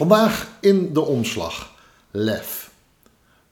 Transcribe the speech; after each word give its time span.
Vandaag 0.00 0.48
in 0.60 0.92
de 0.92 1.00
omslag. 1.00 1.70
LEF. 2.10 2.70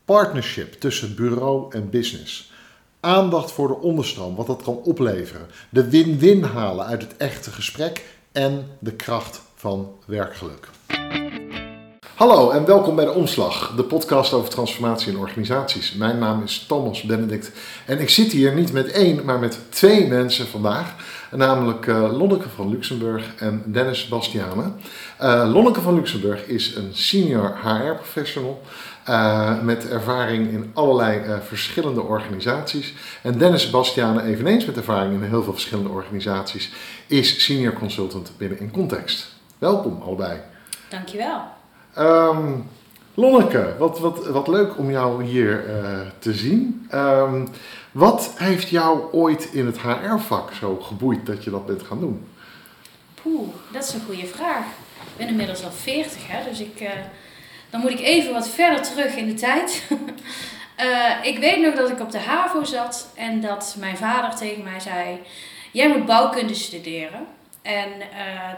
Partnership 0.04 0.73
tussen 0.73 1.14
bureau 1.14 1.75
en 1.75 1.91
business. 1.91 2.53
Aandacht 3.01 3.53
voor 3.53 3.69
de 3.69 3.79
onderstroom, 3.79 4.35
wat 4.35 4.46
dat 4.46 4.62
kan 4.62 4.77
opleveren. 4.77 5.46
De 5.71 5.91
win-win 5.91 6.43
halen 6.43 6.87
uit 6.87 7.03
het 7.03 7.16
echte 7.16 7.50
gesprek 7.50 8.05
en 8.32 8.66
de 8.79 8.93
kracht 8.93 9.43
van 9.55 9.93
werkgeluk. 10.07 10.69
Hallo 12.19 12.50
en 12.50 12.64
welkom 12.64 12.96
bij 12.96 13.05
de 13.05 13.11
Omslag, 13.11 13.75
de 13.77 13.85
podcast 13.85 14.32
over 14.32 14.50
transformatie 14.50 15.12
in 15.12 15.18
organisaties. 15.18 15.93
Mijn 15.93 16.18
naam 16.18 16.43
is 16.43 16.64
Thomas 16.68 17.03
Benedict 17.03 17.53
en 17.87 18.00
ik 18.00 18.09
zit 18.09 18.32
hier 18.32 18.55
niet 18.55 18.73
met 18.73 18.91
één, 18.91 19.25
maar 19.25 19.39
met 19.39 19.59
twee 19.68 20.07
mensen 20.07 20.46
vandaag. 20.46 20.95
Namelijk 21.31 21.86
uh, 21.86 22.18
Lonneke 22.18 22.49
van 22.49 22.68
Luxemburg 22.68 23.35
en 23.36 23.63
Dennis 23.67 24.08
Bastiane. 24.08 24.72
Uh, 25.22 25.50
Lonneke 25.53 25.81
van 25.81 25.94
Luxemburg 25.94 26.46
is 26.46 26.75
een 26.75 26.91
senior 26.93 27.58
HR-professional 27.63 28.63
uh, 29.08 29.63
met 29.63 29.89
ervaring 29.89 30.50
in 30.50 30.71
allerlei 30.75 31.41
verschillende 31.46 32.03
organisaties. 32.03 32.94
En 33.22 33.39
Dennis 33.39 33.70
Bastiane, 33.70 34.22
eveneens 34.22 34.64
met 34.64 34.77
ervaring 34.77 35.14
in 35.14 35.28
heel 35.28 35.42
veel 35.42 35.53
verschillende 35.53 35.91
organisaties, 35.91 36.72
is 37.06 37.44
senior 37.44 37.72
consultant 37.72 38.33
binnen 38.36 38.61
In 38.61 38.70
Context. 38.70 39.34
Welkom 39.58 40.03
allebei. 40.03 40.41
Dankjewel. 40.89 41.58
Um, 41.98 42.70
Lonneke, 43.14 43.75
wat, 43.78 43.98
wat, 43.98 44.27
wat 44.27 44.48
leuk 44.48 44.78
om 44.78 44.91
jou 44.91 45.25
hier 45.25 45.64
te 46.19 46.34
zien. 46.34 46.88
Um, 46.94 47.48
wat 47.92 48.34
heeft 48.36 48.69
jou 48.69 49.12
ooit 49.12 49.48
in 49.52 49.66
het 49.66 49.80
HR-vak 49.80 50.52
zo 50.52 50.77
geboeid 50.77 51.27
dat 51.27 51.44
je 51.44 51.50
dat 51.50 51.66
bent 51.66 51.83
gaan 51.83 52.00
doen? 52.00 52.28
Poeh, 53.22 53.48
dat 53.72 53.84
is 53.84 53.94
een 53.94 54.05
goede 54.06 54.27
vraag. 54.27 54.64
Ik 55.00 55.16
ben 55.16 55.28
inmiddels 55.28 55.64
al 55.64 55.70
40, 55.70 56.27
hè, 56.27 56.50
dus 56.50 56.60
ik, 56.60 56.80
uh, 56.80 56.88
dan 57.70 57.80
moet 57.80 57.90
ik 57.90 58.00
even 58.00 58.33
wat 58.33 58.48
verder 58.48 58.83
terug 58.83 59.16
in 59.16 59.27
de 59.27 59.34
tijd. 59.34 59.90
uh, 60.78 61.24
ik 61.33 61.38
weet 61.38 61.60
nog 61.60 61.74
dat 61.74 61.90
ik 61.90 62.00
op 62.00 62.10
de 62.10 62.18
HAVO 62.18 62.64
zat 62.64 63.08
en 63.14 63.40
dat 63.40 63.77
mijn 63.78 63.96
vader 63.96 64.38
tegen 64.38 64.62
mij 64.62 64.80
zei: 64.80 65.18
Jij 65.72 65.88
moet 65.88 66.06
bouwkunde 66.06 66.55
studeren. 66.55 67.27
En 67.62 67.88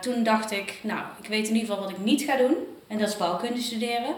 toen 0.00 0.22
dacht 0.22 0.50
ik, 0.50 0.78
nou, 0.82 1.00
ik 1.22 1.28
weet 1.28 1.48
in 1.48 1.54
ieder 1.54 1.68
geval 1.68 1.82
wat 1.82 1.90
ik 1.90 2.04
niet 2.04 2.22
ga 2.22 2.36
doen. 2.36 2.56
En 2.90 2.98
dat 2.98 3.08
is 3.08 3.16
bouwkunde 3.16 3.60
studeren. 3.60 4.14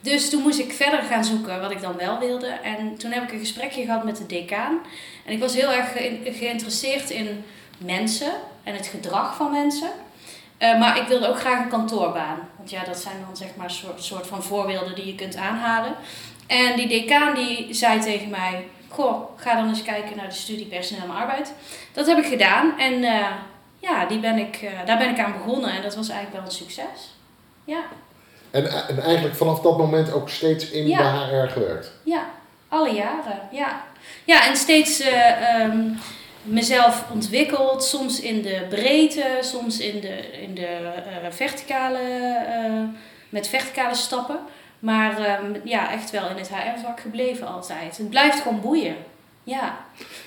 Dus 0.00 0.30
toen 0.30 0.42
moest 0.42 0.58
ik 0.58 0.72
verder 0.72 1.02
gaan 1.02 1.24
zoeken 1.24 1.60
wat 1.60 1.70
ik 1.70 1.80
dan 1.80 1.96
wel 1.96 2.18
wilde. 2.18 2.46
En 2.46 2.96
toen 2.96 3.10
heb 3.10 3.22
ik 3.22 3.32
een 3.32 3.38
gesprekje 3.38 3.84
gehad 3.84 4.04
met 4.04 4.16
de 4.16 4.26
decaan. 4.26 4.78
En 5.24 5.32
ik 5.32 5.40
was 5.40 5.54
heel 5.54 5.72
erg 5.72 5.92
geïnteresseerd 6.38 7.10
in 7.10 7.44
mensen 7.78 8.32
en 8.62 8.74
het 8.74 8.86
gedrag 8.86 9.36
van 9.36 9.50
mensen. 9.50 9.90
Uh, 10.58 10.78
maar 10.78 10.98
ik 10.98 11.06
wilde 11.06 11.28
ook 11.28 11.38
graag 11.38 11.62
een 11.62 11.68
kantoorbaan. 11.68 12.48
Want 12.56 12.70
ja, 12.70 12.84
dat 12.84 12.98
zijn 12.98 13.16
dan 13.26 13.36
zeg 13.36 13.48
maar 13.56 13.70
soort, 13.96 14.26
van 14.26 14.42
voorbeelden 14.42 14.94
die 14.94 15.06
je 15.06 15.14
kunt 15.14 15.36
aanhalen. 15.36 15.94
En 16.46 16.76
die 16.76 16.88
decaan 16.88 17.34
die 17.34 17.74
zei 17.74 18.00
tegen 18.00 18.30
mij... 18.30 18.64
Goh, 18.88 19.38
ga 19.38 19.54
dan 19.54 19.68
eens 19.68 19.82
kijken 19.82 20.16
naar 20.16 20.28
de 20.28 20.34
studie 20.34 20.66
personeel 20.66 21.02
en 21.02 21.14
arbeid. 21.14 21.52
Dat 21.92 22.06
heb 22.06 22.18
ik 22.18 22.26
gedaan. 22.26 22.78
En 22.78 22.92
uh, 22.92 23.26
ja, 23.78 24.06
die 24.06 24.18
ben 24.18 24.38
ik, 24.38 24.62
uh, 24.62 24.70
daar 24.86 24.98
ben 24.98 25.10
ik 25.10 25.18
aan 25.18 25.32
begonnen. 25.32 25.70
En 25.70 25.82
dat 25.82 25.94
was 25.94 26.08
eigenlijk 26.08 26.38
wel 26.38 26.52
een 26.52 26.58
succes. 26.58 27.14
Ja. 27.64 27.82
En, 28.52 28.88
en 28.88 29.02
eigenlijk 29.02 29.36
vanaf 29.36 29.60
dat 29.60 29.78
moment 29.78 30.12
ook 30.12 30.28
steeds 30.28 30.70
in 30.70 30.86
de 30.86 30.94
HR 30.94 31.48
gewerkt? 31.48 31.92
Ja, 32.02 32.24
alle 32.68 32.94
jaren, 32.94 33.40
ja. 33.50 33.84
Ja, 34.24 34.46
en 34.46 34.56
steeds 34.56 35.00
uh, 35.00 35.60
um, 35.60 35.98
mezelf 36.42 37.04
ontwikkeld, 37.12 37.84
soms 37.84 38.20
in 38.20 38.42
de 38.42 38.66
breedte, 38.68 39.38
soms 39.40 39.78
in 39.78 40.00
de, 40.00 40.42
in 40.42 40.54
de 40.54 40.78
uh, 41.22 41.30
verticale, 41.30 42.00
uh, 42.48 42.82
met 43.28 43.48
verticale 43.48 43.94
stappen. 43.94 44.38
Maar 44.78 45.40
um, 45.42 45.60
ja, 45.64 45.92
echt 45.92 46.10
wel 46.10 46.28
in 46.28 46.36
het 46.36 46.48
HR-vak 46.48 47.00
gebleven 47.00 47.46
altijd. 47.46 47.96
Het 47.96 48.10
blijft 48.10 48.40
gewoon 48.40 48.60
boeien. 48.60 48.96
Ja. 49.44 49.76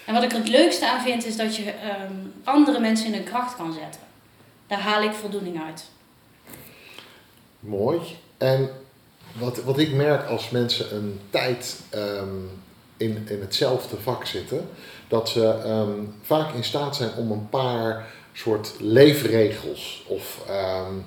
En 0.05 0.13
wat 0.13 0.23
ik 0.23 0.31
er 0.31 0.37
het 0.37 0.49
leukste 0.49 0.87
aan 0.89 1.01
vind, 1.01 1.25
is 1.25 1.37
dat 1.37 1.55
je 1.55 1.73
um, 2.07 2.33
andere 2.43 2.79
mensen 2.79 3.05
in 3.05 3.13
hun 3.13 3.23
kracht 3.23 3.55
kan 3.55 3.73
zetten. 3.73 4.01
Daar 4.67 4.79
haal 4.79 5.03
ik 5.03 5.13
voldoening 5.13 5.61
uit. 5.67 5.85
Mooi. 7.65 7.99
En 8.37 8.69
wat, 9.33 9.63
wat 9.63 9.77
ik 9.77 9.93
merk 9.93 10.27
als 10.27 10.49
mensen 10.49 10.95
een 10.95 11.19
tijd 11.29 11.81
um, 11.95 12.49
in, 12.97 13.25
in 13.27 13.41
hetzelfde 13.41 13.97
vak 13.97 14.25
zitten, 14.25 14.69
dat 15.07 15.29
ze 15.29 15.63
um, 15.65 16.15
vaak 16.21 16.53
in 16.53 16.63
staat 16.63 16.95
zijn 16.95 17.13
om 17.13 17.31
een 17.31 17.49
paar 17.49 18.05
soort 18.33 18.73
leefregels 18.79 20.05
of 20.07 20.45
um, 20.49 21.05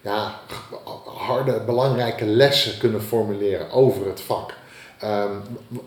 ja, 0.00 0.40
harde, 1.04 1.60
belangrijke 1.60 2.26
lessen 2.26 2.78
kunnen 2.78 3.02
formuleren 3.02 3.70
over 3.70 4.06
het 4.06 4.20
vak. 4.20 4.54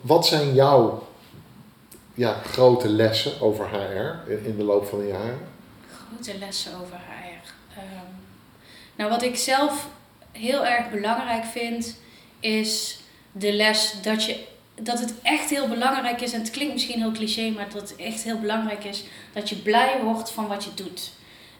wat 0.01 0.25
zijn 0.25 0.53
jouw 0.53 1.07
ja, 2.13 2.33
grote 2.33 2.87
lessen 2.87 3.41
over 3.41 3.69
HR 3.69 4.31
in, 4.31 4.45
in 4.45 4.57
de 4.57 4.63
loop 4.63 4.85
van 4.85 4.99
de 4.99 5.07
jaren? 5.07 5.39
Grote 6.07 6.37
lessen 6.37 6.71
over 6.81 6.95
HR. 6.95 7.79
nou, 8.95 9.09
wat 9.09 9.23
ik 9.23 9.35
zelf 9.35 9.87
heel 10.33 10.65
erg 10.65 10.89
belangrijk 10.89 11.45
vind, 11.45 11.97
is 12.39 12.99
de 13.31 13.53
les 13.53 13.93
dat, 14.01 14.25
je, 14.25 14.43
dat 14.81 14.99
het 14.99 15.13
echt 15.21 15.49
heel 15.49 15.67
belangrijk 15.67 16.21
is, 16.21 16.33
en 16.33 16.39
het 16.39 16.51
klinkt 16.51 16.73
misschien 16.73 17.01
heel 17.01 17.11
cliché, 17.11 17.49
maar 17.49 17.69
dat 17.69 17.89
het 17.89 17.95
echt 17.95 18.23
heel 18.23 18.39
belangrijk 18.39 18.83
is 18.83 19.03
dat 19.33 19.49
je 19.49 19.55
blij 19.55 19.99
wordt 20.03 20.31
van 20.31 20.47
wat 20.47 20.63
je 20.63 20.73
doet. 20.73 21.11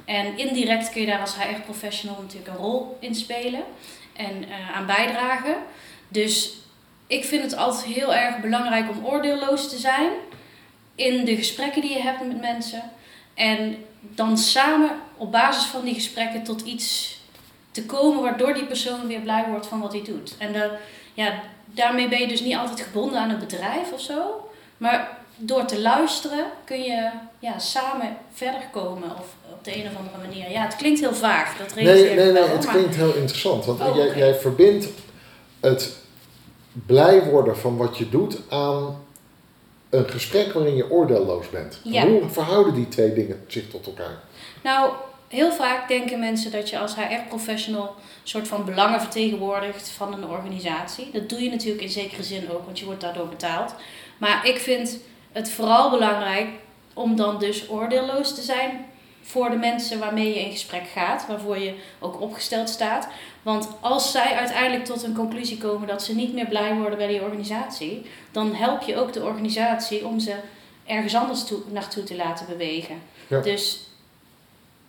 En 0.06 0.38
indirect 0.38 0.90
kun 0.92 1.02
je 1.02 1.08
daar 1.08 1.20
als 1.20 1.36
HR-professional 1.36 2.22
natuurlijk 2.22 2.48
een 2.48 2.64
rol 2.64 2.98
in 3.00 3.16
spelen 3.16 3.64
en 4.14 4.44
uh, 4.44 4.76
aan 4.76 4.86
bijdragen. 4.86 5.56
Dus 6.08 6.54
ik 7.08 7.26
vind 7.26 7.44
het 7.44 7.56
altijd 7.56 7.86
heel 7.86 8.14
erg 8.14 8.40
belangrijk 8.40 8.90
om 8.90 9.06
oordeelloos 9.06 9.70
te 9.70 9.78
zijn 9.78 10.12
in 10.96 11.26
de 11.26 11.36
gesprekken 11.36 11.82
die 11.82 11.94
je 11.94 12.02
hebt 12.02 12.28
met 12.28 12.42
mensen. 12.42 12.92
En 13.34 13.86
dan 14.00 14.38
samen 14.38 14.90
op 15.18 15.32
basis 15.32 15.64
van 15.64 15.84
die 15.84 15.94
gesprekken 15.94 16.44
tot 16.44 16.62
iets 16.62 17.18
te 17.74 17.86
komen 17.86 18.22
waardoor 18.22 18.54
die 18.54 18.66
persoon 18.66 19.08
weer 19.08 19.20
blij 19.20 19.46
wordt 19.50 19.68
van 19.68 19.80
wat 19.80 19.92
hij 19.92 20.04
doet. 20.04 20.36
En 20.38 20.54
de, 20.54 20.70
ja, 21.14 21.42
daarmee 21.66 22.10
ben 22.10 22.20
je 22.20 22.28
dus 22.28 22.42
niet 22.42 22.56
altijd 22.56 22.82
gebonden 22.82 23.20
aan 23.20 23.30
een 23.30 23.40
bedrijf 23.40 23.92
of 23.92 24.02
zo. 24.02 24.50
Maar 24.78 25.18
door 25.36 25.66
te 25.66 25.82
luisteren 25.82 26.46
kun 26.64 26.82
je 26.82 27.10
ja, 27.40 27.60
samen 27.60 28.18
verder 28.34 28.62
komen 28.72 29.10
of 29.10 29.36
op 29.52 29.64
de 29.64 29.76
een 29.76 29.88
of 29.88 29.98
andere 29.98 30.18
manier. 30.28 30.52
Ja, 30.52 30.64
het 30.64 30.76
klinkt 30.76 31.00
heel 31.00 31.16
vaag. 31.16 31.58
Dat 31.58 31.76
nee, 31.76 31.86
nee, 31.86 32.16
nee, 32.16 32.32
wel, 32.32 32.50
het 32.50 32.66
klinkt 32.66 32.96
heel 32.96 33.14
interessant. 33.16 33.66
Want 33.66 33.80
oh, 33.80 33.96
jij, 33.96 34.06
okay. 34.08 34.18
jij 34.18 34.36
verbindt 34.36 34.88
het 35.60 35.96
blij 36.86 37.24
worden 37.24 37.58
van 37.58 37.78
wat 37.78 37.98
je 37.98 38.10
doet 38.10 38.38
aan 38.50 39.02
een 39.90 40.10
gesprek 40.10 40.54
waarin 40.54 40.76
je 40.76 40.92
oordeelloos 40.92 41.50
bent. 41.50 41.80
Ja. 41.84 42.08
Hoe 42.08 42.22
verhouden 42.30 42.74
die 42.74 42.88
twee 42.88 43.14
dingen 43.14 43.44
zich 43.48 43.70
tot 43.70 43.86
elkaar? 43.86 44.20
Nou, 44.64 44.92
heel 45.34 45.52
vaak 45.52 45.88
denken 45.88 46.20
mensen 46.20 46.52
dat 46.52 46.70
je 46.70 46.80
als 46.80 46.96
HR-professional 46.96 47.88
een 47.88 48.30
soort 48.30 48.48
van 48.48 48.66
belangen 48.66 49.02
vertegenwoordigt 49.02 49.90
van 49.90 50.14
een 50.14 50.26
organisatie. 50.26 51.10
Dat 51.12 51.30
doe 51.30 51.44
je 51.44 51.50
natuurlijk 51.50 51.84
in 51.84 51.90
zekere 51.90 52.24
zin 52.24 52.52
ook, 52.52 52.66
want 52.66 52.80
je 52.80 52.86
wordt 52.86 53.02
daardoor 53.02 53.28
betaald. 53.28 53.76
Maar 54.18 54.48
ik 54.48 54.58
vind 54.58 54.98
het 55.32 55.52
vooral 55.52 55.90
belangrijk 55.90 56.48
om 56.94 57.16
dan 57.16 57.40
dus 57.40 57.70
oordeelloos 57.70 58.36
te 58.36 58.42
zijn 58.42 58.86
voor 59.22 59.50
de 59.50 59.56
mensen 59.56 60.00
waarmee 60.00 60.28
je 60.28 60.40
in 60.40 60.52
gesprek 60.52 60.88
gaat, 60.94 61.28
waarvoor 61.28 61.58
je 61.58 61.76
ook 62.00 62.22
opgesteld 62.22 62.70
staat. 62.70 63.08
Want 63.42 63.68
als 63.80 64.12
zij 64.12 64.34
uiteindelijk 64.36 64.86
tot 64.86 65.04
een 65.04 65.16
conclusie 65.16 65.58
komen 65.58 65.88
dat 65.88 66.04
ze 66.04 66.16
niet 66.16 66.34
meer 66.34 66.48
blij 66.48 66.76
worden 66.76 66.98
bij 66.98 67.08
die 67.08 67.22
organisatie, 67.22 68.06
dan 68.32 68.54
help 68.54 68.82
je 68.82 68.96
ook 68.96 69.14
de 69.14 69.24
organisatie 69.24 70.06
om 70.06 70.20
ze 70.20 70.36
ergens 70.86 71.16
anders 71.16 71.44
toe, 71.44 71.60
naartoe 71.72 72.04
te 72.04 72.16
laten 72.16 72.46
bewegen. 72.48 72.96
Ja. 73.28 73.40
Dus 73.40 73.80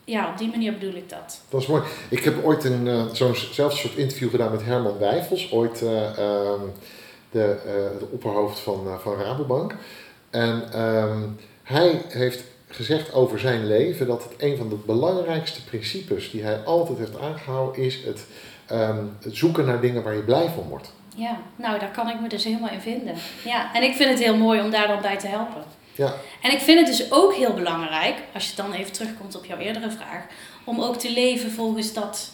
ja, 0.05 0.31
op 0.31 0.39
die 0.39 0.49
manier 0.49 0.73
bedoel 0.73 0.95
ik 0.95 1.09
dat. 1.09 1.41
Dat 1.49 1.61
is 1.61 1.67
mooi. 1.67 1.83
Ik 2.09 2.25
heb 2.25 2.45
ooit 2.45 2.65
een, 2.65 2.87
uh, 2.87 3.05
zo'nzelfde 3.13 3.79
soort 3.79 3.97
interview 3.97 4.31
gedaan 4.31 4.51
met 4.51 4.65
Herman 4.65 4.99
Wijfels, 4.99 5.53
ooit 5.53 5.83
uh, 5.83 6.19
um, 6.19 6.73
de, 7.31 7.57
uh, 7.67 7.99
de 7.99 8.07
opperhoofd 8.11 8.59
van, 8.59 9.01
van 9.01 9.17
Rabobank. 9.17 9.75
En 10.31 10.81
um, 10.81 11.37
hij 11.63 12.03
heeft 12.09 12.45
gezegd 12.69 13.13
over 13.13 13.39
zijn 13.39 13.67
leven 13.67 14.07
dat 14.07 14.23
het 14.23 14.33
een 14.39 14.57
van 14.57 14.69
de 14.69 14.79
belangrijkste 14.87 15.65
principes 15.65 16.31
die 16.31 16.43
hij 16.43 16.65
altijd 16.65 16.99
heeft 16.99 17.19
aangehouden 17.19 17.83
is 17.83 18.05
het, 18.05 18.27
um, 18.73 19.17
het 19.23 19.37
zoeken 19.37 19.65
naar 19.65 19.81
dingen 19.81 20.03
waar 20.03 20.15
je 20.15 20.23
blij 20.23 20.49
van 20.49 20.69
wordt. 20.69 20.93
Ja, 21.17 21.39
nou 21.57 21.79
daar 21.79 21.91
kan 21.91 22.09
ik 22.09 22.21
me 22.21 22.29
dus 22.29 22.45
helemaal 22.45 22.71
in 22.71 22.81
vinden. 22.81 23.15
Ja, 23.45 23.75
en 23.75 23.83
ik 23.83 23.95
vind 23.95 24.11
het 24.11 24.19
heel 24.19 24.37
mooi 24.37 24.61
om 24.61 24.71
daar 24.71 24.89
dan 24.89 25.01
bij 25.01 25.19
te 25.19 25.27
helpen. 25.27 25.65
Ja. 25.95 26.15
En 26.43 26.53
ik 26.53 26.61
vind 26.61 26.79
het 26.79 26.97
dus 26.97 27.13
ook 27.13 27.35
heel 27.35 27.55
belangrijk, 27.55 28.17
als 28.35 28.49
je 28.49 28.57
dan 28.57 28.73
even 28.73 28.93
terugkomt 28.93 29.37
op 29.37 29.45
jouw 29.45 29.59
eerdere 29.59 29.91
vraag, 29.91 30.27
om 30.65 30.81
ook 30.81 30.97
te 30.97 31.13
leven 31.13 31.51
volgens 31.51 31.93
dat 31.93 32.31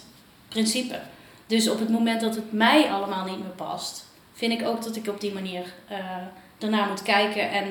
principe. 0.47 0.99
Dus 1.47 1.69
op 1.69 1.79
het 1.79 1.89
moment 1.89 2.21
dat 2.21 2.35
het 2.35 2.51
mij 2.51 2.89
allemaal 2.91 3.25
niet 3.25 3.39
meer 3.39 3.55
past, 3.55 4.05
vind 4.33 4.61
ik 4.61 4.67
ook 4.67 4.83
dat 4.83 4.95
ik 4.95 5.07
op 5.07 5.21
die 5.21 5.33
manier 5.33 5.73
uh, 5.91 5.97
daarna 6.57 6.87
moet 6.87 7.01
kijken 7.01 7.49
en 7.51 7.65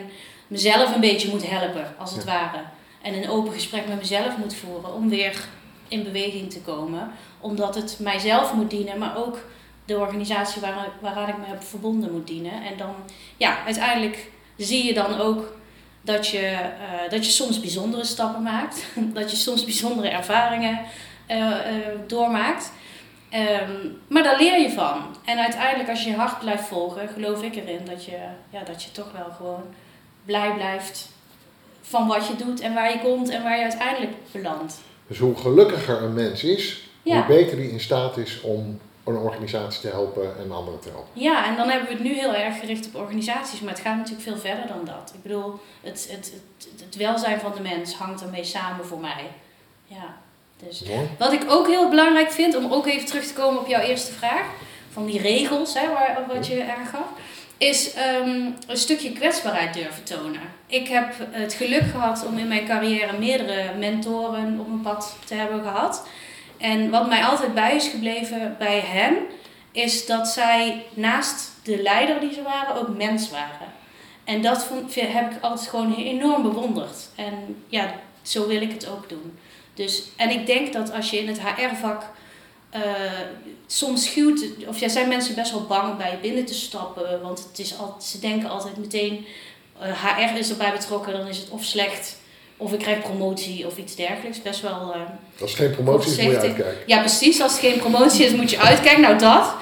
mezelf 0.46 0.94
een 0.94 1.00
beetje 1.00 1.30
moet 1.30 1.50
helpen, 1.50 1.94
als 1.98 2.12
het 2.12 2.24
ja. 2.24 2.32
ware. 2.32 2.62
En 3.02 3.14
een 3.14 3.28
open 3.28 3.52
gesprek 3.52 3.88
met 3.88 3.98
mezelf 3.98 4.36
moet 4.36 4.54
voeren 4.54 4.94
om 4.94 5.08
weer 5.08 5.48
in 5.88 6.02
beweging 6.02 6.50
te 6.50 6.60
komen. 6.60 7.10
Omdat 7.40 7.74
het 7.74 7.96
mijzelf 7.98 8.52
moet 8.52 8.70
dienen, 8.70 8.98
maar 8.98 9.16
ook 9.16 9.38
de 9.84 9.98
organisatie 9.98 10.60
waar, 10.60 10.88
waaraan 11.00 11.28
ik 11.28 11.38
me 11.38 11.46
heb 11.46 11.62
verbonden 11.62 12.12
moet 12.12 12.26
dienen. 12.26 12.52
En 12.52 12.76
dan, 12.76 12.94
ja, 13.36 13.64
uiteindelijk 13.64 14.30
zie 14.56 14.84
je 14.84 14.94
dan 14.94 15.20
ook 15.20 15.58
dat 16.00 16.28
je, 16.28 16.38
eh, 16.38 17.10
dat 17.10 17.26
je 17.26 17.32
soms 17.32 17.60
bijzondere 17.60 18.04
stappen 18.04 18.42
maakt. 18.42 18.86
dat 19.18 19.30
je 19.30 19.36
soms 19.36 19.64
bijzondere 19.64 20.08
ervaringen 20.08 20.80
uh, 21.30 21.56
doormaakt. 22.06 22.72
Ehm, 23.30 23.72
maar 24.08 24.22
daar 24.22 24.38
leer 24.38 24.60
je 24.60 24.70
van. 24.70 25.16
En 25.24 25.38
uiteindelijk 25.38 25.88
als 25.88 26.04
je 26.04 26.10
je 26.10 26.16
hart 26.16 26.38
blijft 26.38 26.64
volgen, 26.64 27.08
geloof 27.08 27.42
ik 27.42 27.56
erin 27.56 27.84
dat 27.84 28.04
je, 28.04 28.18
ja, 28.50 28.62
dat 28.64 28.82
je 28.82 28.92
toch 28.92 29.12
wel 29.12 29.30
gewoon 29.36 29.62
blij 30.24 30.54
blijft 30.54 31.08
van 31.80 32.06
wat 32.06 32.26
je 32.26 32.36
doet 32.36 32.60
en 32.60 32.74
waar 32.74 32.92
je 32.92 33.00
komt 33.00 33.28
en 33.28 33.42
waar 33.42 33.56
je 33.56 33.62
uiteindelijk 33.62 34.12
belandt. 34.32 34.80
Dus 35.06 35.18
hoe 35.18 35.36
gelukkiger 35.36 36.02
een 36.02 36.14
mens 36.14 36.44
is, 36.44 36.88
hoe 37.02 37.24
beter 37.26 37.56
die 37.56 37.70
in 37.70 37.80
staat 37.80 38.16
is 38.16 38.40
om 38.40 38.80
een 39.10 39.22
organisatie 39.22 39.80
te 39.80 39.88
helpen 39.88 40.38
en 40.38 40.52
anderen 40.52 40.80
te 40.80 40.88
helpen. 40.88 41.22
Ja, 41.22 41.46
en 41.46 41.56
dan 41.56 41.68
hebben 41.68 41.88
we 41.88 41.94
het 41.94 42.02
nu 42.02 42.14
heel 42.14 42.34
erg 42.34 42.58
gericht 42.58 42.86
op 42.86 42.94
organisaties, 42.94 43.60
maar 43.60 43.72
het 43.72 43.82
gaat 43.82 43.96
natuurlijk 43.96 44.22
veel 44.22 44.38
verder 44.38 44.66
dan 44.66 44.84
dat. 44.84 45.12
Ik 45.14 45.22
bedoel, 45.22 45.60
het, 45.80 46.08
het, 46.10 46.32
het, 46.32 46.82
het 46.84 46.96
welzijn 46.96 47.40
van 47.40 47.52
de 47.54 47.60
mens 47.60 47.94
hangt 47.94 48.22
ermee 48.22 48.44
samen 48.44 48.86
voor 48.86 49.00
mij. 49.00 49.26
Ja. 49.86 50.16
Dus 50.68 50.82
wat 51.18 51.32
ik 51.32 51.44
ook 51.48 51.66
heel 51.66 51.88
belangrijk 51.88 52.30
vind, 52.30 52.56
om 52.56 52.72
ook 52.72 52.86
even 52.86 53.06
terug 53.06 53.26
te 53.26 53.32
komen 53.32 53.60
op 53.60 53.66
jouw 53.66 53.82
eerste 53.82 54.12
vraag, 54.12 54.46
van 54.92 55.06
die 55.06 55.20
regels, 55.20 55.74
hè, 55.74 55.88
waar, 55.92 56.24
wat 56.28 56.46
je 56.46 56.74
aangaf, 56.76 57.06
is 57.58 57.94
ehm, 57.94 58.50
een 58.66 58.76
stukje 58.76 59.12
kwetsbaarheid 59.12 59.74
durven 59.74 60.04
tonen. 60.04 60.40
Ik 60.66 60.88
heb 60.88 61.14
het 61.30 61.52
geluk 61.52 61.82
gehad 61.82 62.26
om 62.26 62.38
in 62.38 62.48
mijn 62.48 62.66
carrière 62.66 63.18
meerdere 63.18 63.74
mentoren 63.78 64.60
op 64.60 64.66
mijn 64.66 64.80
pad 64.80 65.16
te 65.24 65.34
hebben 65.34 65.62
gehad. 65.62 66.06
En 66.60 66.90
wat 66.90 67.08
mij 67.08 67.24
altijd 67.24 67.54
bij 67.54 67.76
is 67.76 67.88
gebleven 67.88 68.56
bij 68.58 68.80
hen, 68.80 69.16
is 69.72 70.06
dat 70.06 70.28
zij 70.28 70.86
naast 70.94 71.50
de 71.62 71.82
leider 71.82 72.20
die 72.20 72.32
ze 72.32 72.42
waren, 72.42 72.76
ook 72.76 72.96
mens 72.96 73.30
waren. 73.30 73.72
En 74.24 74.42
dat 74.42 74.64
vond, 74.64 74.94
heb 74.94 75.32
ik 75.32 75.42
altijd 75.42 75.68
gewoon 75.68 75.94
enorm 75.94 76.42
bewonderd. 76.42 77.08
En 77.14 77.64
ja, 77.68 77.94
zo 78.22 78.46
wil 78.46 78.60
ik 78.60 78.72
het 78.72 78.88
ook 78.88 79.08
doen. 79.08 79.38
Dus, 79.74 80.02
en 80.16 80.30
ik 80.30 80.46
denk 80.46 80.72
dat 80.72 80.92
als 80.92 81.10
je 81.10 81.18
in 81.18 81.28
het 81.28 81.40
HR-vak 81.40 82.02
eh, 82.70 82.82
soms 83.66 84.04
schuwt, 84.04 84.44
of 84.66 84.78
ja, 84.78 84.88
zijn 84.88 85.08
mensen 85.08 85.34
best 85.34 85.52
wel 85.52 85.66
bang 85.66 85.96
bij 85.96 86.18
binnen 86.22 86.44
te 86.44 86.54
stappen, 86.54 87.22
want 87.22 87.44
het 87.48 87.58
is 87.58 87.78
al, 87.78 87.96
ze 88.00 88.18
denken 88.18 88.50
altijd 88.50 88.76
meteen, 88.76 89.26
HR 89.78 90.20
eh, 90.20 90.36
is 90.36 90.50
erbij 90.50 90.72
betrokken, 90.72 91.12
dan 91.12 91.26
is 91.26 91.38
het 91.38 91.48
of 91.48 91.64
slecht, 91.64 92.19
of 92.60 92.72
ik 92.72 92.78
krijg 92.78 93.00
promotie 93.00 93.66
of 93.66 93.76
iets 93.76 93.96
dergelijks. 93.96 94.42
Best 94.42 94.60
wel. 94.60 94.94
Uh, 94.96 95.02
als 95.40 95.50
het 95.50 95.60
geen 95.60 95.70
promotie 95.70 96.10
is, 96.10 96.22
moet 96.22 96.32
je 96.32 96.38
uitkijken. 96.38 96.74
Ja, 96.86 96.98
precies. 96.98 97.40
Als 97.40 97.52
het 97.52 97.60
geen 97.60 97.78
promotie 97.78 98.24
is, 98.24 98.32
moet 98.32 98.50
je 98.50 98.58
uitkijken. 98.58 99.02
Nou, 99.02 99.18
dat. 99.18 99.54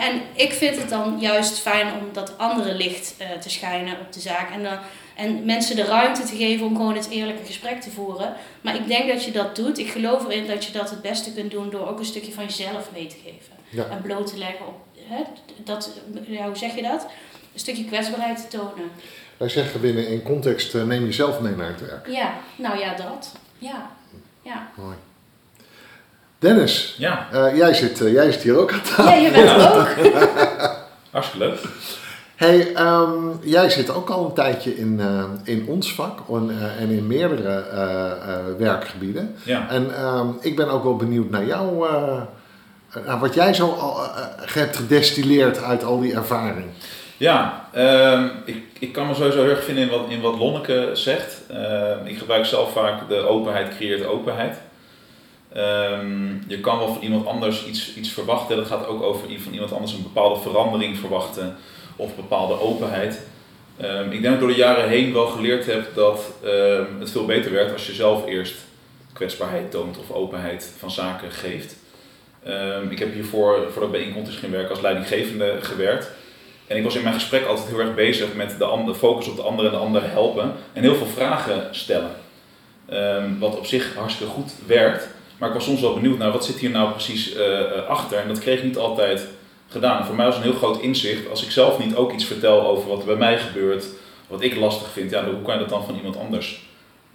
en 0.00 0.20
ik 0.34 0.52
vind 0.52 0.76
het 0.76 0.88
dan 0.88 1.16
juist 1.20 1.58
fijn 1.58 1.86
om 1.86 2.12
dat 2.12 2.38
andere 2.38 2.74
licht 2.74 3.14
te 3.40 3.50
schijnen 3.50 4.00
op 4.00 4.12
de 4.12 4.20
zaak. 4.20 4.50
En 4.50 4.62
dan 4.62 4.78
en 5.16 5.44
mensen 5.44 5.76
de 5.76 5.84
ruimte 5.84 6.22
te 6.22 6.36
geven 6.36 6.66
om 6.66 6.76
gewoon 6.76 6.94
het 6.94 7.10
eerlijke 7.10 7.44
gesprek 7.44 7.80
te 7.80 7.90
voeren. 7.90 8.34
Maar 8.60 8.74
ik 8.74 8.88
denk 8.88 9.08
dat 9.08 9.24
je 9.24 9.30
dat 9.30 9.56
doet. 9.56 9.78
Ik 9.78 9.90
geloof 9.90 10.24
erin 10.24 10.46
dat 10.46 10.64
je 10.64 10.72
dat 10.72 10.90
het 10.90 11.02
beste 11.02 11.32
kunt 11.32 11.50
doen 11.50 11.70
door 11.70 11.88
ook 11.88 11.98
een 11.98 12.04
stukje 12.04 12.32
van 12.32 12.44
jezelf 12.44 12.88
mee 12.92 13.06
te 13.06 13.16
geven. 13.24 13.90
En 13.90 14.02
bloot 14.02 14.26
te 14.26 14.38
leggen 14.38 14.66
op, 14.66 14.74
hè, 15.08 15.22
dat, 15.64 15.90
ja, 16.26 16.46
hoe 16.46 16.56
zeg 16.56 16.74
je 16.74 16.82
dat? 16.82 17.06
Een 17.52 17.60
stukje 17.60 17.84
kwetsbaarheid 17.84 18.36
te 18.36 18.56
tonen. 18.56 18.90
Wij 19.36 19.48
zeggen 19.48 19.80
binnen 19.80 20.08
in 20.08 20.22
context, 20.22 20.74
uh, 20.74 20.82
neem 20.82 21.04
jezelf 21.04 21.40
mee 21.40 21.56
naar 21.56 21.66
het 21.66 21.80
werk. 21.80 22.06
Ja, 22.08 22.34
nou 22.56 22.78
ja, 22.78 22.94
dat. 22.94 23.32
Ja. 23.58 23.90
ja. 24.42 24.68
Mooi. 24.74 24.96
Dennis, 26.38 26.94
ja. 26.98 27.28
Uh, 27.32 27.56
jij, 27.56 27.74
zit, 27.74 28.00
uh, 28.00 28.12
jij 28.12 28.32
zit 28.32 28.42
hier 28.42 28.58
ook 28.58 28.72
aan 28.72 28.82
tafel. 28.82 29.04
Ja, 29.04 29.14
je 29.14 29.30
bent 29.30 29.48
er 29.48 29.74
ook. 29.74 29.88
Hartstikke 31.10 31.46
leuk. 31.46 31.60
Hey, 32.36 32.76
um, 32.76 33.38
jij 33.42 33.70
zit 33.70 33.90
ook 33.90 34.08
al 34.08 34.26
een 34.26 34.32
tijdje 34.32 34.76
in, 34.76 34.98
uh, 35.00 35.24
in 35.44 35.66
ons 35.66 35.94
vak 35.94 36.18
en, 36.28 36.50
uh, 36.50 36.80
en 36.80 36.90
in 36.90 37.06
meerdere 37.06 37.64
uh, 37.72 38.58
werkgebieden. 38.58 39.36
Ja. 39.42 39.68
En 39.68 40.04
um, 40.04 40.36
ik 40.40 40.56
ben 40.56 40.68
ook 40.68 40.82
wel 40.82 40.96
benieuwd 40.96 41.30
naar 41.30 41.44
jou, 41.44 41.86
naar 43.06 43.18
wat 43.18 43.34
jij 43.34 43.54
zo 43.54 43.70
al 43.70 44.00
hebt 44.40 44.76
gedestilleerd 44.76 45.62
uit 45.62 45.84
al 45.84 46.00
die 46.00 46.14
ervaring. 46.14 46.66
Ja, 47.16 47.68
um, 47.76 48.30
ik, 48.44 48.62
ik 48.78 48.92
kan 48.92 49.06
me 49.06 49.14
sowieso 49.14 49.42
heel 49.42 49.50
erg 49.50 49.64
vinden 49.64 49.84
in 49.84 49.90
wat, 49.90 50.04
in 50.08 50.20
wat 50.20 50.38
Lonneke 50.38 50.90
zegt. 50.92 51.42
ik 52.04 52.18
gebruik 52.18 52.44
zelf 52.44 52.72
vaak 52.72 53.08
de 53.08 53.16
openheid 53.16 53.76
creëert 53.76 54.06
openheid. 54.06 54.56
je 56.46 56.60
kan 56.60 56.78
wel 56.78 56.92
van 56.92 57.02
iemand 57.02 57.26
anders 57.26 57.66
iets, 57.66 57.94
iets 57.94 58.12
verwachten. 58.12 58.56
Dat 58.56 58.66
gaat 58.66 58.86
ook 58.86 59.02
over 59.02 59.28
van 59.38 59.52
iemand 59.52 59.72
anders 59.72 59.92
een 59.92 60.02
bepaalde 60.02 60.40
verandering 60.40 60.98
verwachten 60.98 61.56
of 61.96 62.16
bepaalde 62.16 62.60
openheid. 62.60 63.20
Ehm, 63.76 64.04
ik 64.04 64.10
denk 64.10 64.24
dat 64.24 64.32
ik 64.32 64.38
door 64.38 64.48
de 64.48 64.54
jaren 64.54 64.88
heen 64.88 65.12
wel 65.12 65.26
geleerd 65.26 65.66
heb 65.66 65.94
dat 65.94 66.32
ehm, 66.44 66.84
het 66.98 67.10
veel 67.10 67.24
beter 67.24 67.52
werkt 67.52 67.72
als 67.72 67.86
je 67.86 67.92
zelf 67.92 68.26
eerst 68.26 68.54
kwetsbaarheid 69.12 69.70
toont 69.70 69.98
of 69.98 70.10
openheid 70.10 70.72
van 70.78 70.90
zaken 70.90 71.30
geeft. 71.30 71.76
Ik 72.90 72.98
heb 72.98 73.14
hiervoor, 73.14 73.66
voordat 73.70 73.90
bij 73.90 74.00
Incontis 74.00 74.36
ging 74.36 74.52
werken, 74.52 74.70
als 74.70 74.80
leidinggevende 74.80 75.56
gewerkt. 75.60 76.10
En 76.66 76.76
ik 76.76 76.82
was 76.82 76.96
in 76.96 77.02
mijn 77.02 77.14
gesprek 77.14 77.46
altijd 77.46 77.68
heel 77.68 77.80
erg 77.80 77.94
bezig 77.94 78.34
met 78.34 78.54
de 78.58 78.64
andere, 78.64 78.98
focus 78.98 79.28
op 79.28 79.36
de 79.36 79.42
ander 79.42 79.64
en 79.64 79.70
de 79.70 79.76
ander 79.76 80.10
helpen. 80.10 80.52
En 80.72 80.82
heel 80.82 80.94
veel 80.94 81.06
vragen 81.06 81.68
stellen. 81.70 82.10
wat 83.38 83.58
op 83.58 83.66
zich 83.66 83.94
hartstikke 83.94 84.32
goed 84.32 84.52
werkt. 84.66 85.08
Maar 85.38 85.48
ik 85.48 85.54
was 85.54 85.64
soms 85.64 85.80
wel 85.80 85.94
benieuwd 85.94 86.18
naar 86.18 86.32
wat 86.32 86.44
zit 86.44 86.58
hier 86.58 86.70
nou 86.70 86.90
precies 86.90 87.36
uh, 87.36 87.86
achter. 87.88 88.18
En 88.18 88.28
dat 88.28 88.38
kreeg 88.38 88.58
ik 88.58 88.64
niet 88.64 88.76
altijd 88.76 89.26
gedaan. 89.68 90.06
Voor 90.06 90.14
mij 90.14 90.26
was 90.26 90.36
een 90.36 90.42
heel 90.42 90.52
groot 90.52 90.80
inzicht, 90.80 91.28
als 91.30 91.44
ik 91.44 91.50
zelf 91.50 91.78
niet 91.78 91.94
ook 91.94 92.12
iets 92.12 92.24
vertel 92.24 92.66
over 92.66 92.88
wat 92.88 92.98
er 92.98 93.06
bij 93.06 93.16
mij 93.16 93.38
gebeurt, 93.38 93.86
wat 94.28 94.42
ik 94.42 94.56
lastig 94.56 94.90
vind, 94.90 95.10
ja, 95.10 95.24
hoe 95.24 95.42
kan 95.42 95.54
je 95.54 95.60
dat 95.60 95.68
dan 95.68 95.84
van 95.84 95.96
iemand 95.96 96.16
anders 96.16 96.68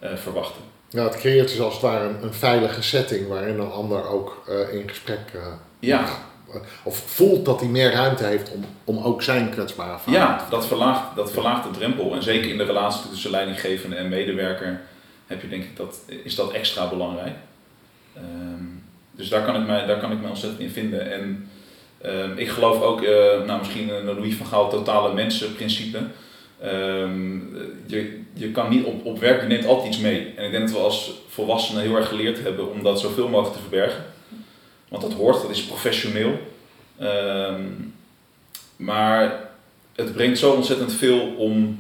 uh, 0.04 0.10
verwachten? 0.16 0.62
Ja, 0.90 1.04
het 1.04 1.18
creëert 1.18 1.48
dus 1.48 1.60
als 1.60 1.74
het 1.74 1.82
ware 1.82 2.08
een, 2.08 2.24
een 2.24 2.34
veilige 2.34 2.82
setting 2.82 3.28
waarin 3.28 3.60
een 3.60 3.72
ander 3.72 4.10
ook 4.10 4.44
uh, 4.50 4.74
in 4.80 4.90
gesprek 4.90 5.20
ja. 5.80 6.06
Of 6.84 6.98
voelt 6.98 7.46
dat 7.46 7.60
hij 7.60 7.70
meer 7.70 7.92
ruimte 7.92 8.24
heeft 8.24 8.52
om, 8.52 8.66
om 8.84 9.04
ook 9.04 9.24
zijn 9.24 9.50
kwetsbare 9.50 10.00
verhaal 10.00 10.22
ja, 10.22 10.48
dat 10.50 10.68
verlaagt, 10.68 11.16
dat 11.16 11.32
verlaagt 11.32 11.64
de 11.64 11.80
drempel. 11.80 12.16
En 12.16 12.24
zeker 12.24 12.50
in 12.50 12.58
de 12.58 12.64
relatie 12.64 13.10
tussen 13.10 13.32
leidinggevende 13.32 13.96
en 13.96 14.10
medewerker 14.10 14.82
heb 15.28 15.42
je 15.42 15.48
denk 15.48 15.64
ik 15.64 15.78
dat, 15.78 16.00
is 16.24 16.36
dat 16.36 16.52
extra 16.52 16.90
belangrijk. 16.90 17.36
Um, 18.18 18.84
dus 19.12 19.30
daar 19.30 19.46
kan, 19.46 19.56
ik 19.56 19.68
mij, 19.68 19.86
daar 19.86 20.00
kan 20.00 20.12
ik 20.12 20.22
me 20.22 20.28
ontzettend 20.28 20.62
in 20.62 20.70
vinden. 20.70 21.12
En 21.12 21.50
Ehm, 22.02 22.32
ik 22.36 22.50
geloof 22.50 22.82
ook, 22.82 23.02
uh, 23.02 23.10
nou 23.46 23.60
misschien 23.60 23.90
een 23.90 24.06
Louis 24.06 24.36
van 24.36 24.46
Gaal 24.46 24.70
totale 24.70 25.14
mensenprincipe. 25.14 26.00
Um, 26.66 27.58
je, 27.86 28.20
je 28.34 28.52
kan 28.52 28.70
niet 28.70 28.84
op, 28.86 29.06
op 29.06 29.20
werk, 29.20 29.42
je 29.42 29.48
neemt 29.48 29.66
altijd 29.66 29.88
iets 29.88 29.98
mee. 29.98 30.34
En 30.36 30.46
ik 30.46 30.52
denk 30.52 30.64
dat 30.68 30.78
we 30.78 30.84
als 30.84 31.12
volwassenen 31.28 31.82
heel 31.82 31.96
erg 31.96 32.08
geleerd 32.08 32.44
hebben 32.44 32.72
om 32.72 32.84
dat 32.84 33.00
zoveel 33.00 33.28
mogelijk 33.28 33.56
te 33.56 33.62
verbergen. 33.62 34.04
Want 34.90 35.02
dat 35.02 35.14
hoort, 35.14 35.42
dat 35.42 35.52
is 35.52 35.64
professioneel. 35.64 36.40
Um, 37.02 37.94
maar 38.76 39.50
het 39.96 40.14
brengt 40.14 40.40
zo 40.40 40.52
ontzettend 40.52 40.94
veel 40.94 41.36
om 41.38 41.80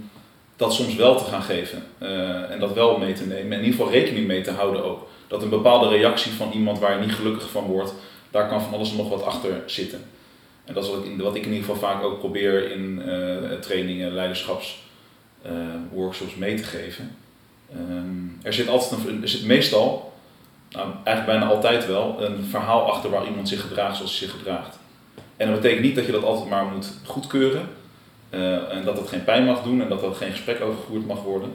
dat 0.56 0.74
soms 0.74 0.96
wel 0.96 1.18
te 1.18 1.24
gaan 1.24 1.42
geven. 1.42 1.84
Uh, 2.00 2.52
en 2.52 2.60
dat 2.60 2.74
wel 2.74 2.98
mee 2.98 3.14
te 3.14 3.26
nemen. 3.26 3.52
En 3.52 3.60
in 3.60 3.66
ieder 3.66 3.80
geval 3.80 3.92
rekening 3.92 4.28
mee 4.28 4.42
te 4.42 4.52
houden 4.52 4.84
ook. 4.84 5.08
Dat 5.28 5.44
een 5.44 5.50
bepaalde 5.50 5.88
reactie 5.88 6.32
van 6.32 6.52
iemand 6.52 6.80
waar 6.80 7.00
je 7.00 7.06
niet 7.06 7.16
gelukkig 7.16 7.50
van 7.50 7.64
wordt, 7.64 7.94
daar 8.32 8.48
kan 8.48 8.62
van 8.62 8.74
alles 8.74 8.92
en 8.92 8.98
nog 8.98 9.10
wat 9.10 9.24
achter 9.24 9.64
zitten. 9.66 10.04
En 10.66 10.74
dat 10.74 10.84
is 10.84 10.90
wat 10.90 11.06
ik, 11.06 11.22
wat 11.22 11.36
ik 11.36 11.46
in 11.46 11.54
ieder 11.54 11.66
geval 11.66 11.90
vaak 11.90 12.04
ook 12.04 12.20
probeer 12.20 12.72
in 12.72 13.02
uh, 13.06 13.38
trainingen, 13.60 14.14
leiderschapsworkshops 14.14 16.34
uh, 16.34 16.38
mee 16.38 16.56
te 16.56 16.64
geven. 16.64 17.16
Um, 17.76 18.40
er 18.44 18.54
zit 18.54 18.68
altijd 18.68 19.08
een, 19.08 19.22
er 19.22 19.28
zit 19.28 19.46
meestal, 19.46 20.14
nou, 20.70 20.90
eigenlijk 21.04 21.40
bijna 21.40 21.56
altijd 21.56 21.88
wel, 21.88 22.24
een 22.24 22.46
verhaal 22.50 22.92
achter 22.92 23.10
waar 23.10 23.28
iemand 23.28 23.50
zich 23.50 23.62
gedraagt 23.62 23.96
zoals 23.96 24.20
hij 24.20 24.28
zich 24.28 24.38
gedraagt. 24.38 24.80
En 25.42 25.48
dat 25.48 25.62
betekent 25.62 25.86
niet 25.86 25.96
dat 25.96 26.06
je 26.06 26.12
dat 26.12 26.24
altijd 26.24 26.50
maar 26.50 26.66
moet 26.66 26.88
goedkeuren. 27.06 27.70
Uh, 28.30 28.74
en 28.74 28.84
dat 28.84 28.98
het 28.98 29.08
geen 29.08 29.24
pijn 29.24 29.46
mag 29.46 29.64
doen 29.64 29.82
en 29.82 29.90
dat 29.90 30.04
er 30.04 30.14
geen 30.14 30.32
gesprek 30.32 30.62
over 30.62 30.80
gevoerd 30.80 31.06
mag 31.06 31.24
worden. 31.24 31.54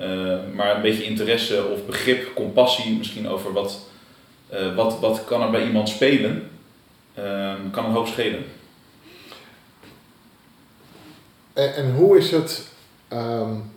Uh, 0.00 0.38
maar 0.54 0.76
een 0.76 0.82
beetje 0.82 1.04
interesse 1.04 1.64
of 1.64 1.86
begrip, 1.86 2.34
compassie 2.34 2.96
misschien 2.96 3.28
over 3.28 3.52
wat, 3.52 3.80
uh, 4.52 4.74
wat, 4.74 5.00
wat 5.00 5.24
kan 5.24 5.42
er 5.42 5.50
bij 5.50 5.66
iemand 5.66 5.88
spelen 5.88 6.50
um, 7.18 7.70
kan 7.70 7.84
een 7.84 7.92
hoop 7.92 8.06
schelen. 8.06 8.44
En, 11.52 11.74
en 11.74 11.94
hoe 11.94 12.18
is 12.18 12.30
het 12.30 12.68
um, 13.12 13.72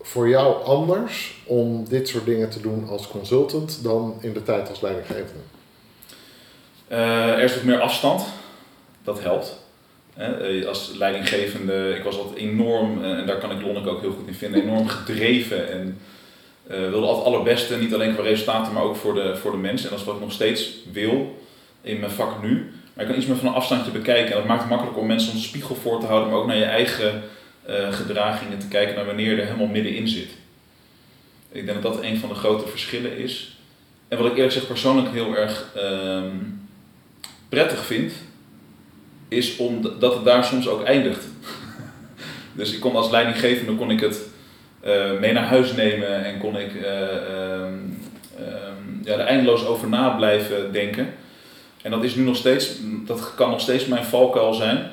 voor 0.00 0.28
jou 0.28 0.64
anders 0.64 1.34
om 1.44 1.88
dit 1.88 2.08
soort 2.08 2.24
dingen 2.24 2.50
te 2.50 2.60
doen 2.60 2.88
als 2.88 3.08
consultant 3.08 3.82
dan 3.82 4.16
in 4.20 4.32
de 4.32 4.42
tijd 4.42 4.68
als 4.68 4.80
leidinggevende? 4.80 5.40
Uh, 6.92 7.28
er 7.28 7.42
is 7.42 7.54
wat 7.54 7.62
meer 7.62 7.80
afstand, 7.80 8.24
dat 9.04 9.22
helpt. 9.22 9.64
Uh, 10.18 10.66
als 10.66 10.92
leidinggevende, 10.98 11.94
ik 11.96 12.02
was 12.02 12.18
altijd 12.18 12.36
enorm, 12.36 12.98
uh, 12.98 13.18
en 13.18 13.26
daar 13.26 13.38
kan 13.38 13.50
ik 13.50 13.62
Lonneke 13.62 13.88
ook 13.88 14.00
heel 14.00 14.12
goed 14.12 14.26
in 14.26 14.34
vinden, 14.34 14.62
enorm 14.62 14.88
gedreven 14.88 15.70
en 15.70 15.98
wilde 16.66 17.06
altijd 17.06 17.24
het 17.24 17.34
allerbeste, 17.34 17.78
niet 17.78 17.94
alleen 17.94 18.14
qua 18.14 18.22
resultaten, 18.22 18.72
maar 18.72 18.82
ook 18.82 18.96
voor 18.96 19.14
de, 19.14 19.36
voor 19.36 19.50
de 19.50 19.56
mensen. 19.56 19.84
En 19.84 19.90
dat 19.90 20.00
is 20.00 20.06
wat 20.06 20.14
ik 20.14 20.20
nog 20.20 20.32
steeds 20.32 20.74
wil 20.92 21.38
in 21.80 22.00
mijn 22.00 22.12
vak 22.12 22.42
nu. 22.42 22.72
Maar 22.94 23.04
je 23.04 23.10
kan 23.10 23.20
iets 23.20 23.28
meer 23.28 23.36
van 23.36 23.46
een 23.48 23.54
afstandje 23.54 23.90
bekijken. 23.90 24.32
En 24.32 24.38
dat 24.38 24.46
maakt 24.46 24.60
het 24.60 24.70
makkelijk 24.70 24.98
om 24.98 25.06
mensen 25.06 25.32
een 25.32 25.40
spiegel 25.40 25.74
voor 25.74 26.00
te 26.00 26.06
houden, 26.06 26.30
maar 26.30 26.38
ook 26.38 26.46
naar 26.46 26.56
je 26.56 26.64
eigen 26.64 27.22
gedragingen 27.90 28.58
te 28.58 28.68
kijken 28.68 28.94
naar 28.94 29.06
wanneer 29.06 29.30
je 29.34 29.40
er 29.40 29.46
helemaal 29.46 29.66
middenin 29.66 30.08
zit. 30.08 30.30
Ik 31.52 31.66
denk 31.66 31.82
dat 31.82 31.94
dat 31.94 32.02
een 32.02 32.18
van 32.18 32.28
de 32.28 32.34
grote 32.34 32.68
verschillen 32.68 33.18
is. 33.18 33.56
En 34.08 34.18
wat 34.18 34.26
ik 34.26 34.32
eerlijk 34.32 34.52
gezegd 34.52 34.68
persoonlijk 34.68 35.12
heel 35.12 35.36
erg 35.36 35.72
uh, 35.76 36.22
prettig 37.48 37.84
vind, 37.84 38.12
is 39.28 39.56
omdat 39.56 40.14
het 40.14 40.24
daar 40.24 40.44
soms 40.44 40.68
ook 40.68 40.82
eindigt. 40.82 41.24
dus 42.52 42.72
ik 42.72 42.80
kon 42.80 42.96
als 42.96 43.10
leidinggevende 43.10 43.74
kon 43.74 43.90
ik 43.90 44.00
het 44.00 44.20
uh, 44.84 45.18
mee 45.20 45.32
naar 45.32 45.46
huis 45.46 45.72
nemen 45.72 46.24
en 46.24 46.38
kon 46.38 46.56
ik 46.56 46.74
uh, 46.74 46.90
um, 47.60 47.98
um, 48.38 49.00
ja, 49.04 49.12
er 49.12 49.20
eindeloos 49.20 49.66
over 49.66 49.88
na 49.88 50.08
blijven 50.08 50.72
denken. 50.72 51.14
En 51.82 51.90
dat 51.90 52.04
is 52.04 52.14
nu 52.14 52.24
nog 52.24 52.36
steeds, 52.36 52.70
dat 52.82 53.34
kan 53.34 53.50
nog 53.50 53.60
steeds 53.60 53.86
mijn 53.86 54.04
valkuil 54.04 54.54
zijn. 54.54 54.90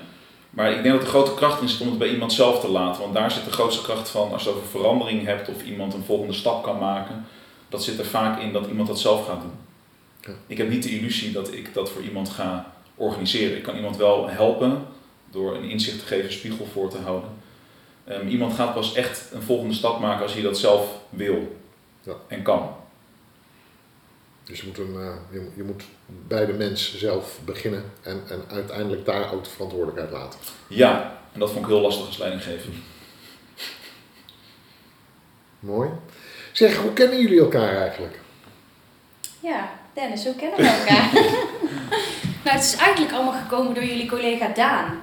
Maar 0.50 0.72
ik 0.72 0.84
denk 0.84 0.96
dat 0.96 1.04
de 1.04 1.10
grote 1.10 1.34
kracht 1.34 1.62
in 1.62 1.70
zit 1.70 1.82
om 1.82 1.88
het 1.88 1.98
bij 1.98 2.10
iemand 2.10 2.34
zelf 2.34 2.60
te 2.60 2.70
laten. 2.70 3.02
Want 3.02 3.14
daar 3.14 3.32
zit 3.32 3.46
de 3.46 3.52
grootste 3.52 3.84
kracht 3.84 4.10
van 4.10 4.32
als 4.32 4.44
je 4.44 4.50
over 4.50 4.68
verandering 4.68 5.26
hebt 5.26 5.50
of 5.50 5.64
iemand 5.64 5.94
een 5.94 6.04
volgende 6.04 6.34
stap 6.34 6.64
kan 6.64 6.80
maken. 6.80 7.26
Dat 7.70 7.84
zit 7.84 8.00
er 8.00 8.06
vaak 8.06 8.42
in 8.42 8.54
dat 8.54 8.68
iemand 8.68 8.88
dat 8.88 9.00
zelf 9.00 9.26
gaat 9.26 9.42
doen. 9.42 9.52
Ik 10.48 10.58
heb 10.58 10.70
niet 10.70 10.84
de 10.84 10.90
illusie 10.90 11.32
dat 11.32 11.54
ik 11.54 11.74
dat 11.74 11.90
voor 11.90 12.02
iemand 12.02 12.30
ga 12.30 12.74
organiseren. 12.96 13.58
Ik 13.58 13.64
kan 13.64 13.76
iemand 13.76 13.98
wel 13.98 14.30
helpen 14.30 14.86
door 15.32 15.56
een 15.56 15.70
inzicht 15.70 16.00
te 16.00 16.06
geven, 16.06 16.32
spiegel 16.34 16.66
voor 16.66 16.90
te 16.90 16.98
houden. 16.98 17.30
Um, 18.10 18.28
iemand 18.28 18.54
gaat 18.54 18.74
pas 18.74 18.94
echt 18.94 19.32
een 19.32 19.42
volgende 19.42 19.74
stap 19.74 20.00
maken 20.00 20.24
als 20.24 20.34
hij 20.34 20.42
dat 20.42 20.58
zelf 20.58 21.02
wil 21.10 21.58
ja. 22.02 22.14
en 22.28 22.42
kan. 22.42 22.76
Dus 24.44 24.62
je 24.62 24.68
moet, 24.68 24.78
een, 24.78 24.94
uh, 24.94 25.16
je, 25.32 25.50
je, 25.56 25.64
moet 25.64 25.84
bij 26.28 26.46
de 26.46 26.54
mens 26.54 26.98
zelf 26.98 27.40
beginnen 27.46 27.84
en, 28.02 28.24
en 28.30 28.44
uiteindelijk 28.48 29.06
daar 29.06 29.34
ook 29.34 29.44
de 29.44 29.50
verantwoordelijkheid 29.50 30.12
laten. 30.12 30.40
Ja, 30.68 31.22
en 31.34 31.40
dat 31.40 31.52
vond 31.52 31.66
ik 31.66 31.72
heel 31.72 31.82
lastig 31.82 32.06
als 32.06 32.18
leidinggever. 32.18 32.70
Mooi. 35.60 35.90
Zeg, 36.52 36.78
hoe 36.78 36.94
kennen 36.94 37.22
jullie 37.22 37.40
elkaar 37.40 37.76
eigenlijk? 37.76 38.20
Ja, 39.40 39.83
Dennis, 39.94 40.24
hoe 40.26 40.36
kennen 40.36 40.58
we 40.58 40.68
elkaar? 40.68 41.14
nou, 42.44 42.58
het 42.58 42.64
is 42.64 42.76
eigenlijk 42.76 43.14
allemaal 43.14 43.42
gekomen 43.42 43.74
door 43.74 43.84
jullie 43.84 44.10
collega 44.10 44.48
Daan. 44.48 45.02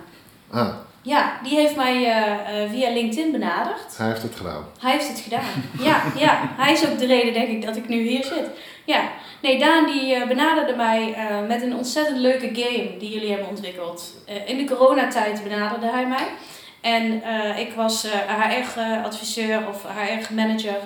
Ah. 0.50 0.74
Ja, 1.02 1.38
die 1.42 1.54
heeft 1.54 1.76
mij 1.76 1.94
uh, 1.94 2.62
uh, 2.62 2.70
via 2.70 2.90
LinkedIn 2.90 3.32
benaderd. 3.32 3.96
Hij 3.96 4.06
heeft 4.06 4.22
het 4.22 4.34
gedaan. 4.36 4.64
Hij 4.78 4.92
heeft 4.92 5.08
het 5.08 5.20
gedaan. 5.20 5.70
Ja, 5.80 6.02
ja, 6.16 6.54
hij 6.56 6.72
is 6.72 6.86
ook 6.86 6.98
de 6.98 7.06
reden, 7.06 7.32
denk 7.32 7.48
ik, 7.48 7.64
dat 7.64 7.76
ik 7.76 7.88
nu 7.88 8.08
hier 8.08 8.24
zit. 8.24 8.48
Ja, 8.84 9.08
nee, 9.42 9.58
Daan 9.58 9.86
die 9.86 10.16
uh, 10.16 10.26
benaderde 10.26 10.76
mij 10.76 11.14
met 11.48 11.62
een 11.62 11.76
ontzettend 11.76 12.18
leuke 12.18 12.50
game 12.52 12.96
die 12.98 13.12
jullie 13.12 13.30
hebben 13.30 13.48
ontwikkeld. 13.48 14.14
in 14.46 14.56
de 14.56 14.64
coronatijd 14.64 15.42
benaderde 15.42 15.90
hij 15.90 16.06
mij. 16.06 16.26
En 16.80 17.22
ik 17.58 17.72
was 17.72 18.06
HR-adviseur 18.26 19.68
of 19.68 19.82
HR-manager, 19.82 20.76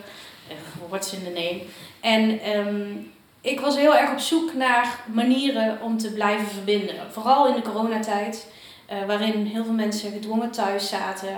what's 0.89 1.13
in 1.13 1.23
the 1.25 1.31
name. 1.31 1.61
En 2.01 2.51
um, 2.57 3.13
ik 3.45 3.61
was 3.61 3.77
heel 3.77 3.97
erg 3.97 4.13
op 4.13 4.19
zoek 4.19 4.55
naar 4.55 5.01
manieren 5.13 5.79
om 5.83 5.99
te 5.99 6.13
blijven 6.13 6.47
verbinden. 6.47 6.95
Vooral 7.11 7.49
in 7.49 7.55
de 7.55 7.63
coronatijd. 7.63 8.53
Uh, 8.93 9.07
waarin 9.07 9.47
heel 9.47 9.65
veel 9.65 9.73
mensen 9.73 10.13
gedwongen 10.13 10.51
thuis 10.51 10.89
zaten. 10.89 11.29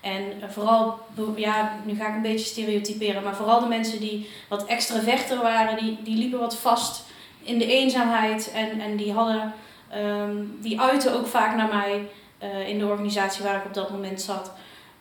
En 0.00 0.22
uh, 0.22 0.48
vooral, 0.48 0.98
ja, 1.36 1.72
nu 1.84 1.96
ga 1.96 2.08
ik 2.08 2.14
een 2.14 2.22
beetje 2.22 2.46
stereotyperen, 2.46 3.22
maar 3.22 3.34
vooral 3.34 3.60
de 3.60 3.66
mensen 3.66 4.00
die 4.00 4.30
wat 4.48 4.66
extraverter 4.66 5.42
waren, 5.42 5.84
die, 5.84 5.98
die 6.02 6.16
liepen 6.16 6.38
wat 6.38 6.56
vast 6.56 7.04
in 7.42 7.58
de 7.58 7.66
eenzaamheid. 7.66 8.52
En, 8.52 8.80
en 8.80 8.96
die 8.96 9.12
hadden, 9.12 9.54
um, 9.96 10.58
die 10.60 10.80
uiten 10.80 11.14
ook 11.14 11.26
vaak 11.26 11.56
naar 11.56 11.68
mij 11.68 12.08
uh, 12.42 12.68
in 12.68 12.78
de 12.78 12.86
organisatie 12.86 13.44
waar 13.44 13.56
ik 13.56 13.64
op 13.64 13.74
dat 13.74 13.90
moment 13.90 14.20
zat. 14.20 14.52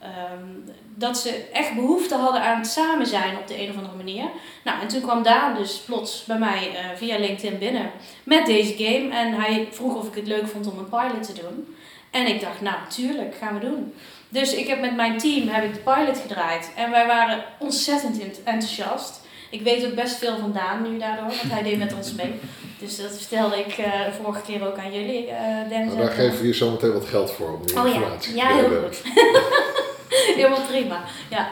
Um, 0.03 0.63
dat 0.95 1.17
ze 1.17 1.47
echt 1.53 1.75
behoefte 1.75 2.15
hadden 2.15 2.41
aan 2.41 2.57
het 2.57 2.67
samen 2.67 3.07
zijn 3.07 3.37
op 3.37 3.47
de 3.47 3.61
een 3.61 3.69
of 3.69 3.75
andere 3.75 3.95
manier. 3.95 4.25
Nou, 4.63 4.81
en 4.81 4.87
toen 4.87 5.01
kwam 5.01 5.23
Daan 5.23 5.55
dus 5.55 5.77
plots 5.77 6.23
bij 6.25 6.37
mij 6.37 6.71
uh, 6.71 6.79
via 6.95 7.17
LinkedIn 7.17 7.57
binnen 7.57 7.91
met 8.23 8.45
deze 8.45 8.73
game. 8.77 9.09
En 9.09 9.33
hij 9.33 9.67
vroeg 9.71 9.95
of 9.95 10.07
ik 10.07 10.15
het 10.15 10.27
leuk 10.27 10.47
vond 10.47 10.71
om 10.71 10.77
een 10.77 10.89
pilot 10.89 11.23
te 11.23 11.41
doen. 11.41 11.75
En 12.11 12.27
ik 12.27 12.41
dacht, 12.41 12.61
nou, 12.61 12.75
tuurlijk, 12.89 13.35
gaan 13.35 13.53
we 13.53 13.59
doen. 13.59 13.93
Dus 14.29 14.53
ik 14.53 14.67
heb 14.67 14.79
met 14.79 14.95
mijn 14.95 15.17
team 15.17 15.47
heb 15.47 15.63
ik 15.63 15.73
de 15.73 15.79
pilot 15.79 16.17
gedraaid. 16.17 16.71
En 16.75 16.91
wij 16.91 17.07
waren 17.07 17.43
ontzettend 17.59 18.43
enthousiast. 18.43 19.21
Ik 19.49 19.61
weet 19.61 19.85
ook 19.85 19.95
best 19.95 20.15
veel 20.15 20.37
van 20.37 20.51
Daan 20.51 20.91
nu 20.91 20.99
daardoor, 20.99 21.25
want 21.25 21.51
hij 21.51 21.63
deed 21.63 21.77
met 21.77 21.93
ons 21.93 22.13
mee. 22.13 22.39
Dus 22.79 22.97
dat 22.97 23.17
vertelde 23.17 23.59
ik 23.59 23.77
uh, 23.77 23.85
vorige 24.21 24.41
keer 24.41 24.67
ook 24.67 24.77
aan 24.77 24.93
jullie, 24.93 25.27
uh, 25.27 25.69
Dennis. 25.69 25.93
Nou, 25.93 26.05
daar 26.05 26.15
geven 26.15 26.41
we 26.41 26.47
je 26.47 26.53
zo 26.53 26.71
meteen 26.71 26.93
wat 26.93 27.05
geld 27.05 27.31
voor 27.31 27.53
om 27.53 27.65
die 27.65 27.79
oh, 27.79 27.87
informatie. 27.87 28.35
Ja, 28.35 28.49
ja 28.49 28.55
heel 28.55 28.81
goed. 28.81 29.01
Helemaal 30.35 30.61
prima, 30.61 31.03
ja. 31.29 31.49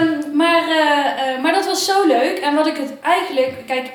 Um, 0.00 0.36
maar, 0.36 0.62
uh, 0.68 1.42
maar 1.42 1.52
dat 1.52 1.66
was 1.66 1.84
zo 1.84 2.06
leuk. 2.06 2.38
En 2.38 2.54
wat 2.54 2.66
ik 2.66 2.76
het 2.76 3.00
eigenlijk... 3.00 3.66
Kijk, 3.66 3.92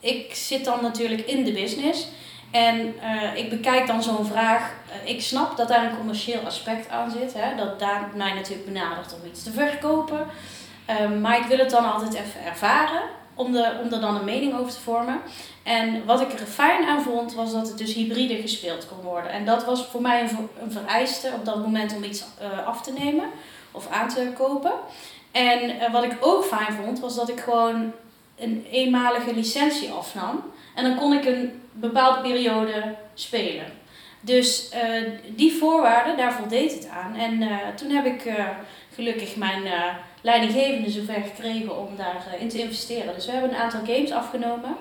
ik 0.00 0.34
zit 0.34 0.64
dan 0.64 0.82
natuurlijk 0.82 1.26
in 1.26 1.44
de 1.44 1.52
business. 1.52 2.08
En 2.50 2.94
uh, 3.02 3.36
ik 3.36 3.50
bekijk 3.50 3.86
dan 3.86 4.02
zo'n 4.02 4.26
vraag. 4.26 4.72
Uh, 4.88 5.10
ik 5.10 5.22
snap 5.22 5.56
dat 5.56 5.68
daar 5.68 5.84
een 5.84 5.96
commercieel 5.96 6.40
aspect 6.40 6.88
aan 6.88 7.10
zit. 7.10 7.34
Hè, 7.34 7.56
dat 7.56 7.78
daar 7.78 8.10
mij 8.14 8.32
natuurlijk 8.32 8.66
benadert 8.66 9.14
om 9.14 9.30
iets 9.30 9.42
te 9.42 9.52
verkopen. 9.52 10.26
Um, 11.00 11.20
maar 11.20 11.38
ik 11.38 11.46
wil 11.46 11.58
het 11.58 11.70
dan 11.70 11.92
altijd 11.92 12.14
even 12.14 12.44
ervaren. 12.44 13.02
Om, 13.34 13.52
de, 13.52 13.72
om 13.82 13.92
er 13.92 14.00
dan 14.00 14.16
een 14.16 14.24
mening 14.24 14.58
over 14.58 14.72
te 14.72 14.80
vormen. 14.80 15.20
En 15.66 16.04
wat 16.04 16.20
ik 16.20 16.32
er 16.32 16.46
fijn 16.46 16.84
aan 16.84 17.02
vond, 17.02 17.34
was 17.34 17.52
dat 17.52 17.68
het 17.68 17.78
dus 17.78 17.94
hybride 17.94 18.36
gespeeld 18.36 18.88
kon 18.88 19.00
worden. 19.00 19.30
En 19.30 19.44
dat 19.44 19.64
was 19.64 19.86
voor 19.86 20.00
mij 20.00 20.20
een, 20.20 20.72
vereiste 20.72 21.30
op 21.34 21.44
dat 21.44 21.56
moment 21.56 21.94
om 21.96 22.04
iets 22.04 22.24
uh, 22.42 22.66
af 22.66 22.82
te 22.82 22.92
nemen 22.92 23.24
of 23.70 23.88
aan 23.90 24.08
te 24.08 24.32
kopen. 24.34 24.72
En 25.30 25.90
wat 25.92 26.04
ik 26.04 26.16
ook 26.20 26.44
fijn 26.44 26.72
vond, 26.82 27.00
was 27.00 27.14
dat 27.14 27.28
ik 27.28 27.40
gewoon 27.40 27.92
een 28.38 28.66
eenmalige 28.70 29.34
licentie 29.34 29.90
afnam. 29.90 30.42
En 30.74 30.84
dan 30.84 30.96
kon 30.96 31.12
ik 31.12 31.24
een 31.24 31.62
bepaalde 31.72 32.20
periode 32.20 32.94
spelen. 33.14 33.66
Dus 34.20 34.70
uh, 34.74 35.10
die 35.36 35.52
voorwaarden, 35.52 36.16
daar 36.16 36.32
voldeed 36.32 36.72
het 36.72 36.88
aan. 36.88 37.14
En 37.14 37.48
toen 37.76 37.90
heb 37.90 38.04
ik 38.04 38.32
gelukkig 38.94 39.36
mijn 39.36 39.62
leidinggevende 40.20 40.90
zover 40.90 41.22
gekregen 41.22 41.78
om 41.78 41.88
daarin 41.96 42.48
te 42.48 42.58
investeren. 42.58 43.14
Dus 43.14 43.26
we 43.26 43.32
hebben 43.32 43.50
een 43.50 43.56
aantal 43.56 43.80
games 43.86 44.10
afgenomen. 44.10 44.76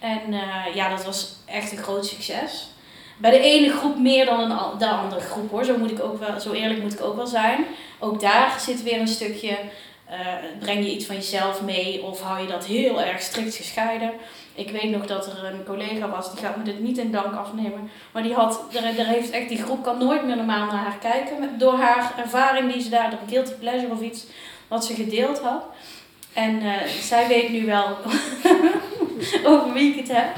En 0.00 0.32
ja, 0.74 0.88
dat 0.88 1.04
was 1.04 1.32
echt 1.44 1.72
een 1.72 1.78
groot 1.78 2.06
succes. 2.06 2.68
Bij 3.16 3.30
de 3.30 3.38
ene 3.38 3.70
groep 3.70 3.98
meer 3.98 4.26
dan 4.26 4.48
de 4.78 4.88
andere 4.88 5.20
groep 5.20 5.50
hoor. 5.50 5.64
Zo, 5.64 5.78
moet 5.78 5.90
ik 5.90 6.02
ook 6.02 6.18
wel, 6.18 6.40
zo 6.40 6.52
eerlijk 6.52 6.82
moet 6.82 6.92
ik 6.92 7.00
ook 7.00 7.16
wel 7.16 7.26
zijn. 7.26 7.64
Ook 7.98 8.20
daar 8.20 8.60
zit 8.60 8.82
weer 8.82 9.00
een 9.00 9.08
stukje. 9.08 9.58
breng 10.58 10.84
je 10.84 10.92
iets 10.92 11.06
van 11.06 11.14
jezelf 11.14 11.62
mee 11.62 12.02
of 12.02 12.20
hou 12.20 12.40
je 12.40 12.46
dat 12.46 12.64
heel 12.64 13.02
erg 13.02 13.22
strikt 13.22 13.54
gescheiden? 13.54 14.12
Ik 14.54 14.70
weet 14.70 14.90
nog 14.90 15.06
dat 15.06 15.26
er 15.26 15.44
een 15.44 15.64
collega 15.64 16.08
was, 16.08 16.32
die 16.32 16.44
gaat 16.44 16.56
me 16.56 16.62
dit 16.62 16.80
niet 16.80 16.98
in 16.98 17.12
dank 17.12 17.34
afnemen. 17.34 17.90
Maar 18.12 18.22
die 18.22 18.34
had, 18.34 18.60
er, 18.72 19.06
heeft 19.06 19.30
echt, 19.30 19.48
die 19.48 19.62
groep 19.62 19.82
kan 19.82 19.98
nooit 19.98 20.24
meer 20.24 20.36
normaal 20.36 20.66
naar 20.66 20.84
haar 20.84 20.98
kijken. 20.98 21.58
Door 21.58 21.78
haar 21.78 22.14
ervaring 22.18 22.72
die 22.72 22.82
ze 22.82 22.88
daar, 22.88 23.10
door 23.10 23.18
guilty 23.28 23.52
pleasure 23.52 23.92
of 23.92 24.00
iets, 24.00 24.26
wat 24.68 24.84
ze 24.84 24.94
gedeeld 24.94 25.38
had. 25.38 25.64
En 26.32 26.62
uh, 26.62 26.82
zij 26.84 27.28
weet 27.28 27.50
nu 27.50 27.66
wel 27.66 27.96
over 29.50 29.72
wie 29.72 29.92
ik 29.92 30.08
het 30.08 30.16
heb. 30.16 30.36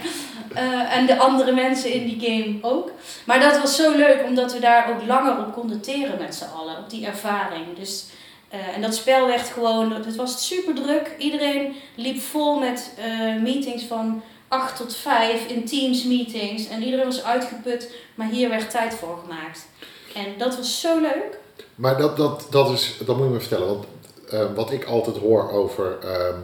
Uh, 0.55 0.97
en 0.97 1.07
de 1.07 1.19
andere 1.19 1.53
mensen 1.53 1.93
in 1.93 2.05
die 2.05 2.21
game 2.21 2.59
ook. 2.63 2.91
Maar 3.25 3.41
dat 3.41 3.61
was 3.61 3.77
zo 3.77 3.97
leuk, 3.97 4.23
omdat 4.25 4.53
we 4.53 4.61
daar 4.61 4.91
ook 4.91 5.07
langer 5.07 5.39
op 5.39 5.53
konden 5.53 5.81
teren 5.81 6.19
met 6.19 6.35
z'n 6.35 6.59
allen. 6.59 6.79
Op 6.79 6.91
die 6.91 7.07
ervaring. 7.07 7.77
Dus 7.79 8.05
uh, 8.53 8.75
en 8.75 8.83
dat 8.83 8.95
spel 8.95 9.27
werd 9.27 9.49
gewoon, 9.49 9.93
het 9.93 10.17
was 10.17 10.47
super 10.47 10.75
druk. 10.75 11.15
Iedereen 11.19 11.77
liep 11.95 12.21
vol 12.21 12.59
met 12.59 12.93
uh, 12.99 13.43
meetings 13.43 13.85
van 13.85 14.23
8 14.49 14.77
tot 14.77 14.97
5 14.97 15.47
in 15.47 15.65
Teams 15.65 16.05
meetings. 16.05 16.69
En 16.69 16.83
iedereen 16.83 17.05
was 17.05 17.25
uitgeput, 17.25 17.95
maar 18.15 18.29
hier 18.29 18.49
werd 18.49 18.71
tijd 18.71 18.95
voor 18.95 19.19
gemaakt. 19.23 19.67
En 20.15 20.25
dat 20.39 20.57
was 20.57 20.81
zo 20.81 21.01
leuk. 21.01 21.39
Maar 21.75 21.97
dat, 21.97 22.17
dat, 22.17 22.47
dat, 22.51 22.71
is, 22.71 22.97
dat 23.07 23.17
moet 23.17 23.27
je 23.27 23.33
me 23.33 23.41
vertellen, 23.41 23.67
want 23.67 23.87
wat 24.55 24.73
ik 24.73 24.85
altijd 24.85 25.17
hoor 25.17 25.51
over 25.51 25.99
ehm, 26.03 26.39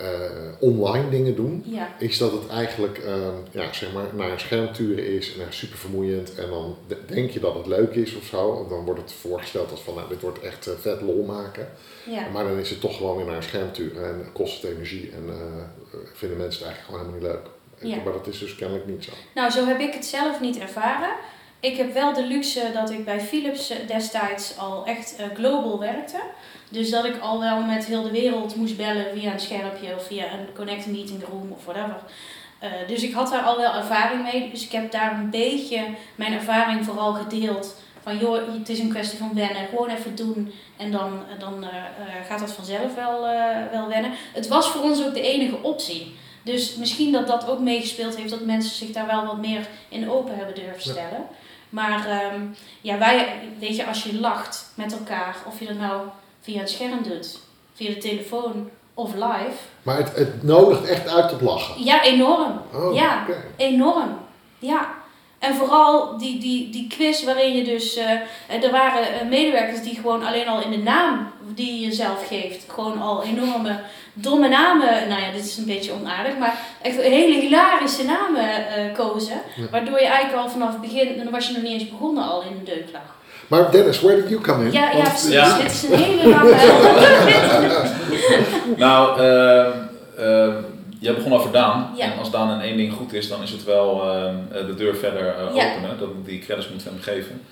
uh, 0.00 0.06
online 0.58 1.08
dingen 1.08 1.36
doen, 1.36 1.62
ja. 1.66 1.88
is 1.98 2.18
dat 2.18 2.32
het 2.32 2.48
eigenlijk 2.48 2.98
uh, 2.98 3.14
ja, 3.50 3.72
zeg 3.72 3.92
maar, 3.92 4.04
naar 4.14 4.30
een 4.30 4.40
scherm 4.40 4.72
turen 4.72 5.06
is 5.06 5.38
en 5.38 5.46
super 5.48 5.78
vermoeiend. 5.78 6.34
En 6.34 6.50
dan 6.50 6.76
denk 7.06 7.30
je 7.30 7.40
dat 7.40 7.54
het 7.54 7.66
leuk 7.66 7.94
is 7.94 8.16
of 8.16 8.24
zo. 8.24 8.62
En 8.62 8.68
dan 8.68 8.84
wordt 8.84 9.00
het 9.00 9.12
voorgesteld 9.12 9.70
als 9.70 9.80
van 9.80 9.94
nou, 9.94 10.08
dit 10.08 10.20
wordt 10.20 10.40
echt 10.40 10.68
uh, 10.68 10.74
vet 10.80 11.00
lol 11.00 11.24
maken. 11.24 11.68
Ja. 12.04 12.28
Maar 12.32 12.44
dan 12.44 12.58
is 12.58 12.70
het 12.70 12.80
toch 12.80 12.96
gewoon 12.96 13.16
weer 13.16 13.26
naar 13.26 13.36
een 13.36 13.42
scherm 13.42 13.72
turen 13.72 14.04
en 14.04 14.26
kost 14.32 14.62
het 14.62 14.70
energie 14.70 15.10
en 15.10 15.24
vinden 16.14 16.38
mensen 16.38 16.66
het 16.66 16.68
eigenlijk 16.68 16.84
gewoon 16.84 17.00
helemaal 17.00 17.20
niet 17.20 17.30
leuk. 17.30 17.56
Ja. 17.90 18.02
Maar 18.04 18.12
dat 18.12 18.26
is 18.26 18.38
dus 18.38 18.54
kennelijk 18.54 18.86
niet 18.86 19.04
zo. 19.04 19.12
Nou, 19.34 19.50
zo 19.50 19.66
heb 19.66 19.80
ik 19.80 19.94
het 19.94 20.04
zelf 20.04 20.40
niet 20.40 20.58
ervaren. 20.58 21.10
Ik 21.60 21.76
heb 21.76 21.94
wel 21.94 22.12
de 22.12 22.26
luxe 22.26 22.70
dat 22.74 22.90
ik 22.90 23.04
bij 23.04 23.20
Philips 23.20 23.72
destijds 23.86 24.58
al 24.58 24.86
echt 24.86 25.16
global 25.34 25.78
werkte. 25.78 26.20
Dus 26.70 26.90
dat 26.90 27.04
ik 27.04 27.20
al 27.20 27.40
wel 27.40 27.60
met 27.60 27.84
heel 27.84 28.02
de 28.02 28.10
wereld 28.10 28.56
moest 28.56 28.76
bellen 28.76 29.06
via 29.14 29.32
een 29.32 29.40
schermpje 29.40 29.94
of 29.94 30.06
via 30.06 30.24
een 30.24 30.52
connect 30.54 30.86
meeting 30.86 31.24
room 31.30 31.52
of 31.52 31.64
whatever. 31.64 32.00
Uh, 32.62 32.68
dus 32.86 33.02
ik 33.02 33.12
had 33.12 33.30
daar 33.30 33.42
al 33.42 33.56
wel 33.56 33.74
ervaring 33.74 34.22
mee. 34.22 34.50
Dus 34.50 34.64
ik 34.64 34.72
heb 34.72 34.90
daar 34.90 35.12
een 35.12 35.30
beetje 35.30 35.84
mijn 36.14 36.32
ervaring 36.32 36.84
vooral 36.84 37.12
gedeeld. 37.12 37.74
Van 38.02 38.18
joh, 38.18 38.40
het 38.58 38.68
is 38.68 38.78
een 38.78 38.88
kwestie 38.88 39.18
van 39.18 39.34
wennen. 39.34 39.68
Gewoon 39.68 39.88
even 39.88 40.16
doen. 40.16 40.52
En 40.76 40.90
dan, 40.90 41.22
dan 41.38 41.64
uh, 41.64 41.68
gaat 42.28 42.38
dat 42.38 42.52
vanzelf 42.52 42.94
wel, 42.94 43.20
wel 43.72 43.88
wennen. 43.88 44.10
Het 44.34 44.48
was 44.48 44.68
voor 44.68 44.82
ons 44.82 45.04
ook 45.04 45.14
de 45.14 45.20
enige 45.20 45.62
optie. 45.62 46.16
Dus 46.42 46.74
misschien 46.74 47.12
dat 47.12 47.26
dat 47.26 47.48
ook 47.48 47.58
meegespeeld 47.58 48.16
heeft 48.16 48.30
dat 48.30 48.44
mensen 48.44 48.76
zich 48.76 48.90
daar 48.90 49.06
wel 49.06 49.26
wat 49.26 49.38
meer 49.38 49.66
in 49.88 50.10
open 50.10 50.36
hebben 50.36 50.54
durven 50.54 50.82
stellen. 50.82 51.26
Maar 51.68 52.32
um, 52.34 52.56
ja, 52.80 52.98
wij, 52.98 53.28
weet 53.58 53.76
je, 53.76 53.86
als 53.86 54.02
je 54.02 54.20
lacht 54.20 54.72
met 54.74 54.92
elkaar, 54.92 55.36
of 55.46 55.58
je 55.58 55.66
dat 55.66 55.78
nou 55.78 56.02
via 56.40 56.58
het 56.58 56.70
scherm 56.70 57.02
doet, 57.02 57.38
via 57.74 57.88
de 57.88 57.98
telefoon 57.98 58.70
of 58.94 59.14
live. 59.14 59.58
Maar 59.82 59.96
het, 59.96 60.16
het 60.16 60.42
nodigt 60.42 60.84
echt 60.84 61.08
uit 61.08 61.28
tot 61.28 61.40
lachen? 61.40 61.84
Ja, 61.84 62.02
enorm. 62.02 62.60
Oh, 62.74 62.94
ja, 62.94 63.26
enorm. 63.56 64.18
Ja. 64.58 64.96
En 65.38 65.54
vooral 65.54 66.18
die, 66.18 66.38
die, 66.38 66.70
die 66.70 66.86
quiz 66.86 67.24
waarin 67.24 67.56
je 67.56 67.64
dus, 67.64 67.96
uh, 67.96 68.10
er 68.64 68.70
waren 68.70 69.20
eh, 69.20 69.28
medewerkers 69.28 69.82
die 69.82 69.94
gewoon 69.94 70.26
alleen 70.26 70.48
al 70.48 70.62
in 70.62 70.70
de 70.70 70.78
naam 70.78 71.32
die 71.54 71.84
je 71.84 71.92
zelf 71.92 72.26
geeft, 72.26 72.64
gewoon 72.68 73.00
al 73.00 73.22
enorme 73.22 73.80
domme 74.12 74.48
namen, 74.48 75.08
nou 75.08 75.20
ja, 75.22 75.30
dit 75.30 75.44
is 75.44 75.56
een 75.56 75.64
beetje 75.64 75.92
onaardig, 75.92 76.38
maar 76.38 76.58
echt 76.82 76.96
hele 76.96 77.40
hilarische 77.40 78.04
namen 78.04 78.44
uh, 78.44 78.94
kozen. 78.94 79.40
Waardoor 79.70 80.00
je 80.00 80.06
eigenlijk 80.06 80.44
al 80.44 80.50
vanaf 80.50 80.72
het 80.72 80.80
begin, 80.80 81.16
dan 81.16 81.30
was 81.30 81.46
je 81.46 81.52
nog 81.52 81.62
niet 81.62 81.80
eens 81.80 81.90
begonnen 81.90 82.24
al 82.24 82.42
in 82.42 82.58
de 82.58 82.70
deuk 82.74 82.92
lag. 82.92 83.16
Maar 83.48 83.70
Dennis, 83.70 84.00
where 84.00 84.20
did 84.20 84.28
you 84.30 84.40
come 84.40 84.64
in? 84.64 84.72
Ja, 84.72 84.90
ja 84.90 85.08
precies. 85.08 85.30
Ja. 85.30 85.58
Dit 85.58 85.70
is 85.70 85.82
een 85.82 85.98
hele 85.98 86.28
lange... 86.28 86.54
nou, 88.84 89.20
uh, 89.20 89.66
uh, 90.18 90.54
jij 90.98 91.14
begon 91.14 91.32
over 91.32 91.52
Daan. 91.52 91.92
Ja. 91.96 92.04
En 92.04 92.18
als 92.18 92.30
Daan 92.30 92.50
in 92.50 92.60
één 92.60 92.76
ding 92.76 92.92
goed 92.92 93.12
is, 93.12 93.28
dan 93.28 93.42
is 93.42 93.50
het 93.50 93.64
wel 93.64 94.02
ehm, 94.02 94.66
de 94.66 94.74
deur 94.74 94.96
verder 94.96 95.24
ja. 95.24 95.72
openen. 95.72 95.98
Dat 95.98 96.08
die 96.24 96.38
credits 96.38 96.68
moet 96.68 96.84
hem 96.84 96.98
geven. 97.00 97.42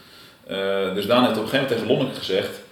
dus 0.95 1.07
Daan 1.07 1.25
heeft 1.25 1.37
op 1.37 1.43
een 1.43 1.49
gegeven 1.49 1.69
moment 1.69 1.69
tegen 1.69 1.87
Lonneke 1.87 2.19
gezegd 2.19 2.65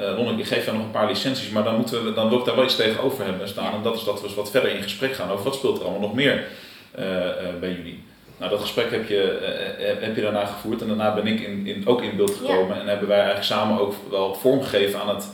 uh, 0.00 0.38
ik 0.38 0.46
geef 0.46 0.64
jou 0.64 0.76
nog 0.76 0.86
een 0.86 0.92
paar 0.92 1.08
licenties, 1.08 1.48
maar 1.48 1.64
dan, 1.64 1.76
moeten 1.76 2.04
we, 2.04 2.12
dan 2.12 2.28
wil 2.28 2.38
ik 2.38 2.44
daar 2.44 2.54
wel 2.54 2.64
iets 2.64 2.76
tegenover 2.76 3.24
hebben 3.24 3.48
staan. 3.48 3.72
En 3.72 3.82
dat 3.82 3.96
is 3.96 4.04
dat 4.04 4.20
we 4.20 4.34
wat 4.34 4.50
verder 4.50 4.70
in 4.70 4.82
gesprek 4.82 5.14
gaan 5.14 5.30
over 5.30 5.44
wat 5.44 5.54
speelt 5.54 5.78
er 5.78 5.82
allemaal 5.84 6.00
nog 6.00 6.14
meer 6.14 6.46
uh, 6.98 7.04
uh, 7.04 7.30
bij 7.60 7.70
jullie. 7.70 8.02
Nou, 8.44 8.56
dat 8.56 8.64
gesprek 8.64 8.90
heb 8.90 9.08
je, 9.08 9.96
heb 10.00 10.16
je 10.16 10.22
daarna 10.22 10.44
gevoerd 10.44 10.80
en 10.80 10.86
daarna 10.86 11.14
ben 11.14 11.26
ik 11.26 11.40
in, 11.40 11.66
in, 11.66 11.86
ook 11.86 12.02
in 12.02 12.16
beeld 12.16 12.34
gekomen 12.34 12.80
en 12.80 12.86
hebben 12.86 13.08
wij 13.08 13.16
eigenlijk 13.16 13.46
samen 13.46 13.80
ook 13.80 13.94
wel 14.10 14.34
vormgegeven 14.34 15.00
aan 15.00 15.08
het, 15.08 15.28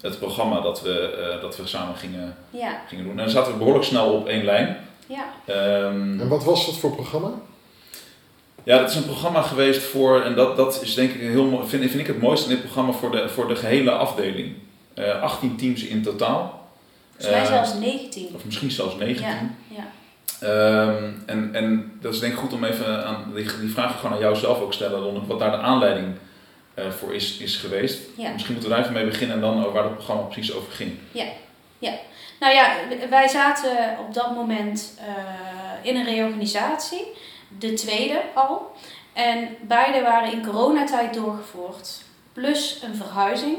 het 0.00 0.18
programma 0.18 0.60
dat 0.60 0.82
we, 0.82 1.38
dat 1.40 1.56
we 1.56 1.66
samen 1.66 1.96
gingen, 1.96 2.36
ja. 2.50 2.80
gingen 2.88 3.04
doen. 3.04 3.12
En 3.12 3.18
dan 3.24 3.30
zaten 3.30 3.52
we 3.52 3.58
behoorlijk 3.58 3.84
snel 3.84 4.12
op 4.12 4.28
één 4.28 4.44
lijn. 4.44 4.76
Ja. 5.06 5.24
Um, 5.84 6.20
en 6.20 6.28
wat 6.28 6.44
was 6.44 6.66
dat 6.66 6.76
voor 6.76 6.94
programma? 6.94 7.30
Ja, 8.64 8.78
dat 8.78 8.90
is 8.90 8.96
een 8.96 9.04
programma 9.04 9.42
geweest 9.42 9.82
voor, 9.82 10.22
en 10.22 10.34
dat, 10.34 10.56
dat 10.56 10.82
is 10.82 10.94
denk 10.94 11.10
ik 11.10 11.20
heel 11.20 11.44
mooi, 11.44 11.68
vind, 11.68 11.90
vind 11.90 12.00
ik 12.00 12.06
het 12.06 12.20
mooiste 12.20 12.48
in 12.48 12.54
dit 12.54 12.64
programma 12.64 12.92
voor 12.92 13.10
de, 13.10 13.28
voor 13.28 13.48
de 13.48 13.56
gehele 13.56 13.90
afdeling. 13.90 14.52
Uh, 14.94 15.10
eh, 15.10 15.22
18 15.22 15.56
teams 15.56 15.82
in 15.82 16.02
totaal. 16.02 16.68
Volgens 17.16 17.30
mij 17.30 17.42
uh, 17.42 17.64
zelfs 17.64 17.74
19. 17.74 18.28
Of 18.34 18.44
misschien 18.44 18.70
zelfs 18.70 18.96
19. 18.96 19.26
Ja, 19.26 19.50
ja. 19.68 19.86
Um, 20.46 21.22
en, 21.26 21.54
en 21.54 21.98
dat 22.00 22.14
is 22.14 22.20
denk 22.20 22.32
ik 22.32 22.38
goed 22.38 22.52
om 22.52 22.64
even 22.64 23.06
aan 23.06 23.32
die, 23.34 23.58
die 23.60 23.70
vraag 23.70 24.00
gewoon 24.00 24.12
aan 24.12 24.22
jou 24.22 24.36
zelf 24.36 24.60
ook 24.60 24.72
stellen, 24.72 25.00
Ron, 25.00 25.26
wat 25.26 25.38
daar 25.38 25.50
de 25.50 25.56
aanleiding 25.56 26.14
uh, 26.74 26.90
voor 26.90 27.14
is, 27.14 27.38
is 27.38 27.56
geweest. 27.56 28.00
Ja. 28.16 28.30
Misschien 28.32 28.52
moeten 28.52 28.70
we 28.70 28.76
daar 28.76 28.84
even 28.84 28.96
mee 28.96 29.10
beginnen 29.10 29.36
en 29.36 29.42
dan 29.42 29.72
waar 29.72 29.84
het 29.84 29.94
programma 29.94 30.22
precies 30.22 30.54
over 30.54 30.72
ging. 30.72 30.98
Ja, 31.12 31.24
ja. 31.78 31.92
Nou 32.40 32.54
ja, 32.54 32.76
wij 33.10 33.28
zaten 33.28 33.96
op 34.06 34.14
dat 34.14 34.34
moment 34.34 34.98
in 35.82 35.96
een 35.96 36.04
reorganisatie 36.04 37.06
de 37.58 37.72
tweede 37.72 38.22
al. 38.34 38.72
En 39.12 39.48
beide 39.60 40.02
waren 40.02 40.32
in 40.32 40.46
coronatijd 40.46 41.14
doorgevoerd, 41.14 42.02
plus 42.32 42.82
een 42.82 42.96
verhuizing. 42.96 43.56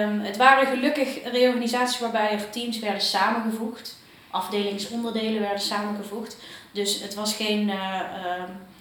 Um, 0.00 0.20
het 0.20 0.36
waren 0.36 0.66
gelukkig 0.66 1.30
reorganisaties 1.32 1.98
waarbij 1.98 2.30
er 2.30 2.50
teams 2.50 2.78
werden 2.78 3.02
samengevoegd, 3.02 3.97
afdelingsonderdelen 4.30 5.40
werden 5.40 5.60
samengevoegd. 5.60 6.36
Dus 6.72 7.00
het 7.00 7.14
was 7.14 7.34
geen. 7.34 7.68
Uh, 7.68 8.00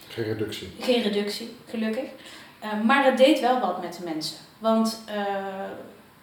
geen 0.08 0.24
reductie. 0.24 0.70
Geen 0.80 1.02
reductie, 1.02 1.56
gelukkig. 1.70 2.10
Um, 2.74 2.86
maar 2.86 3.06
het 3.06 3.18
deed 3.18 3.40
wel 3.40 3.60
wat 3.60 3.82
met 3.82 3.94
de 3.94 4.04
mensen. 4.04 4.38
Want 4.58 5.04
uh, 5.10 5.14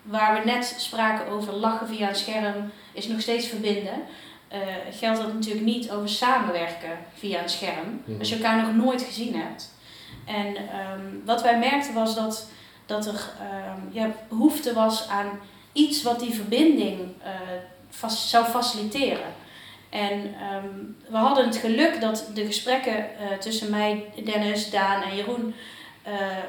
waar 0.02 0.40
we 0.40 0.50
net 0.50 0.74
spraken 0.78 1.32
over 1.32 1.52
lachen 1.52 1.88
via 1.88 2.08
een 2.08 2.14
scherm, 2.14 2.70
is 2.92 3.06
nog 3.06 3.20
steeds 3.20 3.46
verbinden 3.46 4.02
uh, 4.54 4.60
geldt 4.90 5.20
dat 5.20 5.32
natuurlijk 5.32 5.64
niet 5.64 5.90
over 5.90 6.08
samenwerken 6.08 6.98
via 7.14 7.42
een 7.42 7.48
scherm, 7.48 8.02
mhm. 8.04 8.18
als 8.18 8.28
je 8.28 8.34
elkaar 8.34 8.62
nog 8.62 8.84
nooit 8.84 9.02
gezien 9.02 9.34
hebt. 9.34 9.72
En 10.24 10.46
um, 10.46 11.22
wat 11.24 11.42
wij 11.42 11.58
merkten 11.58 11.94
was 11.94 12.14
dat, 12.14 12.48
dat 12.86 13.06
er 13.06 13.30
um, 13.40 13.88
ja, 13.92 14.10
behoefte 14.28 14.74
was 14.74 15.08
aan 15.08 15.40
iets 15.72 16.02
wat 16.02 16.20
die 16.20 16.34
verbinding 16.34 16.98
uh, 17.00 17.30
vast, 17.94 18.28
zou 18.28 18.44
faciliteren. 18.44 19.34
En 19.90 20.12
um, 20.12 20.96
we 21.08 21.16
hadden 21.16 21.44
het 21.44 21.56
geluk 21.56 22.00
dat 22.00 22.30
de 22.34 22.46
gesprekken 22.46 22.96
uh, 22.96 23.38
tussen 23.38 23.70
mij, 23.70 24.04
Dennis, 24.24 24.70
Daan 24.70 25.02
en 25.02 25.16
Jeroen 25.16 25.54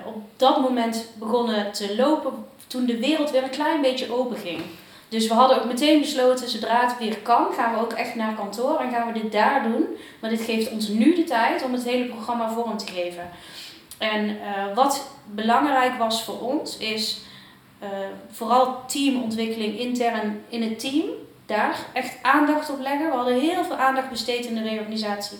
op 0.06 0.22
dat 0.38 0.62
moment 0.62 1.06
begonnen 1.20 1.72
te 1.72 1.96
lopen 1.96 2.34
toen 2.68 2.86
de 2.86 3.00
wereld 3.00 3.32
weer 3.32 3.44
een 3.44 3.50
klein 3.50 3.82
beetje 3.82 4.14
open 4.14 4.38
ging. 4.38 4.62
Dus 5.10 5.28
we 5.28 5.34
hadden 5.34 5.58
ook 5.58 5.66
meteen 5.66 6.00
besloten, 6.00 6.50
zodra 6.50 6.88
het 6.88 6.98
weer 6.98 7.18
kan, 7.18 7.54
gaan 7.54 7.74
we 7.74 7.80
ook 7.80 7.94
echt 7.94 8.16
naar 8.16 8.36
kantoor 8.36 8.80
en 8.80 8.92
gaan 8.92 9.14
we 9.14 9.20
dit 9.20 9.32
daar 9.32 9.64
doen. 9.64 9.86
Maar 10.20 10.30
dit 10.30 10.42
geeft 10.42 10.72
ons 10.72 10.88
nu 10.88 11.16
de 11.16 11.24
tijd 11.24 11.64
om 11.64 11.74
het 11.74 11.84
hele 11.84 12.06
programma 12.06 12.50
vorm 12.50 12.78
te 12.78 12.92
geven. 12.92 13.30
En 13.98 14.30
uh, 14.30 14.76
wat 14.76 15.10
belangrijk 15.26 15.98
was 15.98 16.24
voor 16.24 16.40
ons 16.40 16.78
is 16.78 17.20
vooral 18.32 18.86
teamontwikkeling 18.88 19.80
intern 19.80 20.44
in 20.50 20.62
het 20.62 20.80
team. 20.80 21.06
Daar 21.46 21.78
echt 21.94 22.18
aandacht 22.22 22.70
op 22.70 22.80
leggen. 22.80 23.10
We 23.10 23.16
hadden 23.16 23.40
heel 23.40 23.64
veel 23.64 23.76
aandacht 23.76 24.10
besteed 24.10 24.46
in 24.46 24.56
de 24.56 24.62
reorganisatie 24.62 25.38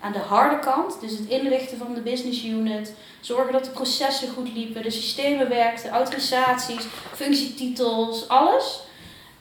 aan 0.00 0.12
de 0.12 0.18
harde 0.18 0.58
kant. 0.58 1.00
Dus 1.00 1.10
het 1.10 1.28
inrichten 1.28 1.78
van 1.78 1.94
de 1.94 2.00
business 2.00 2.44
unit. 2.44 2.94
Zorgen 3.20 3.52
dat 3.52 3.64
de 3.64 3.70
processen 3.70 4.28
goed 4.28 4.52
liepen, 4.54 4.82
de 4.82 4.90
systemen 4.90 5.48
werkten, 5.48 5.90
autorisaties, 5.90 6.86
functietitels, 7.14 8.28
alles. 8.28 8.80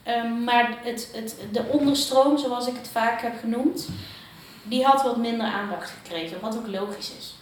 Ehm, 0.04 0.44
maar 0.44 0.78
het, 0.84 1.10
het, 1.14 1.36
de 1.52 1.64
onderstroom, 1.68 2.38
zoals 2.38 2.68
ik 2.68 2.76
het 2.76 2.88
vaak 2.88 3.22
heb 3.22 3.40
genoemd, 3.40 3.90
die 4.64 4.84
had 4.84 5.04
wat 5.04 5.18
minder 5.18 5.48
aandacht 5.48 5.90
gekregen, 5.90 6.40
wat 6.40 6.58
ook 6.58 6.68
logisch 6.68 7.12
is. 7.20 7.36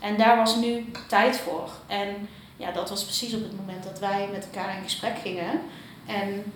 En 0.00 0.16
daar 0.16 0.36
was 0.36 0.56
nu 0.56 0.90
tijd 1.08 1.36
voor. 1.36 1.70
En 1.86 2.28
ja, 2.56 2.72
dat 2.72 2.88
was 2.88 3.04
precies 3.04 3.34
op 3.34 3.42
het 3.42 3.56
moment 3.56 3.84
dat 3.84 3.98
wij 3.98 4.28
met 4.32 4.44
elkaar 4.44 4.76
in 4.76 4.82
gesprek 4.82 5.18
gingen. 5.22 5.60
En 6.06 6.52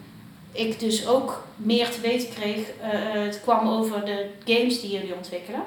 ik 0.53 0.81
dus 0.81 1.07
ook 1.07 1.47
meer 1.57 1.91
te 1.91 2.01
weten 2.01 2.29
kreeg. 2.35 2.59
Uh, 2.59 2.65
het 3.25 3.41
kwam 3.41 3.69
over 3.69 4.05
de 4.05 4.27
games 4.45 4.81
die 4.81 4.91
jullie 4.91 5.15
ontwikkelen. 5.15 5.63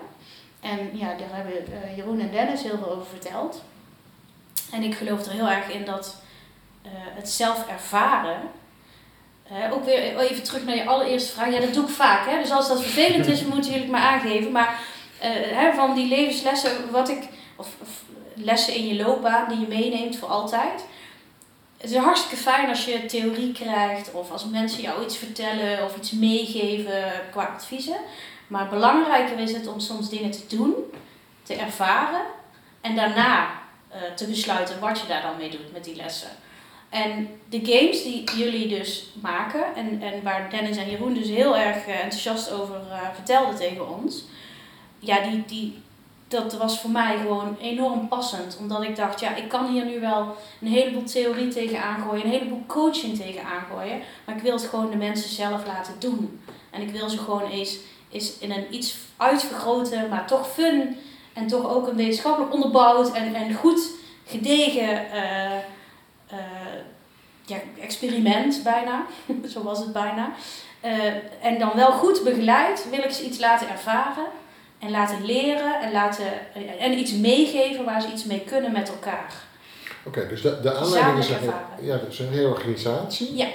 En 0.62 0.90
ja, 0.94 1.08
daar 1.08 1.30
hebben 1.32 1.54
uh, 1.54 1.98
Jeroen 1.98 2.20
en 2.20 2.32
Dennis 2.32 2.64
heel 2.64 2.78
veel 2.78 2.92
over 2.92 3.06
verteld. 3.06 3.62
En 4.72 4.84
ik 4.84 4.96
geloof 4.96 5.26
er 5.26 5.32
heel 5.32 5.50
erg 5.50 5.70
in 5.70 5.86
dat 5.86 6.22
uh, 6.86 6.92
het 6.94 7.30
zelf 7.30 7.68
ervaren 7.68 8.42
ook 9.72 9.86
weer 9.86 10.18
even 10.18 10.44
terug 10.44 10.66
naar 10.66 10.76
je 10.76 10.86
allereerste 10.86 11.32
vraag. 11.32 11.54
Ja, 11.54 11.60
dat 11.60 11.74
doe 11.74 11.84
ik 11.84 11.90
vaak. 11.90 12.30
Hè? 12.30 12.42
Dus 12.42 12.52
als 12.52 12.68
dat 12.68 12.82
vervelend 12.82 13.28
is, 13.28 13.44
moeten 13.46 13.72
jullie 13.72 13.82
het 13.82 13.92
maar 13.92 14.02
aangeven. 14.02 14.52
Maar 14.52 14.80
hè, 15.20 15.74
van 15.74 15.96
die 15.96 16.08
levenslessen, 16.08 16.92
wat 16.92 17.10
ik, 17.10 17.28
of, 17.56 17.68
of, 17.82 17.90
lessen 18.36 18.76
in 18.76 18.88
je 18.88 19.04
loopbaan 19.04 19.50
die 19.50 19.60
je 19.60 19.68
meeneemt 19.68 20.18
voor 20.18 20.28
altijd. 20.28 20.86
Het 21.84 21.92
is 21.92 21.98
hartstikke 21.98 22.44
fijn 22.44 22.70
als 22.70 22.86
je 22.86 23.06
theorie 23.06 23.52
krijgt 23.52 24.12
of 24.12 24.32
als 24.32 24.46
mensen 24.46 24.82
jou 24.82 25.04
iets 25.04 25.18
vertellen 25.18 25.84
of 25.84 25.98
iets 25.98 26.12
meegeven 26.12 27.12
qua 27.32 27.44
adviezen. 27.46 27.98
Maar 28.48 28.70
belangrijker 28.70 29.40
is 29.40 29.52
het 29.52 29.68
om 29.68 29.80
soms 29.80 30.10
dingen 30.10 30.32
te 30.32 30.56
doen, 30.56 30.74
te 31.44 31.56
ervaren 31.56 32.22
en 32.82 32.96
daarna 32.96 33.50
uh, 33.92 34.14
te 34.16 34.28
besluiten 34.28 34.80
wat 34.80 35.00
je 35.00 35.08
daar 35.08 35.22
dan 35.22 35.38
mee 35.38 35.50
doet 35.50 35.74
met 35.74 35.84
die 35.84 35.96
lessen. 35.96 36.30
En 36.90 37.30
de 37.50 37.60
games 37.66 38.04
die 38.04 38.24
jullie 38.36 38.68
dus 38.68 39.12
maken, 39.22 39.76
en, 39.76 40.02
en 40.02 40.24
waar 40.24 40.50
Dennis 40.50 40.78
en 40.78 40.90
Jeroen 40.90 41.14
dus 41.14 41.30
heel 41.30 41.58
erg 41.58 41.86
eh, 41.86 42.00
enthousiast 42.00 42.52
over 42.52 42.82
uh, 42.90 43.14
vertelden 43.14 43.56
tegen 43.56 43.96
ons, 43.98 44.24
ja, 45.00 45.20
die, 45.20 45.44
die, 45.46 45.82
dat 46.34 46.54
was 46.54 46.80
voor 46.80 46.90
mij 46.90 47.18
gewoon 47.18 47.58
enorm 47.62 48.08
passend. 48.08 48.58
Omdat 48.60 48.84
ik 48.84 48.96
dacht, 48.96 49.20
ja, 49.20 49.36
ik 49.36 49.50
kan 49.50 49.68
hier 49.68 49.86
nu 49.86 50.00
wel 50.00 50.36
een 50.62 50.68
heleboel 50.68 51.04
theorie 51.04 51.48
tegen 51.48 51.84
aangooien, 51.84 52.26
een 52.26 52.32
heleboel 52.32 52.64
coaching 52.68 53.18
tegen 53.18 53.44
aangooien, 53.44 54.02
maar 54.26 54.36
ik 54.36 54.42
wil 54.42 54.54
het 54.54 54.64
gewoon 54.64 54.90
de 54.90 54.98
mensen 54.98 55.30
zelf 55.30 55.66
laten 55.66 55.94
doen. 56.00 56.42
En 56.70 56.82
ik 56.82 56.90
wil 56.90 57.10
ze 57.10 57.18
gewoon 57.18 57.50
eens, 57.50 57.78
eens 58.12 58.38
in 58.40 58.52
een 58.52 58.76
iets 58.76 58.96
uitvergroten, 59.18 60.10
maar 60.10 60.28
toch 60.28 60.52
fun 60.54 60.98
en 61.34 61.48
toch 61.48 61.70
ook 61.70 61.88
een 61.88 61.96
wetenschappelijk 61.96 62.54
onderbouwd 62.54 63.14
en, 63.14 63.36
en 63.36 63.54
goed 63.54 63.90
gedegen. 64.26 65.06
Uh, 65.14 66.40
ja, 67.46 67.58
experiment 67.80 68.64
bijna, 68.64 69.06
zo 69.54 69.64
was 69.64 69.80
het 69.80 69.94
bijna. 69.94 70.32
Eh, 70.80 71.06
en 71.42 71.60
dan 71.60 71.72
wel 71.76 71.92
goed 71.92 72.24
begeleid 72.24 72.90
wil 72.90 73.04
ik 73.04 73.12
ze 73.12 73.26
iets 73.26 73.40
laten 73.40 73.70
ervaren 73.70 74.26
en 74.84 74.92
laten 74.92 75.26
leren 75.26 75.82
en, 75.82 75.92
laten, 75.92 76.26
en 76.80 76.98
iets 77.00 77.14
meegeven 77.14 77.86
waar 77.86 78.02
ze 78.02 78.08
iets 78.12 78.26
mee 78.26 78.40
kunnen 78.40 78.72
met 78.72 78.90
elkaar. 78.90 79.34
Oké, 80.06 80.28
dus 80.28 80.42
de, 80.42 80.60
de 80.62 80.74
aanleiding 80.74 81.18
is, 81.18 81.30
een, 81.30 81.86
ja, 81.86 81.98
dus 82.08 82.20
een 82.20 82.32
reorganisatie. 82.32 83.36
Ja. 83.36 83.48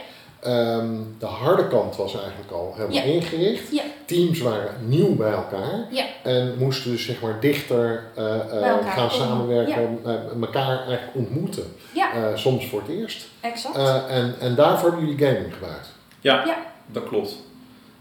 Ehm, 0.42 0.88
de 1.18 1.26
harde 1.26 1.68
kant 1.68 1.96
was 1.96 2.16
eigenlijk 2.20 2.50
al 2.52 2.72
helemaal 2.76 2.96
Ja. 2.96 3.02
ingericht. 3.02 3.70
Ja. 3.72 3.82
Teams 4.04 4.40
waren 4.40 4.74
nieuw 4.86 5.16
bij 5.16 5.32
elkaar. 5.32 5.86
Ja. 5.90 6.04
En 6.22 6.54
moesten 6.58 6.90
dus 6.90 7.04
zeg 7.04 7.20
maar 7.20 7.40
dichter 7.40 8.04
eh, 8.16 8.34
eh, 8.70 8.76
gaan 8.94 9.10
samenwerken, 9.10 9.98
eh, 10.04 10.12
elkaar 10.42 10.68
eigenlijk 10.78 11.10
ontmoeten. 11.14 11.74
Ja. 11.94 12.12
Eh, 12.12 12.22
soms 12.36 12.66
voor 12.66 12.80
het 12.80 12.90
eerst. 12.90 13.26
Exact. 13.40 13.76
Eh, 13.76 14.16
en, 14.16 14.34
en 14.40 14.54
daarvoor 14.54 14.88
hebben 14.90 15.08
jullie 15.08 15.26
gaming 15.26 15.52
gebruikt. 15.54 15.88
Ja, 16.20 16.44
Ja. 16.46 16.56
dat 16.86 17.04
klopt. 17.08 17.36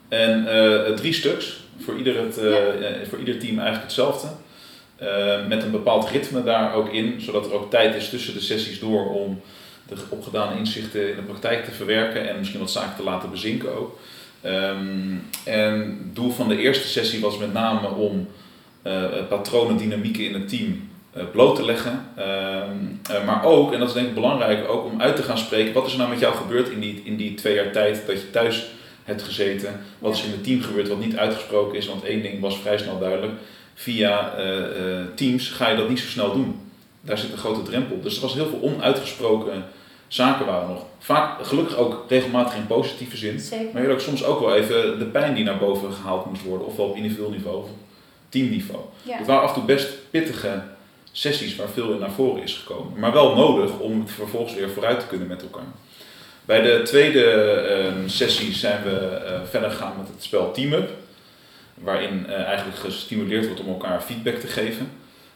En 0.10 0.48
eh, 0.48 0.94
drie 0.94 1.14
stuks, 1.14 1.60
voor 1.80 1.98
ieder, 1.98 2.18
het, 2.18 2.38
eh, 2.38 2.50
Ja. 2.50 2.58
eh, 2.58 3.08
voor 3.10 3.20
ieder 3.20 3.38
team 3.38 3.56
eigenlijk 3.56 3.84
hetzelfde. 3.84 4.28
Met 5.48 5.64
een 5.64 5.72
bepaald 5.72 6.10
ritme 6.10 6.44
daar 6.44 6.74
ook 6.74 6.94
in, 6.94 7.22
zodat 7.22 7.46
er 7.46 7.54
ook 7.54 7.70
tijd 7.70 7.96
is 7.96 8.10
tussen 8.10 8.34
de 8.34 8.40
sessies 8.40 8.80
door 8.80 9.10
om 9.10 9.42
de 9.88 9.96
opgedane 10.10 10.58
inzichten 10.58 11.10
in 11.10 11.16
de 11.16 11.22
praktijk 11.22 11.66
te 11.66 11.72
verwerken 11.72 12.30
en 12.30 12.38
misschien 12.38 12.60
wat 12.60 12.72
zaken 12.72 12.96
te 12.96 13.04
laten 13.04 13.32
bezinken 13.32 13.78
ook. 13.78 14.00
Ehm, 14.42 15.16
en 15.44 15.74
het 15.80 16.16
doel 16.16 16.32
van 16.32 16.48
de 16.48 16.58
eerste 16.58 16.88
sessie 16.88 17.22
was 17.22 17.38
met 17.38 17.54
name 17.54 17.88
om 17.88 18.28
patronen, 19.30 19.78
dynamieken 19.78 20.26
in 20.26 20.34
het 20.34 20.50
team 20.50 20.90
bloot 21.32 21.56
te 21.56 21.66
leggen. 21.66 22.06
Ehm, 22.16 22.76
eh, 23.12 23.26
maar 23.26 23.44
ook, 23.44 23.74
en 23.74 23.80
dat 23.80 23.88
is 23.88 23.94
denk 23.94 24.08
ik 24.08 24.14
belangrijk, 24.14 24.70
ook 24.70 24.86
om 24.86 25.02
uit 25.02 25.16
te 25.16 25.24
gaan 25.24 25.38
spreken, 25.38 25.74
wat 25.74 25.86
is 25.86 25.92
er 25.92 25.98
nou 25.98 26.10
met 26.10 26.20
jou 26.20 26.36
gebeurd 26.36 26.70
in 26.70 26.80
die, 26.80 27.02
in 27.06 27.16
die 27.16 27.34
twee 27.34 27.56
jaar 27.56 27.72
tijd 27.72 28.04
dat 28.08 28.22
je 28.22 28.30
thuis 28.30 28.66
hebt 29.08 29.22
gezeten? 29.22 29.80
Wat 30.00 30.14
is 30.14 30.24
in 30.24 30.32
het 30.32 30.44
team 30.44 30.62
gebeurd 30.62 30.88
wat 30.88 31.00
niet 31.00 31.18
uitgesproken 31.18 31.78
is? 31.78 31.88
Want 31.88 32.04
één 32.04 32.22
ding 32.22 32.40
was 32.40 32.58
vrij 32.58 32.78
snel 32.78 33.00
duidelijk. 33.00 33.34
Via 33.74 34.34
eh, 34.36 35.00
eh, 35.00 35.06
Teams 35.16 35.50
ga 35.50 35.70
je 35.70 35.78
dat 35.78 35.90
niet 35.90 36.00
zo 36.00 36.08
snel 36.08 36.34
doen. 36.34 36.60
Daar 37.02 37.18
zit 37.18 37.32
een 37.32 37.38
grote 37.38 37.62
drempel. 37.62 38.02
Dus 38.02 38.16
er 38.16 38.22
was 38.22 38.34
heel 38.34 38.48
veel 38.48 38.62
onuitgesproken 38.62 39.64
zaken 40.08 40.46
waren 40.46 40.70
nog. 40.70 40.86
Vaak 41.00 41.46
gelukkig 41.46 41.78
ook 41.78 42.06
regelmatig 42.08 42.56
in 42.56 42.68
positieve 42.68 43.18
zin. 43.18 43.40
Zeker. 43.40 43.74
Maar 43.74 43.82
je 43.82 43.88
had 43.88 43.98
ook 43.98 44.04
soms 44.04 44.24
ook 44.24 44.40
wel 44.40 44.56
even 44.56 45.00
de 45.00 45.06
pijn 45.06 45.34
die 45.34 45.44
naar 45.44 45.58
boven 45.58 45.94
gehaald 45.94 46.26
moest 46.26 46.44
worden. 46.44 46.68
Ofwel 46.68 46.86
op 46.86 46.96
individueel 46.96 47.30
niveau 47.30 47.58
of 47.58 47.70
teamniveau. 48.30 48.82
Ja. 49.04 49.18
Het 49.18 49.28
waren 49.28 49.44
af 49.44 49.50
en 49.50 49.56
toe 49.56 49.64
best 49.64 49.90
pittige 50.10 50.62
sessies 51.12 51.56
waar 51.56 51.70
veel 51.70 51.92
in 51.92 52.00
naar 52.00 52.12
voren 52.12 52.44
is 52.44 52.54
gekomen. 52.54 53.00
Maar 53.00 53.14
wel 53.14 53.36
nodig 53.36 53.80
om 53.80 54.00
het 54.00 54.12
vervolgens 54.12 54.54
weer 54.54 54.70
vooruit 54.70 55.00
te 55.00 55.08
kunnen 55.08 55.28
met 55.28 55.42
elkaar. 55.42 55.72
Bij 56.48 56.62
de 56.62 56.82
tweede 56.84 57.24
ehm, 57.24 58.08
sessie 58.08 58.54
zijn 58.54 58.84
we 58.84 58.98
eh, 58.98 59.40
verder 59.50 59.70
gegaan 59.72 59.94
met 59.98 60.08
het 60.08 60.24
spel 60.24 60.52
Team 60.52 60.74
Up. 60.74 60.90
Waarin 61.74 62.28
eh, 62.28 62.44
eigenlijk 62.44 62.78
gestimuleerd 62.78 63.46
wordt 63.46 63.62
om 63.62 63.68
elkaar 63.68 64.02
feedback 64.02 64.36
te 64.36 64.48
geven. 64.48 64.92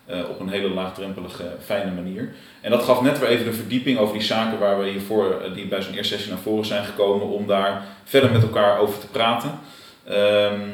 eh, 0.06 0.30
op 0.30 0.40
een 0.40 0.50
hele 0.50 0.70
laagdrempelige, 0.70 1.44
fijne 1.66 1.92
manier. 1.92 2.34
En 2.62 2.72
dat 2.72 2.84
gaf 2.84 3.02
net 3.02 3.20
weer 3.20 3.30
even 3.30 3.46
de 3.46 3.54
verdieping 3.54 3.98
over 4.00 4.14
die 4.14 4.24
zaken 4.24 4.60
waar 4.60 4.80
we 4.80 4.90
hiervoor, 4.90 5.42
die 5.54 5.68
bij 5.68 5.82
zo'n 5.82 5.94
eerste 5.94 6.14
sessie 6.14 6.32
naar 6.32 6.42
voren 6.42 6.66
zijn 6.66 6.86
gekomen, 6.86 7.28
om 7.28 7.48
daar 7.48 7.86
verder 8.04 8.32
met 8.32 8.42
elkaar 8.42 8.80
over 8.80 9.00
te 9.00 9.08
praten. 9.08 9.60
Ehm, 10.04 10.70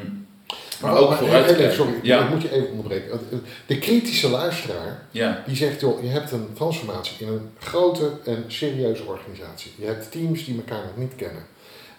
maar 0.80 0.96
ook 0.96 1.12
vooruit 1.12 1.44
even, 1.44 1.56
kijken. 1.56 1.74
sorry, 1.74 1.94
Ja. 2.02 2.24
ik 2.24 2.30
moet 2.30 2.42
je 2.42 2.52
even 2.52 2.70
onderbreken. 2.70 3.20
De 3.66 3.78
kritische 3.78 4.28
luisteraar, 4.28 5.02
ja, 5.10 5.42
die 5.46 5.56
zegt, 5.56 5.80
joh, 5.80 6.02
je 6.02 6.08
hebt 6.08 6.30
een 6.32 6.48
transformatie 6.54 7.26
in 7.26 7.28
een 7.28 7.50
grote 7.58 8.10
en 8.24 8.44
serieuze 8.46 9.04
organisatie. 9.04 9.72
Je 9.76 9.86
hebt 9.86 10.10
teams 10.10 10.44
die 10.44 10.56
elkaar 10.56 10.84
nog 10.84 10.96
niet 10.96 11.14
kennen. 11.16 11.46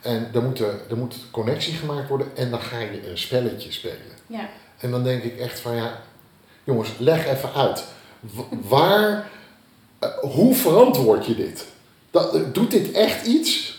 En 0.01 0.29
er 0.33 0.41
moet, 0.41 0.59
er 0.59 0.97
moet 0.97 1.15
connectie 1.31 1.73
gemaakt 1.73 2.09
worden 2.09 2.27
en 2.35 2.49
dan 2.49 2.61
ga 2.61 2.79
je 2.79 3.09
een 3.09 3.17
spelletje 3.17 3.71
spelen. 3.71 4.17
Ja. 4.27 4.49
En 4.77 4.91
dan 4.91 5.03
denk 5.03 5.23
ik 5.23 5.39
echt 5.39 5.59
van, 5.59 5.75
ja, 5.75 6.01
jongens, 6.63 6.89
leg 6.97 7.27
even 7.27 7.53
uit. 7.53 7.83
Waar, 8.49 9.29
eh, 9.99 10.09
hoe 10.17 10.55
verantwoord 10.55 11.25
je 11.25 11.35
dit? 11.35 11.65
Dat, 12.11 12.35
eh, 12.35 12.41
doet 12.53 12.71
dit 12.71 12.91
echt 12.91 13.25
iets? 13.25 13.77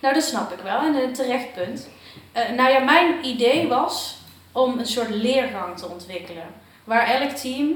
Nou, 0.00 0.14
dat 0.14 0.22
snap 0.22 0.52
ik 0.52 0.58
wel 0.62 0.80
en 0.80 0.94
een 0.94 1.12
terecht 1.12 1.52
punt. 1.54 1.88
Eh, 2.32 2.50
nou 2.56 2.70
ja, 2.70 2.78
mijn 2.78 3.24
idee 3.24 3.68
was 3.68 4.16
om 4.52 4.78
een 4.78 4.86
soort 4.86 5.10
leergang 5.10 5.76
te 5.76 5.88
ontwikkelen. 5.88 6.46
Waar 6.84 7.06
elk 7.06 7.30
team 7.30 7.68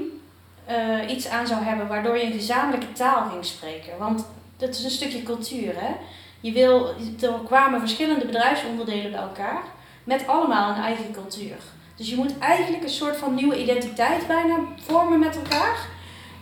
eh, 0.65 1.09
iets 1.09 1.27
aan 1.27 1.47
zou 1.47 1.63
hebben 1.63 1.87
waardoor 1.87 2.17
je 2.17 2.23
een 2.23 2.31
gezamenlijke 2.31 2.91
taal 2.91 3.29
ging 3.29 3.45
spreken. 3.45 3.97
Want 3.97 4.25
dat 4.57 4.69
is 4.69 4.83
een 4.83 4.89
stukje 4.89 5.23
cultuur, 5.23 5.73
hè. 5.75 5.91
Je 6.39 6.51
wil, 6.51 6.87
er 7.21 7.39
kwamen 7.45 7.79
verschillende 7.79 8.25
bedrijfsonderdelen 8.25 9.11
bij 9.11 9.21
elkaar 9.21 9.63
met 10.03 10.27
allemaal 10.27 10.69
een 10.69 10.81
eigen 10.81 11.11
cultuur. 11.11 11.55
Dus 11.95 12.09
je 12.09 12.15
moet 12.15 12.39
eigenlijk 12.39 12.83
een 12.83 12.89
soort 12.89 13.17
van 13.17 13.35
nieuwe 13.35 13.61
identiteit 13.61 14.27
bijna 14.27 14.59
vormen 14.75 15.19
met 15.19 15.35
elkaar. 15.35 15.87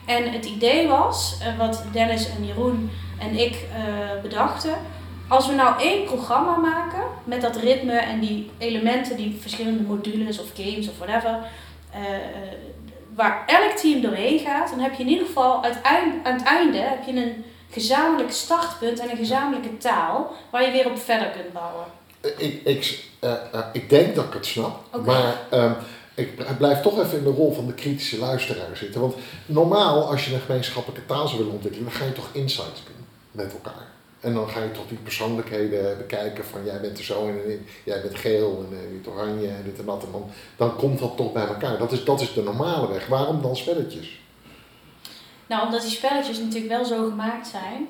En 0.06 0.32
het 0.32 0.45
idee 0.45 0.88
was, 0.88 1.38
eh, 1.41 1.58
wat 1.58 1.84
Dennis 1.91 2.30
en 2.30 2.45
Jeroen 2.45 2.91
en 3.19 3.39
ik 3.39 3.65
bedachten, 4.21 4.75
als 5.32 5.48
we 5.48 5.54
nou 5.54 5.82
één 5.82 6.06
programma 6.06 6.56
maken 6.56 7.04
met 7.24 7.41
dat 7.41 7.56
ritme 7.56 7.94
en 7.94 8.20
die 8.20 8.50
elementen, 8.58 9.15
die 9.15 9.38
verschillende 9.41 9.84
modules 9.84 10.39
of 10.39 10.48
games 10.56 10.89
of 10.89 10.98
whatever, 10.98 11.39
eh, 11.91 12.15
eh, 12.15 12.22
waar 13.15 13.44
elk 13.48 13.72
team 13.72 14.02
doorheen 14.02 14.39
gaat, 14.39 14.70
dan 14.70 14.80
heb 14.80 14.94
je 14.94 15.04
in 15.04 15.10
ieder 15.10 15.26
geval 15.26 15.63
aan 15.63 16.34
het 16.34 16.44
einde 16.44 16.78
heb 16.78 17.04
je 17.06 17.15
een 17.15 17.44
gezamenlijk 17.70 18.32
startpunt 18.32 19.00
en 19.00 19.10
een 19.10 19.17
gezamenlijke 19.17 19.78
taal 19.78 20.32
waar 20.50 20.65
je 20.65 20.72
weer 20.72 20.86
op 20.86 21.00
verder 21.00 21.28
kunt 21.28 21.54
bouwen. 21.54 21.86
Eh, 22.22 22.32
Ik, 22.38 22.62
ik, 22.63 23.06
ik 23.74 23.89
denk 23.89 24.15
dat 24.15 24.26
ik 24.26 24.34
het 24.34 24.46
snap, 24.46 25.06
maar 25.06 25.36
ehm, 25.50 25.74
ik 26.15 26.58
blijf 26.58 26.82
toch 26.82 27.00
even 27.00 27.17
in 27.17 27.24
de 27.24 27.30
rol 27.30 27.54
van 27.54 27.67
de 27.67 27.74
kritische 27.74 28.20
luisteraar 28.20 28.78
zitten. 28.78 29.02
Want 29.02 29.15
normaal, 29.46 30.10
als 30.10 30.26
je 30.26 30.34
een 30.34 30.41
gemeenschappelijke 30.41 31.06
taal 31.06 31.28
zou 31.28 31.38
willen 31.38 31.54
ontwikkelen, 31.54 31.88
dan 31.88 31.96
ga 31.98 32.06
je 32.06 32.13
toch 32.13 32.30
insights 32.32 32.84
doen 32.86 33.06
met 33.32 33.54
elkaar. 33.54 34.00
En 34.21 34.34
dan 34.34 34.49
ga 34.49 34.63
je 34.63 34.71
toch 34.71 34.88
die 34.88 34.97
persoonlijkheden 34.97 35.97
bekijken 35.97 36.45
van 36.45 36.65
jij 36.65 36.81
bent 36.81 36.97
er 36.97 37.03
zo 37.03 37.27
en 37.27 37.65
jij 37.84 38.01
bent 38.01 38.15
geel 38.15 38.65
en 38.67 38.77
eh, 38.77 38.84
je 38.84 38.89
bent 38.89 39.07
oranje 39.07 39.47
en 39.47 39.63
dit 39.63 39.79
en 39.79 39.86
dat. 39.86 40.05
Dan, 40.57 40.75
komt 40.75 40.99
dat 40.99 41.17
toch 41.17 41.31
bij 41.34 41.47
elkaar. 41.47 41.77
Dat 41.77 41.91
is, 41.91 42.03
dat 42.03 42.21
is 42.21 42.34
de 42.34 42.43
normale 42.43 42.88
weg. 42.88 43.07
Waarom 43.07 43.41
dan 43.41 43.55
spelletjes? 43.55 44.19
Nou, 45.47 45.65
omdat 45.65 45.81
die 45.81 45.91
spelletjes 45.91 46.38
natuurlijk 46.38 46.71
wel 46.71 46.86
zo 46.86 47.10
gemaakt 47.10 47.47
zijn, 47.47 47.88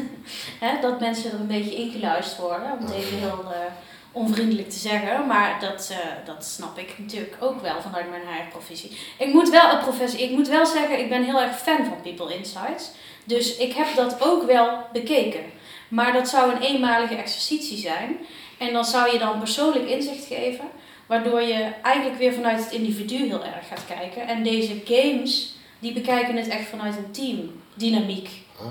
hè, 0.64 0.80
dat 0.80 1.00
mensen 1.00 1.32
er 1.32 1.40
een 1.40 1.46
beetje 1.46 1.74
ingeluisterd 1.74 2.40
worden, 2.40 2.72
om 2.72 2.84
het 2.84 2.94
even 2.94 3.18
heel 3.18 3.44
eh, 3.52 3.72
onvriendelijk 4.12 4.70
te 4.70 4.78
zeggen. 4.78 5.26
Maar 5.26 5.60
dat, 5.60 5.88
eh, 5.90 6.26
dat 6.26 6.44
snap 6.44 6.78
ik 6.78 6.98
natuurlijk 6.98 7.36
ook 7.40 7.60
wel 7.60 7.80
vanuit 7.80 8.10
mijn 8.10 8.26
eigen 8.26 8.48
professie. 8.48 8.98
Ik 9.18 9.32
moet, 9.32 9.50
wel, 9.50 9.78
professie, 9.78 10.22
ik 10.22 10.30
moet 10.30 10.48
wel 10.48 10.66
zeggen, 10.66 10.98
ik 10.98 11.08
ben 11.08 11.24
heel 11.24 11.40
erg 11.40 11.58
fan 11.58 11.84
van 11.84 12.00
People 12.02 12.36
Insights. 12.36 12.90
Dus 13.24 13.56
ik 13.56 13.72
heb 13.72 13.86
dat 13.96 14.16
ook 14.20 14.46
wel 14.46 14.78
bekeken. 14.92 15.44
Maar 15.92 16.12
dat 16.12 16.28
zou 16.28 16.52
een 16.54 16.60
eenmalige 16.62 17.14
exercitie 17.14 17.76
zijn. 17.78 18.16
En 18.58 18.72
dan 18.72 18.84
zou 18.84 19.12
je 19.12 19.18
dan 19.18 19.38
persoonlijk 19.38 19.88
inzicht 19.88 20.24
geven, 20.26 20.64
waardoor 21.06 21.40
je 21.42 21.72
eigenlijk 21.82 22.18
weer 22.18 22.32
vanuit 22.32 22.64
het 22.64 22.72
individu 22.72 23.16
heel 23.16 23.44
erg 23.44 23.68
gaat 23.68 23.86
kijken. 23.86 24.26
En 24.26 24.42
deze 24.42 24.80
games, 24.84 25.54
die 25.78 25.92
bekijken 25.92 26.36
het 26.36 26.48
echt 26.48 26.68
vanuit 26.68 26.96
een 26.96 27.10
teamdynamiek. 27.10 28.28
Ah, 28.58 28.66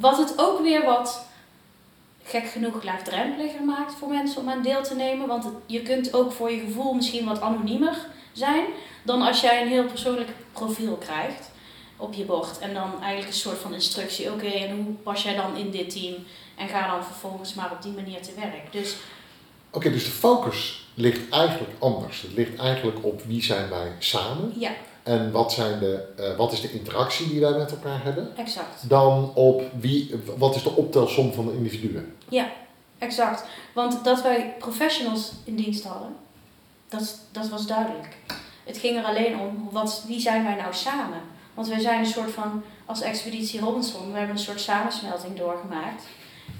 Wat 0.00 0.18
het 0.18 0.34
ook 0.36 0.60
weer 0.60 0.84
wat 0.84 1.26
gek 2.24 2.46
genoeg 2.46 2.84
laagdrempeliger 2.84 3.62
maakt 3.64 3.94
voor 3.94 4.08
mensen 4.08 4.40
om 4.40 4.48
aan 4.50 4.62
deel 4.62 4.82
te 4.82 4.94
nemen. 4.94 5.26
Want 5.26 5.44
het- 5.44 5.52
je 5.66 5.82
kunt 5.82 6.14
ook 6.14 6.32
voor 6.32 6.50
je 6.50 6.60
gevoel 6.60 6.92
misschien 6.94 7.24
wat 7.24 7.40
anoniemer 7.40 7.96
zijn 8.32 8.64
dan 9.02 9.22
als 9.22 9.40
jij 9.40 9.62
een 9.62 9.68
heel 9.68 9.84
persoonlijk 9.84 10.28
profiel 10.52 10.96
krijgt 10.96 11.50
op 11.96 12.14
je 12.14 12.24
bord. 12.24 12.58
En 12.58 12.74
dan 12.74 12.90
eigenlijk 13.00 13.26
een 13.32 13.38
soort 13.38 13.58
van 13.58 13.74
instructie. 13.74 14.32
Oké, 14.32 14.46
en 14.46 14.76
hoe 14.76 14.94
pas 14.94 15.22
jij 15.22 15.34
dan 15.34 15.56
in 15.56 15.70
dit 15.70 15.90
team? 15.90 16.14
En 16.56 16.68
ga 16.68 16.86
dan 16.90 17.04
vervolgens 17.04 17.54
maar 17.54 17.72
op 17.72 17.82
die 17.82 17.92
manier 17.92 18.22
te 18.22 18.32
werk. 18.36 18.72
Dus 18.72 18.96
Oké, 19.70 19.90
dus 19.90 20.04
de 20.04 20.10
focus 20.10 20.88
ligt 20.94 21.30
eigenlijk 21.30 21.72
anders. 21.78 22.22
Het 22.22 22.32
ligt 22.32 22.58
eigenlijk 22.58 23.04
op 23.04 23.22
wie 23.26 23.42
zijn 23.42 23.68
wij 23.68 23.92
samen 23.98 24.52
ja, 24.58 24.70
en 25.02 25.30
wat, 25.30 25.52
zijn 25.52 25.78
de, 25.78 26.12
eh, 26.16 26.36
wat 26.36 26.52
is 26.52 26.60
de 26.60 26.72
interactie 26.72 27.28
die 27.28 27.40
wij 27.40 27.52
met 27.58 27.70
elkaar 27.70 28.02
hebben. 28.02 28.36
exact. 28.36 28.88
dan 28.88 29.34
op 29.34 29.62
wie, 29.80 30.14
wat 30.36 30.54
is 30.54 30.62
de 30.62 30.70
optelsom 30.70 31.32
van 31.32 31.46
de 31.46 31.52
individuen. 31.52 32.16
Exact. 32.98 33.44
Want 33.72 34.04
dat 34.04 34.22
wij 34.22 34.54
professionals 34.58 35.32
in 35.44 35.56
dienst 35.56 35.84
hadden, 35.84 36.16
dat, 36.88 37.18
dat 37.32 37.48
was 37.48 37.66
duidelijk. 37.66 38.16
Het 38.64 38.78
ging 38.78 38.98
er 38.98 39.04
alleen 39.04 39.38
om, 39.38 39.68
wat, 39.70 40.04
wie 40.06 40.20
zijn 40.20 40.44
wij 40.44 40.54
nou 40.54 40.74
samen? 40.74 41.20
Want 41.54 41.68
wij 41.68 41.80
zijn 41.80 42.00
een 42.00 42.06
soort 42.06 42.30
van, 42.30 42.62
als 42.84 43.00
Expeditie 43.00 43.60
Robinson, 43.60 44.12
we 44.12 44.18
hebben 44.18 44.36
een 44.36 44.42
soort 44.42 44.60
samensmelting 44.60 45.36
doorgemaakt. 45.36 46.02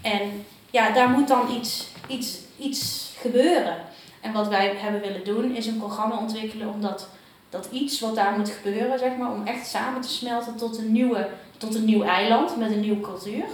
En 0.03 0.45
ja, 0.71 0.91
daar 0.91 1.09
moet 1.09 1.29
dan 1.29 1.51
iets, 1.57 1.89
iets, 2.07 2.39
iets 2.59 3.13
gebeuren. 3.19 3.77
En 4.21 4.33
wat 4.33 4.49
wij 4.49 4.75
hebben 4.77 5.01
willen 5.01 5.25
doen, 5.25 5.57
is 5.57 5.67
een 5.67 5.79
programma 5.79 6.19
ontwikkelen 6.19 6.69
om 6.69 6.81
dat, 6.81 7.09
dat 7.49 7.69
iets 7.71 8.01
wat 8.01 8.15
daar 8.15 8.39
moet 8.39 8.51
gebeuren, 8.51 8.99
zeg 8.99 9.17
maar, 9.17 9.33
om 9.33 9.47
echt 9.47 9.67
samen 9.67 10.01
te 10.01 10.09
smelten 10.09 10.57
tot 10.57 10.79
een, 10.79 10.93
nieuwe, 10.93 11.29
tot 11.57 11.75
een 11.75 11.85
nieuw 11.85 12.03
eiland 12.03 12.57
met 12.57 12.71
een 12.71 12.81
nieuwe 12.81 13.01
cultuur. 13.01 13.45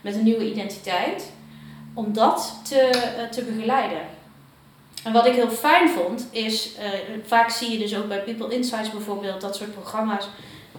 met 0.00 0.14
een 0.14 0.24
nieuwe 0.24 0.50
identiteit, 0.50 1.32
om 1.94 2.12
dat 2.12 2.60
te, 2.62 2.80
eh, 2.80 3.28
te 3.28 3.42
begeleiden. 3.42 4.00
En 5.04 5.12
wat 5.12 5.26
ik 5.26 5.34
heel 5.34 5.50
fijn 5.50 5.88
vond, 5.88 6.28
is, 6.30 6.74
eh, 6.74 6.88
vaak 7.26 7.50
zie 7.50 7.70
je 7.70 7.78
dus 7.78 7.96
ook 7.96 8.08
bij 8.08 8.22
People 8.22 8.54
Insights 8.54 8.90
bijvoorbeeld, 8.90 9.40
dat 9.40 9.56
soort 9.56 9.72
programma's, 9.72 10.28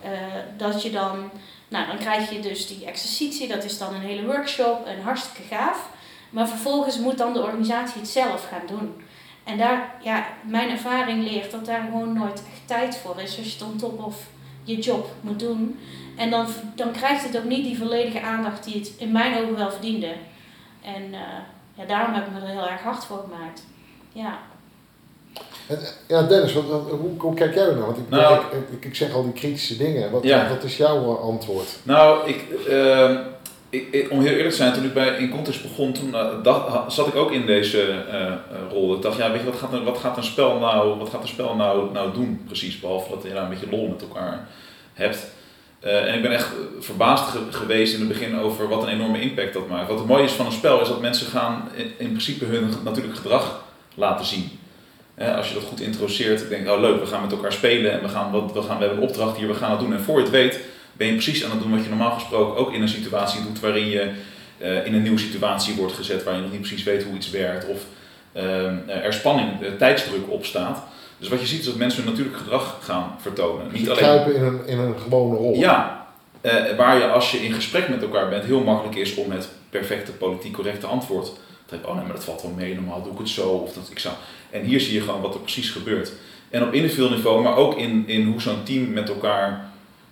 eh, 0.01 0.11
dat 0.57 0.83
je 0.83 0.91
dan, 0.91 1.29
nou 1.67 1.87
dan 1.87 1.97
krijg 1.97 2.31
je 2.31 2.39
dus 2.39 2.67
die 2.67 2.85
exercitie, 2.85 3.47
dat 3.47 3.63
is 3.63 3.77
dan 3.77 3.93
een 3.93 4.01
hele 4.01 4.25
workshop 4.25 4.85
en 4.85 5.01
hartstikke 5.01 5.55
gaaf. 5.55 5.89
Maar 6.29 6.47
vervolgens 6.47 6.99
moet 6.99 7.17
dan 7.17 7.33
de 7.33 7.43
organisatie 7.43 8.01
het 8.01 8.09
zelf 8.09 8.47
gaan 8.47 8.67
doen. 8.67 9.03
En 9.43 9.57
daar, 9.57 9.95
ja, 10.01 10.27
mijn 10.43 10.69
ervaring 10.69 11.23
leert 11.23 11.51
dat 11.51 11.65
daar 11.65 11.81
gewoon 11.81 12.13
nooit 12.13 12.43
echt 12.51 12.67
tijd 12.67 12.97
voor 12.97 13.19
is 13.21 13.37
als 13.37 13.53
je 13.53 13.59
dan 13.59 13.77
top 13.77 14.03
of 14.03 14.27
je 14.63 14.79
job 14.79 15.11
moet 15.21 15.39
doen. 15.39 15.79
En 16.17 16.29
dan, 16.29 16.47
dan 16.75 16.91
krijgt 16.91 17.23
het 17.23 17.37
ook 17.37 17.43
niet 17.43 17.63
die 17.63 17.77
volledige 17.77 18.21
aandacht 18.21 18.63
die 18.63 18.75
het 18.75 18.93
in 18.97 19.11
mijn 19.11 19.43
ogen 19.43 19.55
wel 19.55 19.71
verdiende. 19.71 20.15
En 20.81 21.03
uh, 21.03 21.19
ja, 21.73 21.85
daarom 21.87 22.13
heb 22.13 22.25
ik 22.25 22.33
me 22.33 22.39
er 22.39 22.47
heel 22.47 22.69
erg 22.69 22.81
hard 22.81 23.05
voor 23.05 23.27
gemaakt. 23.29 23.63
Ja. 24.13 24.37
En, 25.67 25.79
ja, 26.07 26.21
Dennis, 26.21 26.53
wat, 26.53 26.63
hoe, 26.63 27.11
hoe, 27.17 27.33
kijk 27.33 27.53
jij 27.53 27.63
er 27.63 27.73
nou? 27.73 27.85
Want 27.85 27.97
ik, 27.97 28.09
nou, 28.09 28.35
ik, 28.35 28.69
ik, 28.71 28.85
ik, 28.85 28.95
zeg 28.95 29.13
al 29.13 29.23
die 29.23 29.33
kritische 29.33 29.77
dingen. 29.77 30.11
Wat, 30.11 30.23
ja. 30.23 30.49
wat 30.49 30.63
is 30.63 30.77
jouw 30.77 31.15
antwoord? 31.15 31.77
Nou, 31.83 32.29
ik, 32.29 32.45
uh, 32.69 33.19
ik, 33.69 34.07
om 34.11 34.21
heel 34.21 34.31
eerlijk 34.31 34.49
te 34.49 34.55
zijn, 34.55 34.73
toen 34.73 34.85
ik 34.85 34.93
bij 34.93 35.17
In 35.17 35.29
Context 35.29 35.61
begon, 35.61 35.93
toen 35.93 36.09
uh, 36.09 36.43
dacht, 36.43 36.93
zat 36.93 37.07
ik 37.07 37.15
ook 37.15 37.31
in 37.31 37.45
deze 37.45 38.03
uh, 38.11 38.33
rol. 38.71 38.95
Ik 38.95 39.01
dacht, 39.01 39.17
ja, 39.17 39.31
weet 39.31 39.39
je, 39.39 39.45
wat 39.45 39.59
gaat, 39.59 39.73
een, 39.73 39.83
wat 39.83 39.97
gaat 39.97 40.17
een 40.17 40.23
spel 40.23 40.59
nou, 40.59 40.97
wat 40.97 41.09
gaat 41.09 41.21
een 41.21 41.27
spel 41.27 41.55
nou, 41.55 41.91
nou 41.91 42.13
doen 42.13 42.41
precies? 42.45 42.79
Behalve 42.79 43.09
dat 43.09 43.23
je 43.23 43.33
daar 43.33 43.43
een 43.43 43.49
beetje 43.49 43.69
lol 43.69 43.87
met 43.87 44.01
elkaar 44.01 44.47
hebt. 44.93 45.33
Uh, 45.83 46.07
en 46.07 46.15
ik 46.15 46.21
ben 46.21 46.31
echt 46.31 46.47
verbaasd 46.79 47.23
geweest 47.49 47.93
in 47.93 47.99
het 47.99 48.07
begin 48.07 48.39
over 48.39 48.67
wat 48.67 48.83
een 48.83 48.89
enorme 48.89 49.21
impact 49.21 49.53
dat 49.53 49.67
maakt. 49.67 49.87
Wat 49.87 49.97
het 49.97 50.07
mooie 50.07 50.23
is 50.23 50.31
van 50.31 50.45
een 50.45 50.51
spel 50.51 50.81
is 50.81 50.87
dat 50.87 51.01
mensen 51.01 51.27
gaan 51.27 51.69
in, 51.73 51.91
in 51.97 52.07
principe 52.07 52.45
hun 52.45 52.73
natuurlijk 52.83 53.15
gedrag 53.15 53.63
laten 53.95 54.25
zien. 54.25 54.59
Als 55.17 55.47
je 55.47 55.53
dat 55.53 55.63
goed 55.63 55.81
introduceert, 55.81 56.41
ik 56.41 56.49
denk, 56.49 56.69
oh 56.69 56.79
leuk, 56.79 56.99
we 56.99 57.05
gaan 57.05 57.21
met 57.21 57.31
elkaar 57.31 57.53
spelen 57.53 57.91
en 57.91 58.01
we, 58.01 58.07
gaan, 58.07 58.31
wat, 58.31 58.53
we, 58.53 58.61
gaan, 58.61 58.77
we 58.77 58.83
hebben 58.85 59.03
een 59.03 59.09
opdracht 59.09 59.37
hier, 59.37 59.47
we 59.47 59.53
gaan 59.53 59.71
het 59.71 59.79
doen. 59.79 59.93
En 59.93 60.01
voor 60.01 60.17
je 60.17 60.21
het 60.21 60.31
weet, 60.31 60.59
ben 60.93 61.07
je 61.07 61.13
precies 61.13 61.43
aan 61.43 61.51
het 61.51 61.61
doen 61.61 61.71
wat 61.71 61.83
je 61.83 61.89
normaal 61.89 62.11
gesproken 62.11 62.57
ook 62.57 62.73
in 62.73 62.81
een 62.81 62.89
situatie 62.89 63.43
doet 63.43 63.59
waarin 63.59 63.89
je 63.89 64.11
uh, 64.57 64.85
in 64.85 64.93
een 64.93 65.01
nieuwe 65.01 65.19
situatie 65.19 65.75
wordt 65.75 65.93
gezet, 65.93 66.23
waar 66.23 66.35
je 66.35 66.41
nog 66.41 66.51
niet 66.51 66.59
precies 66.59 66.83
weet 66.83 67.03
hoe 67.03 67.15
iets 67.15 67.29
werkt 67.29 67.67
of 67.67 67.81
uh, 68.35 69.05
er 69.05 69.13
spanning, 69.13 69.49
tijdsdruk 69.77 70.21
op 70.27 70.45
staat. 70.45 70.83
Dus 71.17 71.29
wat 71.29 71.39
je 71.39 71.45
ziet 71.45 71.59
is 71.59 71.65
dat 71.65 71.75
mensen 71.75 72.03
hun 72.03 72.11
natuurlijk 72.11 72.37
gedrag 72.37 72.77
gaan 72.81 73.15
vertonen. 73.21 73.65
Niet 73.71 73.89
alleen... 73.89 74.03
kruipen 74.03 74.35
in 74.35 74.43
een, 74.43 74.67
in 74.67 74.79
een 74.79 74.99
gewone 74.99 75.35
rol. 75.35 75.55
Ja, 75.55 76.07
waar 76.77 76.97
je 76.97 77.07
als 77.07 77.31
je 77.31 77.37
in 77.37 77.53
gesprek 77.53 77.89
met 77.89 78.01
elkaar 78.01 78.29
bent 78.29 78.43
heel 78.43 78.63
makkelijk 78.63 78.95
is 78.95 79.15
om 79.15 79.31
het 79.31 79.49
perfecte 79.69 80.11
politiek 80.11 80.53
correcte 80.53 80.87
antwoord 80.87 81.31
te 81.65 81.73
hebben. 81.73 81.89
Oh 81.89 81.95
nee, 81.95 82.05
maar 82.05 82.15
dat 82.15 82.23
valt 82.23 82.41
wel 82.41 82.51
mee, 82.51 82.75
normaal 82.75 83.03
doe 83.03 83.11
ik 83.11 83.17
het 83.17 83.29
zo. 83.29 83.49
Of 83.49 83.73
dat 83.73 83.87
ik 83.91 83.99
zou. 83.99 84.15
En 84.49 84.61
hier 84.61 84.79
zie 84.79 84.93
je 84.93 85.01
gewoon 85.01 85.21
wat 85.21 85.33
er 85.33 85.39
precies 85.39 85.69
gebeurt. 85.69 86.11
En 86.49 86.63
op 86.63 86.73
individueel 86.73 87.09
niveau, 87.09 87.41
maar 87.43 87.55
ook 87.55 87.77
in, 87.77 88.03
in 88.07 88.25
hoe 88.27 88.41
zo'n 88.41 88.63
team 88.63 88.93
met 88.93 89.09
elkaar 89.09 89.65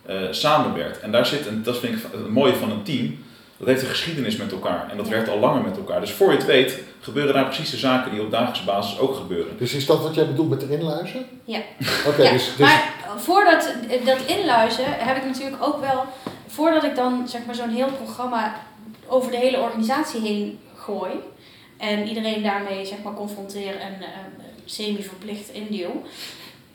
uh, 0.10 0.22
samenwerkt. 0.32 1.00
En 1.00 1.12
daar 1.12 1.26
zit, 1.26 1.48
en 1.48 1.64
dat 1.64 1.80
vind 1.80 1.96
ik 1.96 2.02
het 2.12 2.30
mooie 2.30 2.56
van 2.56 2.72
een 2.72 2.84
team, 2.84 3.18
dat 3.58 3.68
heeft 3.68 3.82
een 3.82 3.88
geschiedenis 3.88 4.36
met 4.36 4.52
elkaar. 4.52 4.90
En 4.92 4.98
dat 4.98 5.08
werkt 5.08 5.30
al 5.30 5.40
langer 5.40 5.64
met 5.64 5.78
elkaar. 5.78 6.00
Dus 6.00 6.12
voor 6.12 6.32
je 6.32 6.38
het 6.38 6.46
weet, 6.46 6.80
gebeuren 7.00 7.34
daar 7.34 7.46
precies 7.46 7.70
de 7.70 7.78
zaken 7.78 8.12
die 8.12 8.22
op 8.22 8.32
dagelijkse 8.32 8.64
basis 8.64 9.00
ook 9.00 9.16
gebeuren. 9.16 9.58
Dus 9.58 9.74
is 9.74 9.86
dat 9.86 10.02
wat 10.02 10.16
jij 10.16 10.28
bedoelt 10.28 10.50
met 10.50 10.60
de 10.60 10.70
inluizen? 10.70 11.26
Ja. 11.44 11.60
Oké, 12.08 12.24
ja, 12.24 12.32
dus, 12.32 12.46
dus... 12.46 12.68
Maar 12.68 12.94
voordat 13.18 13.74
dat 14.06 14.18
inluizen 14.26 14.86
heb 14.88 15.18
ik 15.18 15.26
natuurlijk 15.26 15.64
ook 15.64 15.80
wel, 15.80 16.04
voordat 16.48 16.84
ik 16.84 16.96
dan 16.96 17.28
zeg 17.28 17.46
maar 17.46 17.56
zo'n 17.56 17.70
heel 17.70 17.90
programma 18.04 18.56
over 19.08 19.32
de 19.32 19.38
hele 19.38 19.60
organisatie 19.60 20.22
heen 20.22 20.60
gooi 20.76 21.12
en 21.84 22.08
iedereen 22.08 22.44
daarmee 22.44 22.86
zeg 22.86 23.02
maar 23.04 23.14
confronteer 23.14 23.80
en 23.80 23.96
uh, 24.00 24.08
semi-verplicht 24.66 25.50
induw, 25.50 26.04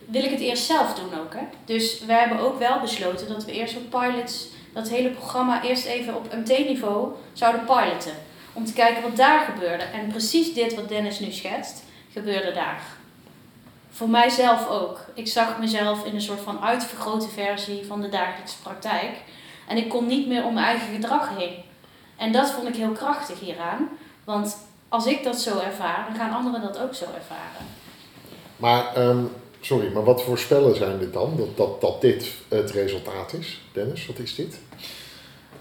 wil 0.05 0.25
ik 0.25 0.31
het 0.31 0.41
eerst 0.41 0.65
zelf 0.65 0.95
doen 0.95 1.21
ook. 1.21 1.35
Hè? 1.35 1.43
Dus 1.65 2.01
we 2.05 2.13
hebben 2.13 2.39
ook 2.39 2.59
wel 2.59 2.81
besloten 2.81 3.29
dat 3.29 3.45
we 3.45 3.53
eerst 3.53 3.77
op 3.77 3.91
pilots 3.91 4.47
dat 4.73 4.89
hele 4.89 5.11
programma 5.11 5.63
eerst 5.63 5.85
even 5.85 6.17
op 6.17 6.35
MT-niveau 6.35 7.13
zouden 7.33 7.65
piloten. 7.65 8.13
Om 8.53 8.65
te 8.65 8.73
kijken 8.73 9.03
wat 9.03 9.17
daar 9.17 9.41
gebeurde. 9.41 9.85
En 9.85 10.07
precies 10.07 10.55
dit 10.55 10.75
wat 10.75 10.89
Dennis 10.89 11.21
nu 11.21 11.33
schetst, 11.33 11.83
gebeurde 12.13 12.53
daar. 12.53 12.83
Voor 13.91 14.09
mijzelf 14.09 14.69
ook. 14.69 15.05
Ik 15.15 15.27
zag 15.27 15.59
mezelf 15.59 16.05
in 16.05 16.15
een 16.15 16.21
soort 16.21 16.41
van 16.41 16.61
uitvergrote 16.61 17.29
versie 17.29 17.87
van 17.87 18.01
de 18.01 18.09
dagelijkse 18.09 18.59
praktijk. 18.63 19.17
En 19.69 19.77
ik 19.77 19.89
kon 19.89 20.07
niet 20.07 20.27
meer 20.27 20.45
om 20.45 20.55
mijn 20.55 20.67
eigen 20.67 20.95
gedrag 20.95 21.37
heen. 21.37 21.55
En 22.17 22.33
dat 22.33 22.51
vond 22.51 22.69
ik 22.69 22.77
heel 22.77 22.93
krachtig 22.93 23.41
hieraan. 23.41 23.89
Want 24.25 24.68
als 24.89 25.07
ik 25.07 25.25
dat 25.25 25.41
zo 25.41 25.59
ervaar, 25.59 26.07
dan 26.09 26.17
gaan 26.17 26.35
anderen 26.35 26.63
dat 26.63 26.81
ook 26.81 26.95
zo 26.95 27.05
ervaren. 27.05 27.67
Maar 28.57 29.09
um, 29.09 29.31
Sorry, 29.61 29.93
maar 29.93 30.05
wat 30.05 30.23
voor 30.23 30.39
spellen 30.39 30.77
zijn 30.77 30.99
dit 30.99 31.13
dan? 31.13 31.35
Dat, 31.37 31.57
dat, 31.57 31.81
dat 31.81 32.01
dit 32.01 32.35
het 32.49 32.71
resultaat 32.71 33.33
is? 33.33 33.61
Dennis, 33.73 34.07
wat 34.07 34.19
is 34.19 34.35
dit? 34.35 34.59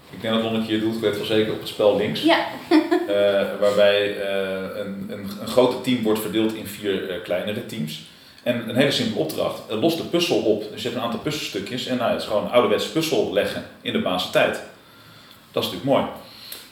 Ik 0.09 0.21
denk 0.21 0.33
dat 0.33 0.43
Lonneke 0.43 0.71
je 0.71 0.79
doet, 0.79 0.95
ik 0.95 1.01
weet 1.01 1.15
wel 1.15 1.25
zeker, 1.25 1.53
op 1.53 1.59
het 1.59 1.67
spel 1.67 1.97
links. 1.97 2.21
Ja. 2.21 2.47
uh, 2.71 3.59
waarbij 3.61 4.17
uh, 4.17 4.77
een, 4.77 5.05
een, 5.09 5.29
een 5.41 5.47
grote 5.47 5.81
team 5.81 6.03
wordt 6.03 6.19
verdeeld 6.19 6.53
in 6.53 6.67
vier 6.67 7.09
uh, 7.09 7.23
kleinere 7.23 7.65
teams. 7.65 8.05
En 8.43 8.69
een 8.69 8.75
hele 8.75 8.91
simpele 8.91 9.19
opdracht. 9.19 9.61
los 9.69 9.97
de 9.97 10.03
puzzel 10.03 10.41
op. 10.41 10.71
Dus 10.71 10.81
je 10.81 10.87
hebt 10.87 10.99
een 10.99 11.05
aantal 11.05 11.19
puzzelstukjes. 11.19 11.85
En 11.85 11.97
nou, 11.97 12.11
het 12.11 12.21
is 12.21 12.27
gewoon 12.27 12.43
een 12.43 12.51
ouderwets 12.51 12.87
puzzel 12.87 13.33
leggen 13.33 13.65
in 13.81 13.93
de 13.93 14.01
basistijd. 14.01 14.61
Dat 15.51 15.63
is 15.63 15.69
natuurlijk 15.71 15.97
mooi. 15.97 16.05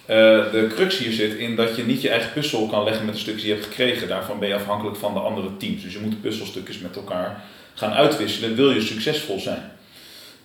Uh, 0.10 0.16
de 0.52 0.68
crux 0.76 0.98
hier 0.98 1.12
zit 1.12 1.34
in 1.34 1.56
dat 1.56 1.76
je 1.76 1.84
niet 1.84 2.02
je 2.02 2.10
eigen 2.10 2.34
puzzel 2.34 2.68
kan 2.68 2.84
leggen 2.84 3.06
met 3.06 3.14
de 3.14 3.20
stukjes 3.20 3.44
die 3.44 3.54
je 3.54 3.60
hebt 3.60 3.74
gekregen. 3.74 4.08
Daarvan 4.08 4.40
ben 4.40 4.48
je 4.48 4.56
afhankelijk 4.56 4.98
van 4.98 5.14
de 5.14 5.20
andere 5.20 5.58
teams. 5.58 5.84
Dus 5.84 5.94
je 5.94 6.00
moet 6.00 6.22
puzzelstukjes 6.22 6.80
met 6.80 6.96
elkaar 6.96 7.42
gaan 7.74 7.94
uitwisselen, 7.94 8.56
wil 8.56 8.72
je 8.72 8.82
succesvol 8.82 9.40
zijn. 9.40 9.72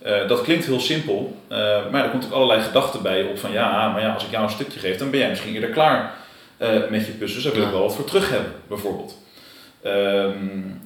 Uh, 0.07 0.29
dat 0.29 0.43
klinkt 0.43 0.67
heel 0.67 0.81
simpel, 0.81 1.37
uh, 1.49 1.59
maar 1.91 2.05
er 2.05 2.11
komt 2.11 2.25
ook 2.25 2.33
allerlei 2.33 2.61
gedachten 2.61 3.03
bij 3.03 3.23
op 3.23 3.39
van 3.39 3.53
ja, 3.53 3.89
maar 3.93 4.01
ja, 4.01 4.13
als 4.15 4.25
ik 4.25 4.31
jou 4.31 4.45
een 4.45 4.51
stukje 4.51 4.81
geef, 4.81 4.97
dan 4.97 5.11
ben 5.11 5.21
jij 5.21 5.29
misschien 5.29 5.55
eerder 5.55 5.71
klaar 5.71 6.13
met 6.91 7.07
je 7.07 7.13
puzzels. 7.13 7.45
Daar 7.45 7.53
wil 7.53 7.63
ik 7.63 7.71
wel 7.71 7.83
wat 7.83 7.95
voor 7.95 8.05
terug 8.05 8.31
hebben, 8.31 8.53
bijvoorbeeld. 8.69 9.19
Um, 9.85 10.83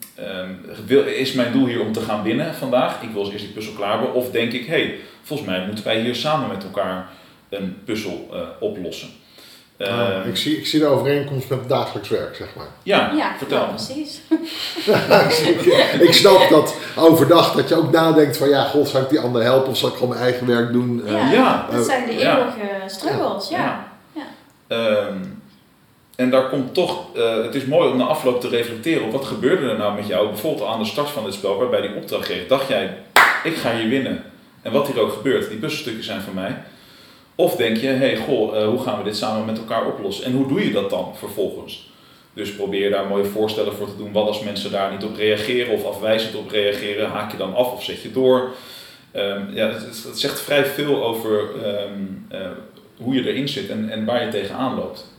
um, 0.89 1.07
is 1.07 1.33
mijn 1.33 1.53
doel 1.53 1.67
hier 1.67 1.81
om 1.81 1.93
te 1.93 2.01
gaan 2.01 2.23
winnen 2.23 2.55
vandaag? 2.55 3.03
Ik 3.03 3.11
wil 3.11 3.23
eens 3.23 3.33
eerst 3.33 3.45
die 3.45 3.55
puzzel 3.55 3.73
klaar 3.73 3.91
hebben. 3.91 4.15
Of 4.15 4.31
denk 4.31 4.53
ik, 4.53 4.67
hé, 4.67 4.73
hey, 4.73 4.95
volgens 5.23 5.49
mij 5.49 5.67
moeten 5.67 5.85
wij 5.85 6.01
hier 6.01 6.15
samen 6.15 6.49
met 6.49 6.65
elkaar 6.65 7.09
een 7.57 7.77
puzzel 7.85 8.29
uh, 8.33 8.41
oplossen. 8.61 9.09
Uh, 9.79 10.27
ik, 10.27 10.37
zie, 10.37 10.57
ik 10.57 10.67
zie 10.67 10.81
de 10.81 10.87
overeenkomst 10.87 11.49
met 11.49 11.59
het 11.59 11.69
dagelijks 11.69 12.09
werk, 12.09 12.37
zeg 12.37 12.49
maar. 12.57 12.67
Ja, 12.83 13.13
ja 13.17 13.35
vertel. 13.39 13.59
Ja, 13.59 13.65
precies. 13.65 14.21
ik, 16.09 16.13
snap 16.13 16.49
dat 16.49 16.77
overdag 16.97 17.53
dat 17.53 17.69
je 17.69 17.75
ook 17.75 17.93
nadenkt 17.93 18.37
van 18.37 18.49
ja, 18.49 18.65
god, 18.65 18.89
zou 18.89 19.03
ik 19.03 19.11
die 19.11 19.21
ander 19.21 19.43
helpen 19.43 19.71
of 19.71 19.77
zal 19.77 19.89
ik 19.89 19.95
gewoon 19.95 20.09
mijn 20.09 20.23
eigen 20.23 20.47
werk 20.47 20.73
doen? 20.73 21.03
Ja, 21.07 21.33
ja. 21.33 21.69
dat 21.71 21.87
zijn 21.87 22.07
de 22.07 22.13
eeuwige 22.13 22.69
struggles, 22.87 23.49
ja. 23.49 23.93
Um, 24.69 25.43
en 26.17 26.31
daar 26.31 26.49
komt 26.49 26.75
toch, 26.75 27.17
uh, 27.17 27.43
het 27.43 27.55
is 27.55 27.65
mooi 27.65 27.91
om 27.91 27.97
na 27.97 28.05
afloop 28.05 28.41
te 28.41 28.49
reflecteren 28.49 29.05
op 29.05 29.13
wat 29.13 29.25
gebeurde 29.25 29.69
er 29.69 29.79
nou 29.79 29.95
met 29.95 30.07
jou, 30.07 30.29
bijvoorbeeld 30.29 30.69
aan 30.69 30.79
de 30.79 30.85
start 30.85 31.11
van 31.11 31.25
dit 31.25 31.35
spel, 31.35 31.59
waarbij 31.59 31.81
die 31.81 31.95
opdracht 31.95 32.25
kreeg. 32.25 32.47
Dacht 32.47 32.69
jij, 32.69 32.97
ik 33.45 33.57
ga 33.57 33.75
hier 33.75 33.89
winnen. 33.89 34.25
En 34.63 34.73
wat 34.73 34.87
hier 34.87 35.01
ook 35.01 35.13
gebeurt, 35.13 35.49
die 35.49 35.59
puzzelstukjes 35.59 36.07
zijn 36.07 36.21
van 36.21 36.35
mij. 36.35 36.63
Of 37.35 37.57
denk 37.57 37.77
je, 37.77 37.87
hey, 37.87 38.17
goh, 38.17 38.55
uh, 38.55 38.67
hoe 38.67 38.83
gaan 38.83 38.99
we 38.99 39.05
dit 39.05 39.17
samen 39.17 39.45
met 39.45 39.59
elkaar 39.59 39.87
oplossen? 39.87 40.25
En 40.25 40.33
hoe 40.33 40.49
doe 40.49 40.65
je 40.65 40.73
dat 40.73 40.91
dan 40.91 41.13
vervolgens? 41.17 41.93
Dus 42.33 42.55
probeer 42.55 42.91
daar 42.91 43.07
mooie 43.07 43.25
voorstellen 43.25 43.75
voor 43.75 43.87
te 43.87 43.97
doen. 43.97 44.13
Wat 44.13 44.27
als 44.27 44.43
mensen 44.43 44.71
daar 44.71 44.93
niet 44.93 45.05
op 45.05 45.17
reageren 45.17 45.75
of 45.75 45.85
afwijzend 45.85 46.35
op 46.35 46.51
reageren? 46.51 47.11
Haak 47.11 47.31
je 47.31 47.37
dan 47.37 47.55
af 47.55 47.73
of 47.73 47.85
zet 47.85 48.03
je 48.03 48.13
door? 48.13 48.55
Um, 49.17 49.51
ja, 49.55 49.69
het, 49.69 50.11
zegt 50.15 50.41
vrij 50.41 50.65
veel 50.65 51.05
over 51.05 51.41
um, 51.41 52.27
uh, 52.33 52.39
hoe 52.97 53.15
je 53.15 53.29
erin 53.29 53.49
zit 53.49 53.69
en, 53.69 53.91
en 53.91 54.05
waar 54.05 54.25
je 54.25 54.31
tegenaan 54.31 54.75
loopt. 54.75 55.13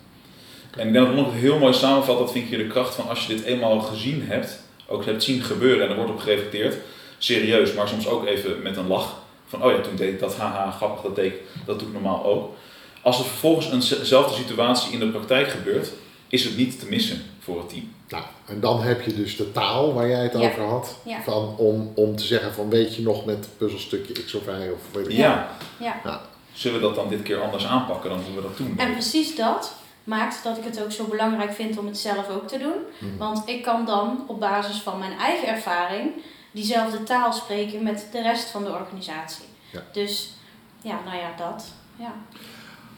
En 0.77 0.87
ik 0.87 0.93
denk 0.93 1.15
dat 1.15 1.25
het 1.25 1.33
heel 1.33 1.59
mooi 1.59 1.73
samenvat, 1.73 2.17
dat 2.17 2.31
vind 2.31 2.43
ik 2.43 2.49
hier 2.49 2.63
de 2.63 2.73
kracht 2.73 2.95
van 2.95 3.09
als 3.09 3.27
je 3.27 3.35
dit 3.35 3.43
eenmaal 3.43 3.79
gezien 3.79 4.23
hebt, 4.27 4.59
ook 4.87 5.05
hebt 5.05 5.23
zien 5.23 5.41
gebeuren 5.41 5.83
en 5.83 5.89
er 5.89 5.95
wordt 5.95 6.11
op 6.11 6.19
gereflecteerd, 6.19 6.75
serieus, 7.17 7.73
maar 7.73 7.87
soms 7.87 8.07
ook 8.07 8.25
even 8.25 8.61
met 8.61 8.77
een 8.77 8.87
lach 8.87 9.23
van, 9.45 9.63
oh 9.63 9.71
ja, 9.71 9.81
toen 9.81 9.95
deed 9.95 10.13
ik 10.13 10.19
dat, 10.19 10.35
haha, 10.35 10.71
grappig, 10.71 11.01
dat, 11.01 11.15
deed 11.15 11.33
ik, 11.33 11.41
dat 11.65 11.79
doe 11.79 11.87
ik 11.87 11.93
normaal 11.93 12.25
ook. 12.25 12.55
Als 13.01 13.19
er 13.19 13.25
vervolgens 13.25 13.71
eenzelfde 13.71 14.35
situatie 14.35 14.93
in 14.93 14.99
de 14.99 15.07
praktijk 15.07 15.47
gebeurt, 15.47 15.91
is 16.27 16.43
het 16.43 16.57
niet 16.57 16.79
te 16.79 16.85
missen 16.85 17.21
voor 17.39 17.57
het 17.57 17.69
team. 17.69 17.93
Nou, 18.09 18.23
en 18.45 18.59
dan 18.59 18.81
heb 18.81 19.01
je 19.01 19.13
dus 19.13 19.37
de 19.37 19.51
taal 19.51 19.93
waar 19.93 20.07
jij 20.07 20.23
het 20.23 20.35
over 20.35 20.63
had. 20.63 20.97
Van, 21.23 21.55
om, 21.57 21.91
om 21.95 22.15
te 22.15 22.23
zeggen 22.23 22.53
van 22.53 22.69
weet 22.69 22.95
je 22.95 23.01
nog 23.01 23.25
met 23.25 23.47
puzzelstukje 23.57 24.23
X 24.23 24.33
of 24.33 24.43
Y 24.45 24.69
of 24.71 24.79
weet 24.91 25.07
ik 25.07 25.11
ja. 25.11 25.49
ja. 25.79 26.01
ja. 26.03 26.21
Zullen 26.53 26.79
we 26.79 26.85
dat 26.85 26.95
dan 26.95 27.09
dit 27.09 27.21
keer 27.21 27.41
anders 27.41 27.65
aanpakken 27.65 28.09
dan 28.09 28.19
hoe 28.19 28.35
we 28.35 28.41
dat 28.41 28.57
doen? 28.57 28.73
En 28.77 28.91
precies 28.91 29.35
dat 29.35 29.73
maakt 30.03 30.43
dat 30.43 30.57
ik 30.57 30.63
het 30.63 30.83
ook 30.83 30.91
zo 30.91 31.05
belangrijk 31.05 31.53
vind 31.53 31.77
om 31.77 31.85
het 31.85 31.97
zelf 31.97 32.29
ook 32.29 32.47
te 32.47 32.57
doen. 32.57 32.77
Hmm. 32.99 33.17
Want 33.17 33.49
ik 33.49 33.63
kan 33.63 33.85
dan 33.85 34.23
op 34.27 34.39
basis 34.39 34.77
van 34.77 34.99
mijn 34.99 35.17
eigen 35.19 35.47
ervaring 35.47 36.11
diezelfde 36.55 37.03
taal 37.03 37.33
spreken 37.33 37.83
met 37.83 38.07
de 38.11 38.21
rest 38.21 38.49
van 38.49 38.63
de 38.63 38.71
organisatie. 38.71 39.45
Ja. 39.71 39.81
Dus 39.91 40.33
ja, 40.81 40.99
nou 41.05 41.17
ja, 41.17 41.33
dat. 41.37 41.65
Ja. 41.95 42.13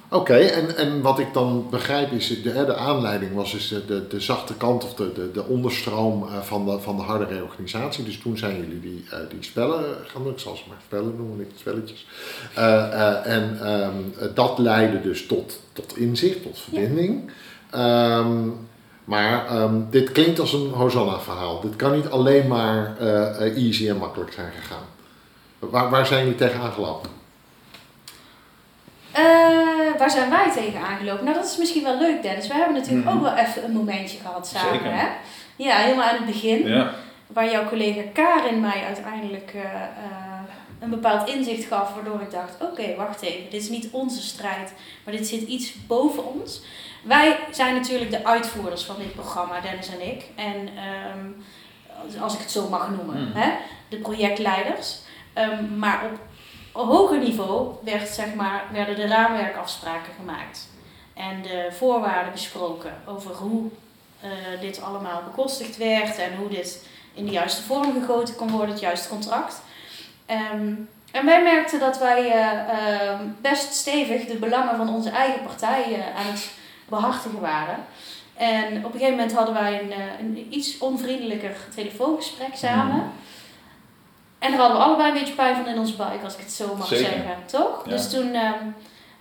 Oké, 0.09 0.35
en, 0.35 0.77
en 0.77 1.01
wat 1.01 1.19
ik 1.19 1.33
dan 1.33 1.67
begrijp 1.69 2.11
is, 2.11 2.27
de, 2.27 2.65
de 2.65 2.75
aanleiding 2.75 3.33
was 3.33 3.51
dus 3.51 3.67
de, 3.67 3.85
de, 3.85 4.07
de 4.07 4.19
zachte 4.19 4.53
kant 4.53 4.83
of 4.83 4.93
de, 4.93 5.13
de, 5.13 5.31
de 5.31 5.43
onderstroom 5.43 6.23
eh, 6.23 6.41
van 6.41 6.65
de, 6.65 6.79
van 6.79 6.95
de 6.95 7.01
harde 7.01 7.25
reorganisatie. 7.25 8.03
Dus 8.03 8.19
toen 8.19 8.37
zijn 8.37 8.57
jullie 8.57 8.79
die, 8.79 9.05
eh, 9.11 9.19
die 9.29 9.43
spellen 9.43 9.95
gaan 10.07 10.23
doen, 10.23 10.31
ik 10.31 10.39
zal 10.39 10.55
ze 10.55 10.63
maar 10.67 10.77
spellen 10.85 11.15
noemen, 11.17 11.37
niet 11.37 11.51
spelletjes. 11.55 12.07
Eh, 12.55 13.25
en 13.25 13.59
ehm, 13.61 14.33
dat 14.33 14.57
leidde 14.57 15.01
dus 15.01 15.25
tot, 15.25 15.59
tot 15.73 15.97
inzicht, 15.97 16.43
tot 16.43 16.59
verbinding. 16.59 17.31
Ehm, 17.69 18.49
maar 19.07 19.45
ehm, 19.47 19.75
dit 19.89 20.11
klinkt 20.11 20.39
als 20.39 20.53
een 20.53 20.69
Hosanna-verhaal. 20.71 21.61
Dit 21.61 21.75
kan 21.75 21.95
niet 21.95 22.09
alleen 22.09 22.47
maar 22.47 22.95
eh, 22.99 23.45
eh, 23.45 23.57
easy 23.65 23.89
en 23.89 23.97
makkelijk 23.97 24.33
zijn 24.33 24.51
gegaan. 24.61 24.83
Waar, 25.59 25.89
waar 25.89 26.05
zijn 26.05 26.23
jullie 26.23 26.37
tegenaan 26.37 26.71
gelopen? 26.71 27.09
Eh, 29.11 29.23
waar 29.97 30.11
zijn 30.11 30.29
wij 30.29 30.51
tegen 30.51 30.79
aangelopen? 30.81 31.23
Nou, 31.25 31.35
dat 31.37 31.45
is 31.45 31.57
misschien 31.57 31.83
wel 31.83 31.97
leuk, 31.99 32.21
Dennis. 32.21 32.47
We 32.47 32.53
hebben 32.53 32.73
natuurlijk 32.73 33.05
Mhm. 33.07 33.15
ook 33.17 33.23
wel 33.23 33.35
even 33.35 33.63
een 33.63 33.71
momentje 33.71 34.17
gehad 34.19 34.47
samen. 34.47 34.71
Zeker. 34.73 34.93
Hè? 34.97 35.07
Ja, 35.55 35.75
helemaal 35.75 36.09
aan 36.09 36.15
het 36.15 36.25
begin. 36.25 36.67
Ja, 36.67 36.91
Waar 37.27 37.51
jouw 37.51 37.67
collega 37.69 38.01
Karin 38.13 38.59
mij 38.59 38.83
uiteindelijk 38.85 39.51
eh, 39.55 39.61
eh, 39.63 40.26
een 40.79 40.89
bepaald 40.89 41.29
inzicht 41.29 41.67
gaf. 41.67 41.93
Waardoor 41.93 42.21
ik 42.21 42.31
dacht, 42.31 42.61
oké, 42.61 42.95
wacht 42.95 43.21
even. 43.21 43.49
Dit 43.49 43.61
is 43.61 43.69
niet 43.69 43.87
onze 43.91 44.21
strijd. 44.21 44.73
Maar 45.03 45.13
dit 45.13 45.27
zit 45.27 45.41
iets 45.41 45.73
boven 45.87 46.25
ons. 46.25 46.61
Wij 47.03 47.39
zijn 47.51 47.75
natuurlijk 47.75 48.11
de 48.11 48.25
uitvoerders 48.25 48.83
van 48.83 48.95
dit 48.97 49.13
programma, 49.13 49.59
Dennis 49.61 49.89
en 49.89 50.07
ik. 50.07 50.25
En 50.35 50.69
ehm, 50.77 52.21
als- 52.21 52.33
ik 52.33 52.39
het 52.39 52.51
zo 52.51 52.69
mag 52.69 52.89
noemen. 52.89 53.23
Mhm. 53.29 53.37
Hè? 53.37 53.51
De 53.89 53.97
projectleiders. 53.97 54.97
Ehm, 55.33 55.77
maar 55.79 56.03
op 56.05 56.19
op 56.71 56.87
hoger 56.87 57.19
niveau 57.19 57.71
werd, 57.83 58.09
zeg 58.09 58.33
maar, 58.33 58.63
werden 58.71 58.95
de 58.95 59.07
raamwerkafspraken 59.07 60.13
gemaakt. 60.19 60.67
En 61.13 61.41
de 61.41 61.67
voorwaarden 61.77 62.31
besproken 62.31 62.93
over 63.05 63.31
hoe 63.35 63.69
eh, 64.21 64.29
dit 64.61 64.81
allemaal 64.81 65.21
bekostigd 65.23 65.77
werd 65.77 66.17
en 66.17 66.35
hoe 66.35 66.49
dit 66.49 66.85
in 67.13 67.25
de 67.25 67.31
juiste 67.31 67.61
vorm 67.63 67.93
gegoten 68.01 68.35
kon 68.35 68.51
worden, 68.51 68.69
het 68.69 68.79
juiste 68.79 69.09
contract. 69.09 69.61
Ehm, 70.27 70.73
en 71.11 71.25
wij 71.25 71.43
merkten 71.43 71.79
dat 71.79 71.99
wij 71.99 72.31
eh, 72.31 73.09
ehm, 73.09 73.23
best 73.41 73.73
stevig 73.73 74.25
de 74.25 74.37
belangen 74.37 74.77
van 74.77 74.89
onze 74.89 75.09
eigen 75.09 75.43
partij 75.43 75.83
eh, 75.83 76.19
aan 76.19 76.31
het 76.31 76.51
behartigen 76.89 77.39
waren. 77.39 77.85
En 78.35 78.77
op 78.77 78.93
een 78.93 78.99
gegeven 78.99 79.15
moment 79.15 79.33
hadden 79.33 79.53
wij 79.53 79.81
een, 79.81 79.91
eh, 79.91 80.19
een 80.19 80.47
iets 80.49 80.77
onvriendelijker 80.77 81.55
telefoongesprek 81.75 82.55
samen. 82.55 82.95
Mhm. 82.95 83.05
En 84.39 84.51
daar 84.51 84.59
hadden 84.59 84.77
we 84.77 84.83
allebei 84.83 85.09
een 85.09 85.19
beetje 85.19 85.33
pijn 85.33 85.55
van 85.55 85.67
in 85.67 85.79
onze 85.79 85.95
buik, 85.95 86.23
als 86.23 86.33
ik 86.33 86.39
het 86.39 86.51
zo 86.51 86.75
mag 86.75 86.87
Zeker. 86.87 87.05
zeggen. 87.05 87.35
Toch? 87.45 87.81
Ja. 87.85 87.91
Dus 87.91 88.09
toen, 88.09 88.33
ehm, 88.33 88.65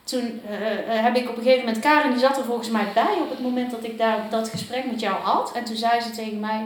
toen 0.04 0.40
heb 0.86 1.16
ik 1.16 1.28
op 1.28 1.36
een 1.36 1.42
gegeven 1.42 1.64
moment... 1.64 1.82
Karin 1.82 2.10
die 2.10 2.20
zat 2.20 2.36
er 2.36 2.44
volgens 2.44 2.70
mij 2.70 2.86
bij 2.94 3.16
op 3.22 3.30
het 3.30 3.40
moment 3.40 3.70
dat 3.70 3.84
ik 3.84 3.98
daar 3.98 4.18
dat 4.30 4.48
gesprek 4.48 4.84
met 4.90 5.00
jou 5.00 5.14
had. 5.14 5.52
En 5.52 5.64
toen 5.64 5.76
zei 5.76 6.00
ze 6.00 6.10
tegen 6.10 6.40
mij 6.40 6.62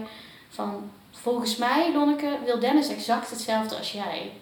van... 0.49 0.91
Volgens 1.23 1.57
mij, 1.57 1.93
Lonneke, 1.93 2.39
wil 2.45 2.59
Dennis 2.59 2.89
exact 2.89 3.31
hetzelfde 3.31 3.77
als 3.77 3.93
jij. 3.93 4.33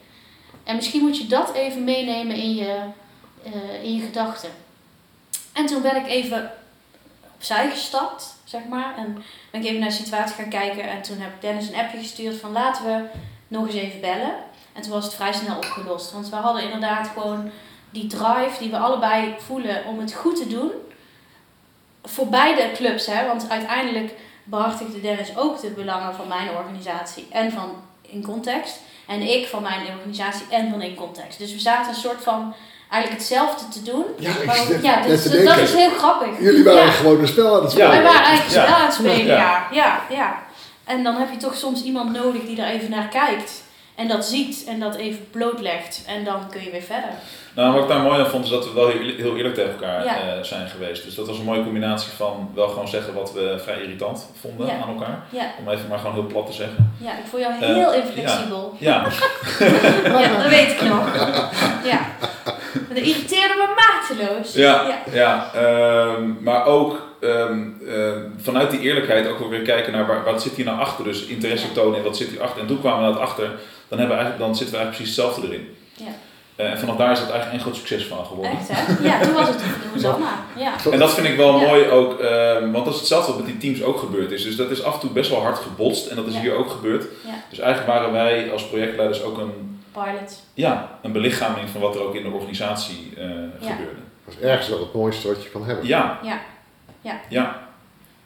En 0.64 0.76
misschien 0.76 1.02
moet 1.02 1.18
je 1.18 1.26
dat 1.26 1.52
even 1.52 1.84
meenemen 1.84 2.36
in 2.36 2.54
je, 2.54 2.80
eh, 3.42 3.82
in 3.82 3.94
je 3.94 4.02
gedachten. 4.04 4.50
En 5.52 5.66
toen 5.66 5.82
ben 5.82 5.96
ik 5.96 6.06
even 6.06 6.52
opzij 7.34 7.70
gestapt, 7.70 8.34
zeg 8.44 8.64
maar. 8.64 8.96
En 8.96 9.22
ben 9.50 9.60
ik 9.60 9.66
even 9.66 9.80
naar 9.80 9.88
de 9.88 9.94
situatie 9.94 10.34
gaan 10.34 10.48
kijken. 10.48 10.82
En 10.82 11.02
toen 11.02 11.18
heb 11.18 11.40
Dennis 11.40 11.68
een 11.68 11.74
appje 11.74 11.98
gestuurd 11.98 12.36
van 12.36 12.52
laten 12.52 12.84
we 12.84 13.04
nog 13.48 13.66
eens 13.66 13.74
even 13.74 14.00
bellen. 14.00 14.34
En 14.72 14.82
toen 14.82 14.92
was 14.92 15.04
het 15.04 15.14
vrij 15.14 15.32
snel 15.32 15.56
opgelost. 15.56 16.12
Want 16.12 16.28
we 16.28 16.36
hadden 16.36 16.62
inderdaad 16.62 17.08
gewoon 17.08 17.50
die 17.90 18.06
drive 18.06 18.58
die 18.58 18.70
we 18.70 18.78
allebei 18.78 19.34
voelen 19.38 19.84
om 19.84 19.98
het 19.98 20.14
goed 20.14 20.36
te 20.36 20.46
doen. 20.46 20.70
Voor 22.04 22.28
beide 22.28 22.70
clubs, 22.74 23.06
hè. 23.06 23.26
Want 23.26 23.50
uiteindelijk 23.50 24.12
behartigde 24.50 25.00
Dennis 25.00 25.36
ook 25.36 25.60
de 25.60 25.68
belangen 25.70 26.14
van 26.14 26.28
mijn 26.28 26.48
organisatie 26.58 27.26
en 27.30 27.52
van 27.52 27.70
In 28.02 28.22
Context. 28.22 28.80
En 29.06 29.22
ik 29.22 29.46
van 29.46 29.62
mijn 29.62 29.80
organisatie 29.96 30.46
en 30.50 30.70
van 30.70 30.82
In 30.82 30.94
Context. 30.94 31.38
Dus 31.38 31.52
we 31.52 31.58
zaten 31.58 31.88
een 31.88 32.00
soort 32.00 32.22
van 32.22 32.54
eigenlijk 32.90 33.20
hetzelfde 33.22 33.68
te 33.68 33.82
doen. 33.82 34.04
Ja, 34.18 34.30
Maar, 34.46 34.82
ja, 34.82 35.02
dus, 35.02 35.22
te 35.22 35.42
dat 35.42 35.56
is 35.56 35.74
heel 35.74 35.90
grappig. 35.90 36.28
Jullie 36.40 36.64
waren 36.64 36.84
Ja. 36.84 36.90
gewoon 36.90 37.20
een 37.20 37.28
spel 37.28 37.56
aan 37.56 37.62
het 37.62 37.70
spelen. 37.70 37.90
Wij 37.90 38.02
waren 38.02 38.26
eigenlijk 38.26 38.54
Ja. 38.54 38.62
spel 38.64 38.76
aan 38.76 38.84
het 38.86 38.94
spelen, 38.94 39.26
Ja. 39.26 39.36
ja. 39.36 39.66
ja. 39.70 40.00
ja, 40.10 40.38
En 40.84 41.02
dan 41.04 41.14
heb 41.16 41.30
je 41.30 41.36
toch 41.36 41.56
soms 41.56 41.82
iemand 41.82 42.12
nodig 42.12 42.42
die 42.46 42.62
er 42.62 42.68
even 42.68 42.90
naar 42.90 43.08
kijkt. 43.08 43.62
En 43.98 44.08
dat 44.08 44.24
ziet 44.24 44.64
en 44.68 44.80
dat 44.80 44.94
even 44.96 45.30
blootlegt. 45.30 46.04
En 46.06 46.24
dan 46.24 46.40
kun 46.50 46.64
je 46.64 46.70
weer 46.70 46.82
verder. 46.82 47.10
Nou, 47.54 47.72
wat 47.74 47.82
ik 47.82 47.88
daar 47.88 48.00
mooi 48.00 48.18
aan 48.20 48.26
vond, 48.26 48.44
is 48.44 48.50
dat 48.50 48.64
we 48.64 48.72
wel 48.74 48.88
heel, 48.88 49.14
heel 49.16 49.36
eerlijk 49.36 49.54
tegen 49.54 49.70
elkaar 49.70 50.04
Ja. 50.04 50.16
eh, 50.16 50.42
zijn 50.42 50.68
geweest. 50.68 51.04
Dus 51.04 51.14
dat 51.14 51.26
was 51.26 51.38
een 51.38 51.44
mooie 51.44 51.62
combinatie 51.62 52.10
van 52.16 52.50
wel 52.54 52.68
gewoon 52.68 52.88
zeggen 52.88 53.14
wat 53.14 53.32
we 53.32 53.58
vrij 53.62 53.82
irritant 53.82 54.26
vonden 54.40 54.66
Ja. 54.66 54.72
aan 54.82 54.88
elkaar. 54.88 55.22
Ja, 55.30 55.50
Om 55.58 55.68
even 55.68 55.88
maar 55.88 55.98
gewoon 55.98 56.12
heel 56.14 56.26
plat 56.26 56.46
te 56.46 56.52
zeggen. 56.52 56.94
ja 57.00 57.10
ik 57.10 57.24
voel 57.30 57.40
jou 57.40 57.52
Eh, 57.52 57.58
heel 57.74 57.92
inflexibel. 57.92 58.74
Ja, 58.78 59.04
Ja, 60.20 60.42
dat 60.42 60.48
weet 60.50 60.70
ik 60.70 60.82
nog. 60.82 61.14
Ja. 61.84 62.00
Dat 62.88 62.96
irriteerde 62.98 63.54
me 63.56 63.74
mateloos. 63.76 64.54
ja, 64.54 64.82
Ja. 64.88 64.98
ja. 65.12 65.50
ehm, 65.54 66.32
maar 66.42 66.64
ook 66.66 67.06
ehm, 67.20 67.68
ehm, 67.88 68.20
vanuit 68.42 68.70
die 68.70 68.80
eerlijkheid 68.80 69.28
ook 69.28 69.38
wel 69.38 69.48
weer 69.48 69.62
kijken 69.62 69.92
naar 69.92 70.06
waar, 70.06 70.24
wat 70.24 70.42
zit 70.42 70.52
hier 70.54 70.64
nou 70.64 70.78
achter. 70.78 71.04
Dus 71.04 71.24
interesse 71.24 71.72
tonen 71.72 71.98
in 71.98 72.04
wat 72.04 72.16
zit 72.16 72.28
hier 72.28 72.42
achter. 72.42 72.60
En 72.60 72.66
toen 72.66 72.80
kwamen 72.80 72.98
we 72.98 73.04
naar 73.04 73.12
het 73.12 73.22
achter, 73.28 73.50
dan, 73.88 73.98
hebben 73.98 74.16
we 74.16 74.22
eigenlijk, 74.22 74.38
dan 74.38 74.56
zitten 74.56 74.76
we 74.76 74.82
eigenlijk 74.82 74.96
precies 74.96 75.16
hetzelfde 75.16 75.46
erin. 75.46 75.76
Ja. 75.94 76.04
Eh, 76.56 76.70
en 76.70 76.78
vanaf 76.78 76.96
daar 76.96 77.12
is 77.12 77.18
het 77.18 77.30
eigenlijk 77.30 77.52
één 77.52 77.60
groot 77.72 77.76
succes 77.76 78.04
van 78.06 78.24
geworden. 78.26 78.52
Echt 78.58 78.68
hè? 78.72 79.08
Ja, 79.08 79.20
toen 79.20 79.32
was 79.34 79.48
het 79.48 79.58
de 79.58 79.64
Hosanna. 79.92 80.44
Ja. 80.56 80.72
En 80.90 80.98
dat 80.98 81.14
vind 81.14 81.26
ik 81.26 81.36
wel 81.36 81.60
Ja. 81.60 81.66
mooi 81.66 81.88
ook, 81.88 82.18
ehm, 82.20 82.70
want 82.70 82.84
dat 82.84 82.94
is 82.94 83.00
hetzelfde 83.00 83.32
wat 83.32 83.40
met 83.40 83.50
die 83.50 83.58
teams 83.58 83.82
ook 83.82 83.98
gebeurd 83.98 84.30
is. 84.30 84.42
Dus 84.42 84.56
dat 84.56 84.70
is 84.70 84.82
af 84.82 84.94
en 84.94 85.00
toe 85.00 85.10
best 85.10 85.30
wel 85.30 85.40
hard 85.42 85.58
gebotst 85.58 86.06
en 86.06 86.16
dat 86.16 86.26
is 86.26 86.34
Ja. 86.34 86.40
hier 86.40 86.54
ook 86.54 86.70
gebeurd. 86.70 87.02
Ja. 87.26 87.34
Dus 87.50 87.58
eigenlijk 87.58 87.92
waren 87.98 88.12
wij 88.12 88.52
als 88.52 88.66
projectleiders 88.68 89.22
ook 89.22 89.38
een, 89.38 89.80
Pilot. 89.92 90.42
ja, 90.54 90.98
een 91.02 91.12
belichaming 91.12 91.68
van 91.68 91.80
wat 91.80 91.94
er 91.94 92.02
ook 92.02 92.14
in 92.14 92.22
de 92.22 92.28
organisatie 92.30 93.12
eh, 93.16 93.24
Ja. 93.60 93.70
gebeurde. 93.70 94.00
Dat 94.24 94.34
is 94.38 94.40
ergens 94.44 94.68
wel 94.68 94.78
het 94.78 94.92
mooiste 94.94 95.28
wat 95.28 95.42
je 95.42 95.48
kan 95.50 95.64
hebben. 95.64 95.86
Ja. 95.86 96.18
Ja. 96.22 96.40
Ja. 97.00 97.20
Ja. 97.28 97.66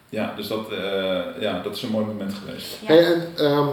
Ja, 0.08 0.32
dus 0.36 0.48
dat, 0.48 0.70
eh, 0.72 1.20
ja, 1.40 1.60
dat 1.62 1.76
is 1.76 1.82
een 1.82 1.90
mooi 1.90 2.04
moment 2.06 2.34
geweest. 2.34 2.66
Ja. 2.80 2.86
Hey, 2.86 3.04
en, 3.04 3.28
ehm, 3.36 3.66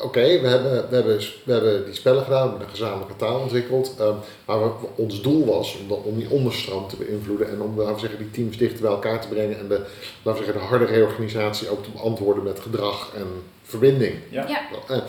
Oké, 0.00 0.40
we, 0.40 0.48
hebben, 0.48 0.88
we, 0.88 0.94
hebben, 0.94 1.18
we 1.44 1.52
hebben 1.52 1.84
die 1.84 1.94
spellen 1.94 2.22
gedaan, 2.24 2.42
we 2.42 2.48
hebben 2.48 2.66
een 2.66 2.74
gezamenlijke 2.74 3.16
taal 3.16 3.40
ontwikkeld. 3.40 3.94
ehm, 3.98 4.14
maar 4.44 4.60
we- 4.62 4.86
ons 4.96 5.22
doel 5.22 5.44
was 5.46 5.78
om, 5.78 5.88
dat, 5.88 5.98
om 6.02 6.16
die 6.18 6.30
onderstroom 6.30 6.88
te 6.88 6.96
beïnvloeden 6.96 7.48
en 7.50 7.60
om 7.62 7.76
laten 7.78 7.94
we 7.94 8.00
zeggen, 8.00 8.18
die 8.18 8.30
teams 8.30 8.56
dichter 8.56 8.80
bij 8.82 8.90
elkaar 8.90 9.20
te 9.20 9.28
brengen. 9.28 9.58
En 9.58 9.68
de, 9.68 9.86
laten 10.22 10.40
we 10.40 10.46
zeggen, 10.46 10.52
de 10.62 10.68
harde 10.68 10.84
reorganisatie 10.84 11.68
ook 11.68 11.84
te 11.84 11.90
beantwoorden 11.90 12.42
met 12.44 12.60
gedrag 12.60 13.12
en 13.16 13.26
verbinding. 13.62 14.14
Ja. 14.30 14.48
Ja. 14.48 14.60
En, 14.88 15.02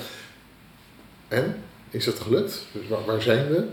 en? 1.27 1.63
Is 1.89 2.05
dat 2.05 2.19
gelukt? 2.19 2.65
Dus 2.71 2.87
waar, 2.87 3.05
waar 3.05 3.21
zijn 3.21 3.47
we? 3.49 3.67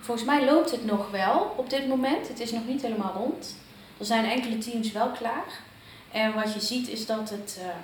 Volgens 0.00 0.26
mij 0.26 0.44
loopt 0.44 0.70
het 0.70 0.84
nog 0.86 1.10
wel 1.10 1.54
op 1.56 1.70
dit 1.70 1.88
moment. 1.88 2.28
Het 2.28 2.40
is 2.40 2.52
nog 2.52 2.66
niet 2.66 2.82
helemaal 2.82 3.14
rond. 3.16 3.56
Er 3.98 4.04
zijn 4.04 4.24
enkele 4.24 4.58
teams 4.58 4.92
wel 4.92 5.10
klaar. 5.18 5.60
En 6.12 6.34
wat 6.34 6.54
je 6.54 6.60
ziet 6.60 6.88
is 6.88 7.06
dat 7.06 7.30
het. 7.30 7.56
ehm, 7.60 7.68
eh, 7.68 7.74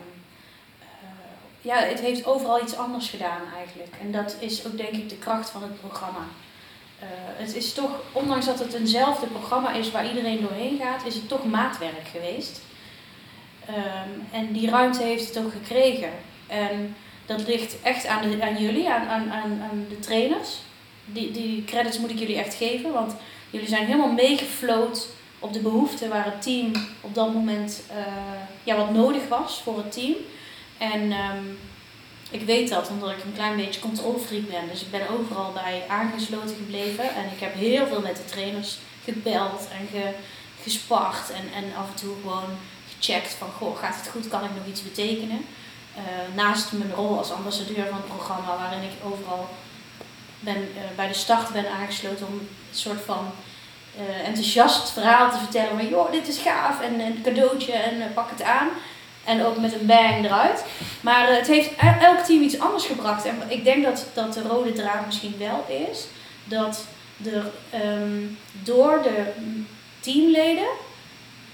ja, 1.64 1.77
het 1.77 2.00
heeft 2.00 2.27
overal 2.27 2.62
iets 2.62 2.77
anders 2.77 3.09
gedaan 3.09 3.42
eigenlijk. 3.57 3.94
En 4.00 4.12
dat 4.12 4.37
is 4.38 4.66
ook 4.66 4.77
denk 4.77 4.92
ik 4.92 5.09
de 5.09 5.18
kracht 5.18 5.50
van 5.50 5.62
het 5.62 5.81
programma. 5.81 6.27
Eh, 6.98 7.07
het 7.16 7.55
is 7.55 7.72
toch, 7.72 7.90
ondanks 8.12 8.46
dat 8.46 8.59
het 8.59 8.74
eenzelfde 8.74 9.27
programma 9.27 9.72
is 9.72 9.90
waar 9.90 10.09
iedereen 10.09 10.40
doorheen 10.40 10.79
gaat, 10.79 11.07
is 11.07 11.14
het 11.14 11.29
toch 11.29 11.44
maatwerk 11.44 12.09
geweest. 12.12 12.61
Ehm, 13.66 14.09
en 14.33 14.53
die 14.53 14.70
ruimte 14.70 15.03
heeft 15.03 15.29
het 15.29 15.44
ook 15.44 15.53
gekregen. 15.53 16.11
En 16.46 16.96
dat 17.27 17.46
ligt 17.46 17.83
echt 17.83 18.07
aan, 18.07 18.31
de, 18.31 18.42
aan 18.42 18.62
jullie, 18.62 18.90
aan, 18.90 19.09
aan, 19.09 19.33
aan, 19.33 19.87
de 19.88 19.98
trainers. 19.98 20.59
Die, 21.05 21.31
die 21.31 21.64
credits 21.64 21.98
moet 21.98 22.11
ik 22.11 22.18
jullie 22.18 22.38
echt 22.38 22.54
geven, 22.54 22.92
want 22.92 23.15
jullie 23.50 23.69
zijn 23.69 23.87
helemaal 23.87 24.12
meegefloat 24.12 25.08
op 25.38 25.52
de 25.52 25.60
behoeften 25.60 26.08
waar 26.08 26.25
het 26.25 26.42
team 26.42 26.73
op 27.00 27.15
dat 27.15 27.33
moment 27.33 27.83
eh, 27.90 27.96
ja, 28.62 28.77
wat 28.77 28.90
nodig 28.90 29.29
was 29.29 29.60
voor 29.62 29.77
het 29.77 29.92
team. 29.92 30.15
En 30.79 31.12
ehm, 31.12 31.44
ik 32.31 32.42
weet 32.42 32.68
dat 32.68 32.88
omdat 32.88 33.10
ik 33.10 33.25
een 33.25 33.33
klein 33.35 33.56
beetje 33.56 33.81
controlfreak 33.81 34.48
ben. 34.48 34.68
Dus 34.70 34.83
ik 34.83 34.90
ben 34.90 35.08
overal 35.08 35.52
bij 35.52 35.85
aangesloten 35.88 36.56
gebleven. 36.56 37.14
En 37.14 37.25
ik 37.35 37.40
heb 37.40 37.54
heel 37.54 37.87
veel 37.87 38.00
met 38.00 38.16
de 38.16 38.25
trainers 38.25 38.79
gebeld 39.04 39.68
en 39.79 39.88
ge, 39.92 40.10
gespart. 40.62 41.31
En, 41.31 41.62
en 41.62 41.77
af 41.77 41.88
en 41.88 41.94
toe 41.94 42.14
gewoon 42.20 42.50
gecheckt 42.96 43.33
van, 43.33 43.50
goh, 43.58 43.79
gaat 43.79 43.96
het 43.96 44.08
goed? 44.08 44.29
Kan 44.29 44.44
ik 44.44 44.54
nog 44.56 44.66
iets 44.66 44.83
betekenen? 44.83 45.44
Eh, 45.96 46.35
naast 46.35 46.72
mijn 46.72 46.94
rol 46.94 47.18
als 47.18 47.33
ambassadeur 47.33 47.87
van 47.87 47.96
het 47.96 48.06
programma, 48.06 48.56
waarin 48.56 48.83
ik 48.83 49.04
overal 49.04 49.48
ben, 50.40 50.56
eh, 50.56 50.96
bij 50.96 51.08
de 51.08 51.14
start 51.14 51.52
ben 51.52 51.70
aangesloten 51.70 52.27
om 52.27 52.33
een 52.33 52.48
soort 52.70 53.00
van 53.04 53.31
eh, 53.96 54.27
enthousiast 54.29 54.90
verhaal 54.90 55.31
te 55.31 55.38
vertellen. 55.38 55.77
Van, 55.77 55.88
joh, 55.88 56.12
dit 56.12 56.29
is 56.29 56.38
gaaf 56.38 56.81
en 56.81 57.00
een 57.00 57.22
cadeautje 57.22 57.72
en 57.72 58.12
pak 58.14 58.31
het 58.31 58.42
aan. 58.42 58.68
En 59.25 59.44
ook 59.44 59.58
met 59.58 59.72
een 59.72 59.87
bang 59.87 60.25
eruit. 60.25 60.64
Maar 61.00 61.29
eh, 61.29 61.37
het 61.37 61.46
heeft 61.46 61.70
e- 61.70 62.04
elk 62.04 62.18
team 62.18 62.42
iets 62.42 62.58
anders 62.58 62.85
gebracht. 62.85 63.25
En 63.25 63.42
ik 63.48 63.64
denk 63.64 63.85
dat, 63.85 64.06
dat 64.14 64.35
de 64.35 64.42
rode 64.42 64.72
draad 64.72 65.06
misschien 65.06 65.35
wel 65.38 65.64
is 65.88 66.06
dat 66.44 66.85
er 67.25 67.50
ehm, 67.70 68.22
door 68.62 69.02
de 69.02 69.33
teamleden 70.00 70.68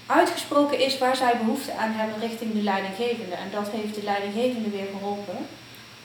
uitgesproken 0.05 0.79
is 0.79 0.97
waar 0.97 1.15
zij 1.15 1.37
behoefte 1.37 1.73
aan 1.73 1.91
hebben 1.91 2.19
richting 2.19 2.53
de 2.53 2.61
leidinggevende. 2.61 3.35
En 3.35 3.49
dat 3.51 3.69
heeft 3.71 3.95
de 3.95 4.03
leidinggevende 4.03 4.69
weer 4.69 4.87
geholpen 4.91 5.37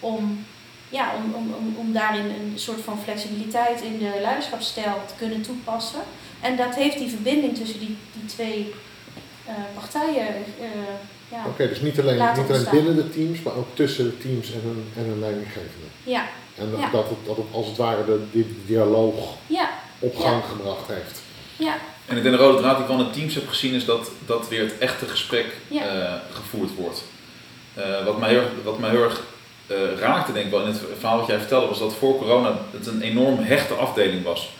om, 0.00 0.44
ja, 0.88 1.12
om, 1.16 1.34
om, 1.34 1.74
om, 1.76 1.92
daarin 1.92 2.24
een 2.24 2.52
soort 2.54 2.80
van 2.80 2.98
flexibiliteit 3.02 3.80
in 3.80 3.98
de 3.98 4.18
leiderschapsstijl 4.20 5.02
te 5.06 5.14
kunnen 5.18 5.42
toepassen. 5.42 6.00
En 6.40 6.56
dat 6.56 6.74
heeft 6.74 6.98
die 6.98 7.08
verbinding 7.10 7.56
tussen 7.56 7.78
die, 7.78 7.96
die 8.12 8.24
twee 8.26 8.74
eh, 9.46 9.54
partijen. 9.74 10.26
eh, 10.60 10.68
ja. 11.28 11.42
Oké, 11.46 11.68
dus 11.68 11.80
niet 11.80 12.00
alleen, 12.00 12.14
niet 12.36 12.48
alleen 12.50 12.66
binnen 12.70 12.96
de 12.96 13.10
teams, 13.10 13.42
maar 13.42 13.54
ook 13.54 13.66
tussen 13.74 14.04
de 14.04 14.18
teams 14.18 14.52
en 14.52 14.60
een, 14.64 14.86
en 15.04 15.10
een 15.10 15.18
leidinggevende. 15.20 15.86
ja, 16.02 16.24
En 16.54 16.70
dat, 16.70 16.80
Ja. 16.80 16.90
dat, 16.90 17.08
het, 17.08 17.18
dat 17.26 17.36
het 17.36 17.46
als 17.52 17.66
het 17.66 17.76
ware 17.76 18.04
de, 18.04 18.18
die 18.30 18.56
dialoog 18.66 19.14
ja, 19.46 19.70
op 19.98 20.16
gang 20.16 20.42
gebracht 20.44 20.86
heeft. 20.88 21.20
ja, 21.56 21.74
En 22.06 22.16
ik 22.16 22.22
denk 22.22 22.36
de 22.36 22.42
rode 22.42 22.58
draad 22.58 22.76
die 22.76 22.86
ik 22.86 22.90
van 22.92 22.98
de 22.98 23.10
teams 23.10 23.34
heb 23.34 23.48
gezien 23.48 23.74
is 23.74 23.84
dat, 23.84 24.10
dat 24.26 24.48
weer 24.48 24.60
het 24.60 24.78
echte 24.78 25.06
gesprek 25.06 25.46
Ja. 25.68 25.82
eh, 25.82 26.12
gevoerd 26.32 26.74
wordt. 26.74 27.02
Eh, 27.74 28.04
wat 28.04 28.18
mij 28.18 28.28
heel, 28.28 28.38
erg- 28.38 28.50
wat 28.64 28.78
mij 28.78 28.90
heel 28.90 29.02
erg 29.02 29.22
eh, 29.66 29.76
raakte, 29.98 30.32
denk 30.32 30.44
ik 30.44 30.50
wel, 30.50 30.60
in 30.60 30.66
het 30.66 30.80
verhaal 30.98 31.18
wat 31.18 31.26
jij 31.26 31.38
vertelde, 31.38 31.66
was 31.66 31.78
dat 31.78 31.94
voor 31.94 32.18
corona 32.18 32.58
het 32.70 32.86
een 32.86 33.00
enorm 33.02 33.38
hechte 33.38 33.74
afdeling 33.74 34.22
was. 34.24 34.50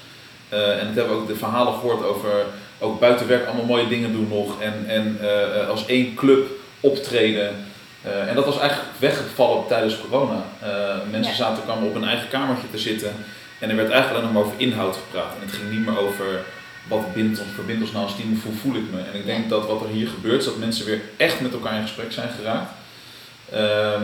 Eh, 0.48 0.78
en 0.80 0.86
het 0.86 0.96
hebben 0.96 1.14
we 1.14 1.20
ook 1.20 1.26
de 1.28 1.36
verhalen 1.36 1.72
gehoord 1.74 2.04
over 2.04 2.30
ook 2.78 3.00
buiten 3.00 3.26
werk 3.26 3.46
allemaal 3.46 3.64
mooie 3.64 3.88
dingen 3.88 4.12
doen 4.12 4.28
nog. 4.28 4.60
En, 4.62 4.84
en 4.88 5.16
eh, 5.20 5.60
eh, 5.60 5.68
als 5.68 5.86
één 5.86 6.14
club 6.14 6.46
optreden. 6.80 7.50
Eh, 8.02 8.28
en 8.28 8.34
dat 8.34 8.44
was 8.44 8.58
eigenlijk 8.58 8.90
weggevallen 8.98 9.66
tijdens 9.68 9.98
corona. 10.00 10.44
Mensen 11.10 11.32
Ja. 11.32 11.38
zaten, 11.38 11.62
kwamen 11.62 11.88
op 11.88 11.94
een 11.94 12.04
eigen 12.04 12.28
kamertje 12.28 12.70
te 12.70 12.78
zitten. 12.78 13.12
En 13.58 13.70
er 13.70 13.76
werd 13.76 13.90
eigenlijk 13.90 14.22
alleen 14.22 14.32
nog 14.34 14.42
maar 14.42 14.52
over 14.52 14.66
inhoud 14.66 14.96
gepraat. 14.96 15.32
En 15.40 15.46
het 15.46 15.56
ging 15.56 15.70
niet 15.70 15.86
meer 15.86 15.98
over 16.00 16.24
wat 16.88 17.14
bindt 17.14 17.40
ons, 17.40 17.48
verbindt 17.54 17.82
ons 17.82 17.92
nou 17.92 18.04
als 18.04 18.16
team, 18.16 18.40
hoe 18.44 18.54
voel 18.54 18.74
ik 18.74 18.90
me. 18.92 18.98
En 18.98 19.18
ik 19.18 19.26
denk 19.26 19.42
Ja. 19.42 19.48
dat 19.48 19.66
wat 19.66 19.80
er 19.82 19.88
hier 19.88 20.08
gebeurt, 20.08 20.38
is 20.38 20.44
dat 20.44 20.56
mensen 20.56 20.86
weer 20.86 21.00
echt 21.16 21.40
met 21.40 21.52
elkaar 21.52 21.74
in 21.76 21.82
gesprek 21.82 22.12
zijn 22.12 22.28
geraakt. 22.38 22.70
Ehm, 23.52 24.02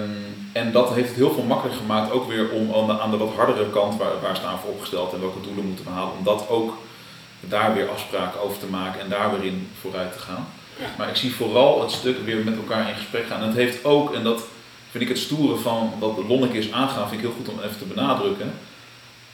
en 0.53 0.73
dat 0.73 0.95
heeft 0.95 1.09
het 1.09 1.17
heel 1.17 1.33
veel 1.33 1.43
makkelijker 1.43 1.81
gemaakt, 1.81 2.13
ook 2.13 2.29
weer 2.29 2.51
om 2.51 2.75
aan 2.75 2.87
de, 2.87 3.01
aan 3.03 3.11
de 3.11 3.17
wat 3.17 3.35
hardere 3.37 3.71
kant, 3.71 3.99
waar, 3.99 4.21
waar 4.23 4.37
staan 4.37 4.55
we 4.55 4.61
voor 4.61 4.71
opgesteld 4.71 5.13
en 5.13 5.21
welke 5.21 5.41
doelen 5.41 5.67
moeten 5.67 5.85
we 5.85 5.91
halen, 5.91 6.13
om 6.19 6.25
dat 6.25 6.49
ook 6.49 6.77
daar 7.49 7.75
weer 7.75 7.91
afspraken 7.91 8.41
over 8.41 8.59
te 8.59 8.67
maken 8.67 9.01
en 9.01 9.09
daar 9.09 9.31
weer 9.31 9.45
in 9.47 9.69
vooruit 9.81 10.13
te 10.13 10.19
gaan. 10.19 10.47
Ja. 10.79 10.87
Maar 10.99 11.09
ik 11.09 11.17
zie 11.17 11.35
vooral 11.35 11.81
het 11.81 11.91
stuk 11.91 12.25
weer 12.25 12.45
met 12.45 12.57
elkaar 12.57 12.89
in 12.89 12.95
gesprek 12.95 13.27
gaan. 13.27 13.41
En 13.41 13.47
het 13.47 13.57
heeft 13.57 13.85
ook, 13.85 14.15
en 14.15 14.23
dat 14.23 14.43
vind 14.91 15.05
ik 15.05 15.11
het 15.11 15.19
stoere 15.19 15.57
van 15.57 15.93
wat 15.99 16.19
Lonneke 16.29 16.59
is 16.59 16.69
vind 16.69 17.13
ik 17.13 17.21
heel 17.21 17.35
goed 17.37 17.49
om 17.49 17.59
even 17.59 17.79
te 17.79 17.85
benadrukken. 17.85 18.53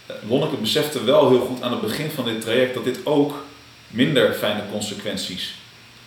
Eh, 0.06 0.16
Lonneke 0.28 0.56
besefte 0.56 1.04
wel 1.04 1.28
heel 1.28 1.40
goed 1.40 1.62
aan 1.62 1.70
het 1.70 1.80
begin 1.80 2.10
van 2.10 2.24
dit 2.24 2.40
traject 2.40 2.74
dat 2.74 2.84
dit 2.84 3.06
ook 3.06 3.44
minder 3.88 4.32
fijne 4.32 4.62
consequenties 4.72 5.54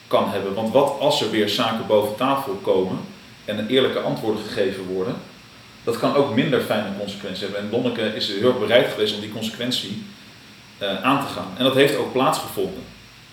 kan 0.07 0.29
hebben. 0.29 0.53
Want 0.53 0.73
wat 0.73 0.99
als 0.99 1.21
er 1.21 1.31
weer 1.31 1.49
zaken 1.49 1.87
boven 1.87 2.15
tafel 2.15 2.53
komen 2.53 2.99
en 3.45 3.57
een 3.57 3.67
eerlijke 3.67 3.99
antwoorden 3.99 4.43
gegeven 4.43 4.83
worden, 4.83 5.15
dat 5.83 5.99
kan 5.99 6.15
ook 6.15 6.35
minder 6.35 6.61
fijne 6.61 6.97
consequenties 6.99 7.41
hebben. 7.41 7.59
En 7.59 7.69
Lonneke 7.71 8.15
is 8.15 8.27
heel 8.27 8.47
erg 8.47 8.59
bereid 8.59 8.91
geweest 8.91 9.15
om 9.15 9.21
die 9.21 9.31
consequentie 9.31 10.03
eh, 10.81 11.03
aan 11.03 11.25
te 11.25 11.31
gaan. 11.33 11.53
En 11.57 11.63
dat 11.63 11.75
heeft 11.75 11.95
ook 11.95 12.11
plaatsgevonden. 12.11 12.83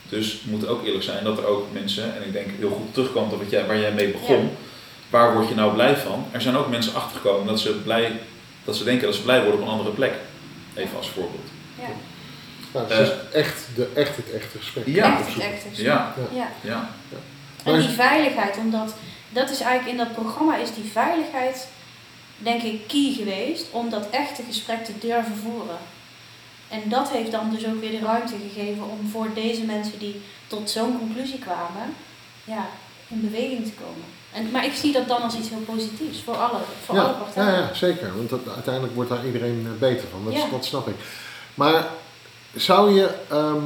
Dus 0.09 0.42
we 0.44 0.51
moeten 0.51 0.68
ook 0.68 0.84
eerlijk 0.84 1.05
zijn 1.05 1.24
dat 1.24 1.38
er 1.38 1.46
ook 1.46 1.66
mensen, 1.72 2.16
en 2.16 2.24
ik 2.26 2.32
denk 2.32 2.46
heel 2.59 2.70
goed 2.70 2.94
terugkomt 2.94 3.32
op 3.32 3.38
wat 3.38 3.51
jij, 3.51 3.66
waar 3.66 3.78
jij 3.78 3.92
mee 3.92 4.09
begon, 4.09 4.42
Ja. 4.42 4.49
waar 5.11 5.34
word 5.34 5.49
je 5.49 5.55
nou 5.55 5.72
blij 5.74 5.96
van? 5.96 6.26
Er 6.30 6.40
zijn 6.40 6.57
ook 6.57 6.68
mensen 6.68 6.94
achtergekomen 6.94 7.46
dat 7.46 7.61
ze, 7.61 7.70
blij, 7.70 8.12
dat 8.64 8.76
ze 8.76 8.84
denken 8.84 9.07
dat 9.07 9.14
ze 9.14 9.22
blij 9.22 9.42
worden 9.42 9.61
op 9.61 9.66
een 9.66 9.72
andere 9.72 9.90
plek. 9.90 10.12
Even 10.74 10.96
als 10.96 11.09
voorbeeld. 11.09 11.49
ja. 11.78 11.86
Nou, 12.72 12.88
dus 12.88 13.11
echt, 13.32 13.66
de, 13.74 13.88
echt 13.94 14.16
het 14.16 14.32
echte 14.32 14.59
gesprek. 14.59 14.86
Ja. 14.86 15.18
echt 15.18 15.34
het 15.34 15.42
echte. 15.42 15.82
Ja, 15.82 16.14
ja. 16.32 16.51
ja. 16.61 16.90
En 17.64 17.80
die 17.80 17.88
veiligheid, 17.88 18.57
omdat 18.57 18.94
dat 19.28 19.51
is 19.51 19.61
eigenlijk 19.61 19.90
in 19.99 20.05
dat 20.05 20.14
programma 20.14 20.57
is 20.57 20.74
die 20.74 20.90
veiligheid, 20.92 21.68
denk 22.38 22.62
ik, 22.62 22.88
key 22.88 23.12
geweest 23.16 23.66
om 23.70 23.90
dat 23.90 24.07
echte 24.11 24.42
gesprek 24.49 24.84
te 24.84 24.92
durven 25.01 25.36
voeren. 25.36 25.78
En 26.69 26.83
dat 26.89 27.11
heeft 27.11 27.31
dan 27.31 27.51
dus 27.51 27.66
ook 27.66 27.81
weer 27.81 27.91
de 27.91 28.07
ruimte 28.07 28.35
gegeven 28.51 28.83
om 28.83 29.09
voor 29.11 29.29
deze 29.35 29.62
mensen 29.62 29.99
die 29.99 30.21
tot 30.47 30.71
zo'n 30.71 30.99
conclusie 30.99 31.39
kwamen, 31.39 31.95
ja, 32.45 32.66
in 33.09 33.21
beweging 33.21 33.64
te 33.64 33.73
komen. 33.73 34.05
En, 34.33 34.51
maar 34.51 34.64
ik 34.64 34.73
zie 34.73 34.93
dat 34.93 35.09
dan 35.09 35.23
als 35.23 35.37
iets 35.37 35.49
heel 35.49 35.59
positiefs 35.59 36.23
voor 36.25 36.37
alle, 36.37 36.59
voor 36.85 36.99
alle 37.01 37.12
partijen. 37.12 37.53
ja, 37.53 37.59
ja, 37.59 37.75
zeker. 37.75 38.16
Want 38.16 38.29
dat, 38.31 38.41
uiteindelijk 38.55 38.95
wordt 38.95 39.11
daar 39.11 39.27
iedereen 39.27 39.66
eh, 39.66 39.79
beter 39.81 40.09
van. 40.09 40.25
Dat, 40.25 40.33
Ja. 40.33 40.49
dat 40.51 40.64
snap 40.64 40.89
ik. 40.89 40.95
Maar 41.55 41.87
zou 42.55 42.95
je, 42.95 43.14
ehm 43.29 43.64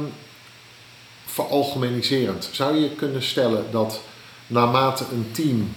veralgemeniserend, 1.25 2.49
zou 2.51 2.75
je 2.77 2.89
kunnen 2.89 3.23
stellen 3.23 3.65
dat 3.71 4.01
naarmate 4.47 5.05
een 5.11 5.29
team 5.31 5.73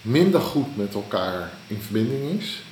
minder 0.00 0.40
goed 0.40 0.76
met 0.76 0.94
elkaar 0.94 1.52
in 1.66 1.80
verbinding 1.80 2.40
is, 2.40 2.62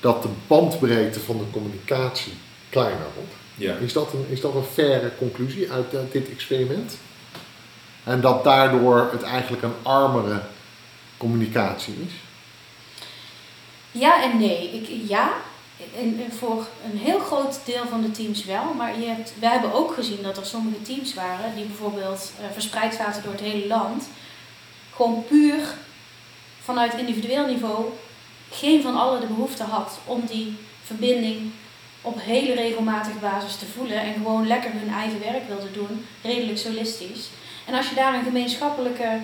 dat 0.00 0.22
de 0.22 0.28
bandbreedte 0.46 1.20
van 1.20 1.38
de 1.38 1.44
communicatie 1.50 2.32
kleiner 2.70 3.06
wordt? 3.14 3.32
ja. 3.58 3.74
Is 3.74 3.92
dat 3.92 4.12
een, 4.12 4.26
is 4.28 4.40
dat 4.40 4.54
een 4.54 4.64
faire 4.72 5.10
conclusie 5.18 5.72
uit 5.72 5.94
eh, 5.94 6.00
dit 6.12 6.30
experiment? 6.30 6.96
En 8.04 8.20
dat 8.20 8.44
daardoor 8.44 9.08
het 9.12 9.22
eigenlijk 9.22 9.62
een 9.62 9.74
armere 9.82 10.40
communicatie 11.16 11.94
is? 12.06 12.12
Ja 13.90 14.22
en 14.22 14.38
nee. 14.38 14.70
Ik, 14.70 15.08
ja, 15.08 15.32
en, 15.96 16.20
en 16.24 16.32
voor 16.32 16.66
een 16.92 16.98
heel 16.98 17.18
groot 17.18 17.60
deel 17.64 17.86
van 17.90 18.02
de 18.02 18.10
teams 18.10 18.44
wel. 18.44 18.74
Maar 18.76 19.00
je 19.00 19.06
hebt, 19.06 19.32
we 19.40 19.48
hebben 19.48 19.72
ook 19.72 19.94
gezien 19.94 20.22
dat 20.22 20.36
er 20.36 20.46
sommige 20.46 20.82
teams 20.82 21.14
waren 21.14 21.54
die 21.54 21.64
bijvoorbeeld 21.64 22.32
eh, 22.40 22.46
verspreid 22.52 22.94
zaten 22.94 23.22
door 23.22 23.32
het 23.32 23.40
hele 23.40 23.66
land. 23.66 24.08
Gewoon 24.94 25.24
puur 25.28 25.58
vanuit 26.60 26.94
individueel 26.94 27.46
niveau 27.46 27.84
geen 28.50 28.82
van 28.82 28.96
allen 28.96 29.20
de 29.20 29.26
behoefte 29.26 29.62
had 29.62 29.98
om 30.04 30.22
die 30.26 30.56
verbinding 30.82 31.50
op 32.02 32.20
hele 32.20 32.54
regelmatige 32.54 33.18
basis 33.18 33.56
te 33.56 33.66
voelen 33.66 34.00
en 34.00 34.12
gewoon 34.12 34.46
lekker 34.46 34.70
hun 34.72 34.92
eigen 34.94 35.20
werk 35.20 35.48
wilden 35.48 35.72
doen, 35.72 36.06
redelijk 36.22 36.58
solistisch. 36.58 37.28
En 37.66 37.74
als 37.74 37.88
je 37.88 37.94
daar 37.94 38.14
een 38.14 38.24
gemeenschappelijke 38.24 39.18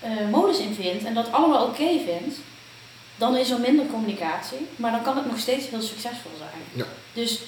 eh, 0.00 0.10
modus 0.30 0.58
in 0.58 0.74
vindt 0.74 1.04
en 1.04 1.14
dat 1.14 1.32
allemaal 1.32 1.66
oké 1.66 1.88
vindt, 2.04 2.36
dan 3.16 3.36
is 3.36 3.50
er 3.50 3.60
minder 3.60 3.86
communicatie, 3.86 4.66
maar 4.76 4.90
dan 4.90 5.02
kan 5.02 5.16
het 5.16 5.26
nog 5.26 5.38
steeds 5.38 5.68
heel 5.68 5.82
succesvol 5.82 6.30
zijn. 6.38 6.62
Ja. 6.72 6.84
Dus 7.12 7.40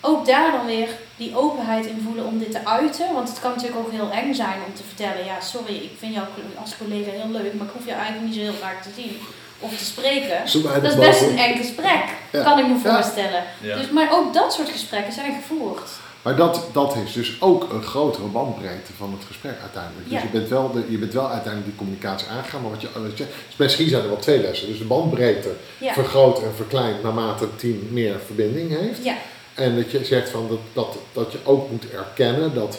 ook 0.00 0.26
daar 0.26 0.52
dan 0.52 0.66
weer 0.66 0.88
die 1.16 1.36
openheid 1.36 1.86
in 1.86 2.00
voelen 2.04 2.24
om 2.24 2.38
dit 2.38 2.50
te 2.50 2.66
uiten, 2.66 3.12
want 3.12 3.28
het 3.28 3.40
kan 3.40 3.50
natuurlijk 3.50 3.78
ook 3.78 3.90
heel 3.90 4.10
eng 4.10 4.34
zijn 4.34 4.60
om 4.66 4.74
te 4.74 4.82
vertellen, 4.82 5.24
ja 5.24 5.40
sorry, 5.40 5.74
ik 5.74 5.92
vind 5.98 6.14
jou 6.14 6.26
als 6.60 6.76
collega 6.76 7.10
heel 7.10 7.30
leuk, 7.30 7.54
maar 7.54 7.66
ik 7.66 7.72
hoef 7.72 7.86
jou 7.86 7.98
eigenlijk 7.98 8.26
niet 8.26 8.34
zo 8.34 8.50
heel 8.50 8.60
vaak 8.60 8.82
te 8.82 8.90
zien 8.96 9.20
of 9.58 9.76
te 9.76 9.84
spreken. 9.84 10.38
Dat 10.82 10.92
is 10.92 10.96
best 10.98 11.22
een 11.22 11.38
eng 11.38 11.56
gesprek, 11.56 12.04
Ja. 12.32 12.42
kan 12.42 12.58
ik 12.58 12.66
me 12.68 12.78
voorstellen. 12.84 13.42
Ja. 13.60 13.76
Dus, 13.76 13.90
maar 13.90 14.08
ook 14.12 14.34
dat 14.34 14.52
soort 14.52 14.68
gesprekken 14.68 15.12
zijn 15.12 15.34
gevoerd. 15.42 15.90
Maar 16.22 16.36
dat, 16.36 16.66
dat 16.72 16.96
is 17.06 17.12
dus 17.12 17.36
ook 17.40 17.72
een 17.72 17.82
grotere 17.82 18.26
bandbreedte 18.26 18.92
van 18.96 19.12
het 19.18 19.26
gesprek 19.26 19.54
uiteindelijk. 19.60 20.10
Dus 20.10 20.22
je, 20.22 20.28
bent 20.28 20.48
wel 20.48 20.72
de, 20.72 20.84
je 20.88 20.98
bent 20.98 21.12
wel 21.12 21.28
uiteindelijk 21.28 21.64
die 21.64 21.76
communicatie 21.76 22.28
aangegaan, 22.28 22.62
maar 22.62 22.70
wat 22.70 22.80
je, 22.80 22.88
wat 22.94 23.18
je 23.18 23.24
dus 23.48 23.56
misschien 23.56 23.88
zijn 23.88 24.02
er 24.02 24.08
wel 24.08 24.18
twee 24.18 24.40
lessen. 24.40 24.68
Dus 24.68 24.78
de 24.78 24.84
bandbreedte 24.84 25.52
Ja, 25.78 25.92
vergroot 25.92 26.42
en 26.42 26.54
verkleint 26.56 27.02
naarmate 27.02 27.44
het 27.44 27.58
team 27.58 27.78
meer 27.90 28.16
verbinding 28.26 28.78
heeft. 28.78 29.04
ja, 29.04 29.14
En 29.54 29.76
dat 29.76 29.90
je 29.90 30.04
zegt 30.04 30.28
van 30.30 30.46
dat, 30.48 30.58
dat, 30.72 30.96
dat 31.12 31.32
je 31.32 31.38
ook 31.44 31.70
moet 31.70 31.90
erkennen 31.90 32.54
dat 32.54 32.78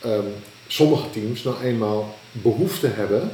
ehm, 0.00 0.24
sommige 0.66 1.10
teams 1.10 1.42
nou 1.42 1.56
eenmaal 1.64 2.14
behoefte 2.32 2.86
hebben 2.94 3.30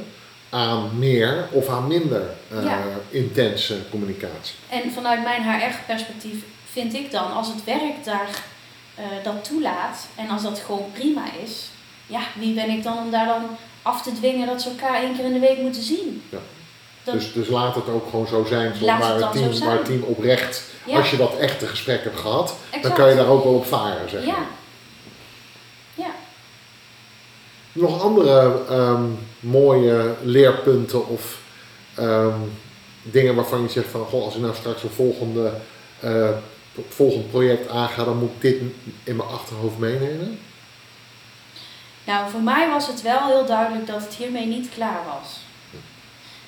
aan 0.49 0.89
meer 0.99 1.47
of 1.51 1.67
aan 1.69 1.87
minder 1.87 2.21
eh, 2.51 2.63
Ja. 2.63 2.79
intense 3.09 3.75
communicatie. 3.89 4.55
En 4.69 4.91
vanuit 4.93 5.23
mijn 5.23 5.41
HR-perspectief 5.43 6.43
vind 6.71 6.93
ik 6.93 7.11
dan, 7.11 7.33
als 7.33 7.47
het 7.47 7.63
werk 7.63 8.03
daar 8.03 8.29
eh, 8.95 9.03
dat 9.23 9.43
toelaat 9.43 10.07
en 10.15 10.29
als 10.29 10.41
dat 10.43 10.59
gewoon 10.65 10.85
prima 10.93 11.23
is, 11.43 11.69
ja, 12.07 12.19
wie 12.35 12.53
ben 12.53 12.69
ik 12.69 12.83
dan 12.83 12.97
om 12.97 13.11
daar 13.11 13.25
dan 13.25 13.43
af 13.81 14.01
te 14.01 14.11
dwingen 14.13 14.47
dat 14.47 14.61
ze 14.61 14.69
elkaar 14.69 15.01
één 15.01 15.15
keer 15.15 15.25
in 15.25 15.33
de 15.33 15.39
week 15.39 15.57
moeten 15.57 15.81
zien? 15.81 16.23
Ja. 16.29 16.37
Dat- 17.03 17.13
Dus, 17.15 17.33
dus 17.33 17.47
laat 17.47 17.75
het 17.75 17.89
ook 17.89 18.09
gewoon 18.09 18.27
zo 18.27 18.45
zijn, 18.47 18.71
het 18.71 18.79
waar, 18.79 19.15
het 19.15 19.31
team, 19.31 19.59
waar 19.59 19.77
het 19.77 19.85
team 19.85 20.01
oprecht, 20.01 20.63
Ja, 20.85 20.97
als 20.97 21.11
je 21.11 21.17
dat 21.17 21.37
echte 21.37 21.67
gesprek 21.67 22.03
hebt 22.03 22.19
gehad, 22.19 22.55
dan 22.81 22.93
kan 22.93 23.09
je 23.09 23.15
daar 23.15 23.27
ook 23.27 23.43
wel 23.43 23.53
op 23.53 23.65
varen, 23.65 24.09
zeg 24.09 24.25
maar. 24.25 24.35
ja. 24.35 24.41
Nog 27.77 28.01
andere 28.01 28.61
ehm, 28.69 29.03
mooie 29.39 30.15
leerpunten 30.23 31.07
of 31.07 31.39
ehm, 31.95 32.39
dingen 33.01 33.35
waarvan 33.35 33.61
je 33.61 33.69
zegt 33.69 33.89
van, 33.89 34.05
goh, 34.05 34.23
als 34.23 34.35
ik 34.35 34.41
nou 34.41 34.55
straks 34.55 34.83
een 34.83 34.89
volgende, 34.89 35.53
eh, 35.99 36.29
volgend 36.89 37.29
project 37.29 37.69
aanga, 37.69 38.03
dan 38.03 38.17
moet 38.17 38.29
ik 38.29 38.41
dit 38.41 38.61
in 39.03 39.15
mijn 39.15 39.29
achterhoofd 39.29 39.77
meenemen? 39.77 40.39
Nou, 42.03 42.29
voor 42.29 42.41
mij 42.41 42.69
was 42.69 42.87
het 42.87 43.01
wel 43.01 43.25
heel 43.25 43.45
duidelijk 43.45 43.87
dat 43.87 44.03
het 44.03 44.15
hiermee 44.15 44.45
niet 44.45 44.69
klaar 44.69 45.01
was. 45.05 45.39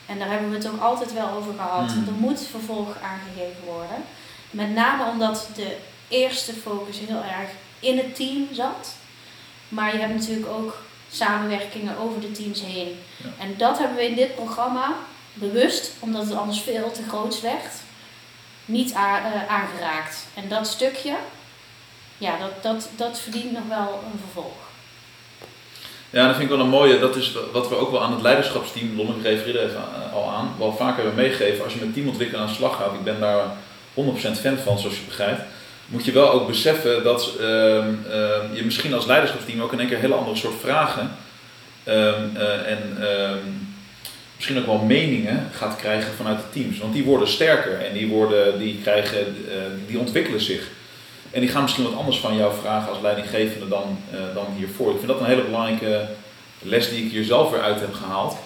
En 0.05 0.19
daar 0.19 0.29
hebben 0.29 0.49
we 0.49 0.55
het 0.55 0.67
ook 0.67 0.81
altijd 0.81 1.13
wel 1.13 1.29
over 1.29 1.53
gehad. 1.53 1.91
Hmm. 1.91 2.07
Er 2.07 2.13
moet 2.13 2.41
vervolg 2.41 2.87
aangegeven 3.03 3.63
worden. 3.65 4.03
Met 4.51 4.73
name 4.73 5.11
omdat 5.11 5.49
de 5.55 5.75
eerste 6.07 6.53
focus 6.53 6.99
heel 6.99 7.23
erg 7.39 7.49
in 7.79 7.97
het 7.97 8.15
team 8.15 8.47
zat. 8.51 8.95
Maar 9.67 9.93
je 9.93 9.99
hebt 9.99 10.13
natuurlijk 10.13 10.47
ook 10.47 10.77
samenwerkingen 11.11 11.97
over 11.97 12.21
de 12.21 12.31
teams 12.31 12.61
heen. 12.61 12.99
Ja. 13.17 13.29
En 13.39 13.57
dat 13.57 13.77
hebben 13.77 13.97
we 13.97 14.05
in 14.05 14.15
dit 14.15 14.35
programma 14.35 14.95
bewust, 15.33 15.91
omdat 15.99 16.25
het 16.25 16.35
anders 16.35 16.61
veel 16.61 16.91
te 16.91 17.03
groot 17.07 17.41
werd, 17.41 17.73
niet 18.65 18.91
eh, 18.91 19.47
aangeraakt. 19.47 20.27
En 20.33 20.49
dat 20.49 20.67
stukje, 20.67 21.15
ja, 22.17 22.37
dat, 22.37 22.63
dat, 22.63 22.89
dat 22.95 23.19
verdient 23.19 23.51
nog 23.51 23.67
wel 23.67 24.03
een 24.13 24.19
vervolg. 24.19 24.67
Ja, 26.09 26.25
dat 26.25 26.35
vind 26.35 26.49
ik 26.49 26.55
wel 26.55 26.65
een 26.65 26.71
mooie. 26.71 26.99
Dat 26.99 27.15
is 27.15 27.35
wat 27.53 27.69
we 27.69 27.75
ook 27.75 27.91
wel 27.91 28.03
aan 28.03 28.11
het 28.11 28.21
leiderschapsteam, 28.21 28.95
Lonneke 28.95 29.21
refereerde 29.21 29.61
even 29.61 29.75
eh, 29.75 30.13
al 30.13 30.29
aan, 30.29 30.55
wel 30.57 30.75
vaker 30.75 31.03
hebben 31.03 31.23
meegegeven. 31.23 31.63
Als 31.63 31.73
je 31.73 31.79
met 31.79 31.93
teamontwikkeling 31.93 32.43
aan 32.43 32.49
de 32.49 32.57
slag 32.57 32.75
gaat, 32.75 32.93
ik 32.93 33.03
ben 33.03 33.19
daar 33.19 33.45
100% 33.93 34.41
fan 34.41 34.57
van, 34.57 34.79
zoals 34.79 34.95
je 34.95 35.05
begrijpt. 35.05 35.41
Moet 35.89 36.05
je 36.05 36.11
wel 36.11 36.31
ook 36.31 36.47
beseffen 36.47 37.03
dat 37.03 37.31
ehm, 37.39 37.93
ehm, 38.11 38.53
je 38.53 38.61
misschien 38.63 38.93
als 38.93 39.05
leiderschapsteam 39.05 39.61
ook 39.61 39.73
in 39.73 39.79
één 39.79 39.87
keer 39.87 39.97
hele 39.97 40.13
andere 40.13 40.35
soort 40.35 40.59
vragen 40.59 41.11
ehm, 41.83 42.35
eh, 42.35 42.71
en 42.71 42.97
misschien 44.35 44.59
ook 44.59 44.65
wel 44.65 44.77
meningen 44.77 45.49
gaat 45.51 45.75
krijgen 45.75 46.13
vanuit 46.13 46.37
de 46.37 46.59
teams. 46.59 46.77
Want 46.77 46.93
die 46.93 47.03
worden 47.03 47.27
sterker 47.27 47.85
en 47.85 47.93
die, 47.93 48.07
worden, 48.07 48.59
die, 48.59 48.79
krijgen, 48.81 49.35
die 49.87 49.99
ontwikkelen 49.99 50.41
zich. 50.41 50.67
En 51.31 51.41
die 51.41 51.49
gaan 51.49 51.61
misschien 51.61 51.83
wat 51.83 51.95
anders 51.95 52.17
van 52.17 52.37
jou 52.37 52.53
vragen 52.61 52.89
als 52.89 53.01
leidinggevende 53.01 53.67
dan, 53.67 53.99
eh, 54.11 54.19
dan 54.33 54.45
hiervoor. 54.57 54.91
Ik 54.91 54.97
vind 54.97 55.07
dat 55.07 55.19
een 55.19 55.25
hele 55.25 55.43
belangrijke 55.43 56.07
les 56.61 56.89
die 56.89 57.05
ik 57.05 57.11
hier 57.11 57.23
zelf 57.23 57.51
weer 57.51 57.61
uit 57.61 57.79
heb 57.79 57.93
gehaald. 57.93 58.37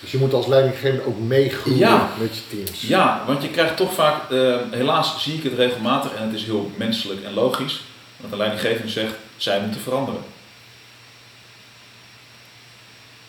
Dus 0.00 0.10
je 0.10 0.18
moet 0.18 0.32
als 0.32 0.46
leidinggevende 0.46 1.06
ook 1.06 1.18
meegroeien 1.18 1.78
Ja. 1.78 2.10
met 2.18 2.36
je 2.36 2.42
teams. 2.48 2.80
Ja, 2.82 3.22
want 3.26 3.42
je 3.42 3.48
krijgt 3.48 3.76
toch 3.76 3.94
vaak, 3.94 4.30
eh, 4.30 4.56
helaas 4.70 5.22
zie 5.22 5.34
ik 5.34 5.42
het 5.42 5.54
regelmatig 5.54 6.14
en 6.14 6.22
het 6.22 6.34
is 6.34 6.44
heel 6.44 6.70
menselijk 6.76 7.24
en 7.24 7.34
logisch, 7.34 7.80
dat 8.16 8.32
een 8.32 8.38
leidinggevende 8.38 8.90
zegt, 8.90 9.14
zij 9.36 9.60
moeten 9.60 9.80
veranderen. 9.80 10.20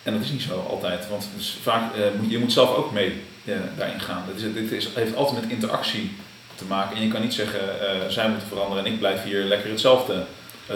En 0.02 0.12
dat 0.12 0.22
is 0.22 0.30
niet 0.30 0.42
zo 0.42 0.66
altijd, 0.70 1.08
want 1.08 1.28
vaak, 1.62 1.94
eh, 1.94 2.02
moet, 2.20 2.30
je 2.30 2.38
moet 2.38 2.52
zelf 2.52 2.74
ook 2.76 2.92
mee 2.92 3.22
eh, 3.44 3.54
daarin 3.76 4.00
gaan. 4.00 4.24
Het 4.26 4.36
is, 4.42 4.52
dit 4.52 4.72
is, 4.72 4.88
heeft 4.94 5.16
altijd 5.16 5.40
met 5.40 5.50
interactie 5.50 6.10
te 6.54 6.64
maken 6.64 6.96
en 6.96 7.02
je 7.02 7.08
kan 7.12 7.20
niet 7.20 7.34
zeggen, 7.34 7.60
zij 8.08 8.28
moeten 8.28 8.48
veranderen 8.48 8.84
en 8.84 8.92
ik 8.92 8.98
blijf 8.98 9.22
hier 9.22 9.44
lekker 9.44 9.70
hetzelfde 9.70 10.24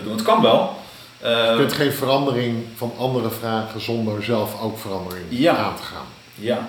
doen. 0.05 0.13
Het 0.13 0.23
kan 0.23 0.43
wel. 0.43 0.85
Je 1.21 1.55
kunt 1.57 1.73
geen 1.73 1.93
verandering 1.93 2.65
van 2.77 2.93
anderen 2.99 3.33
vragen 3.33 3.81
zonder 3.81 4.25
zelf 4.25 4.63
ook 4.63 4.79
verandering 4.79 5.27
Ja. 5.29 5.57
aan 5.57 5.77
te 5.77 5.83
gaan. 5.83 6.07
ja, 6.35 6.69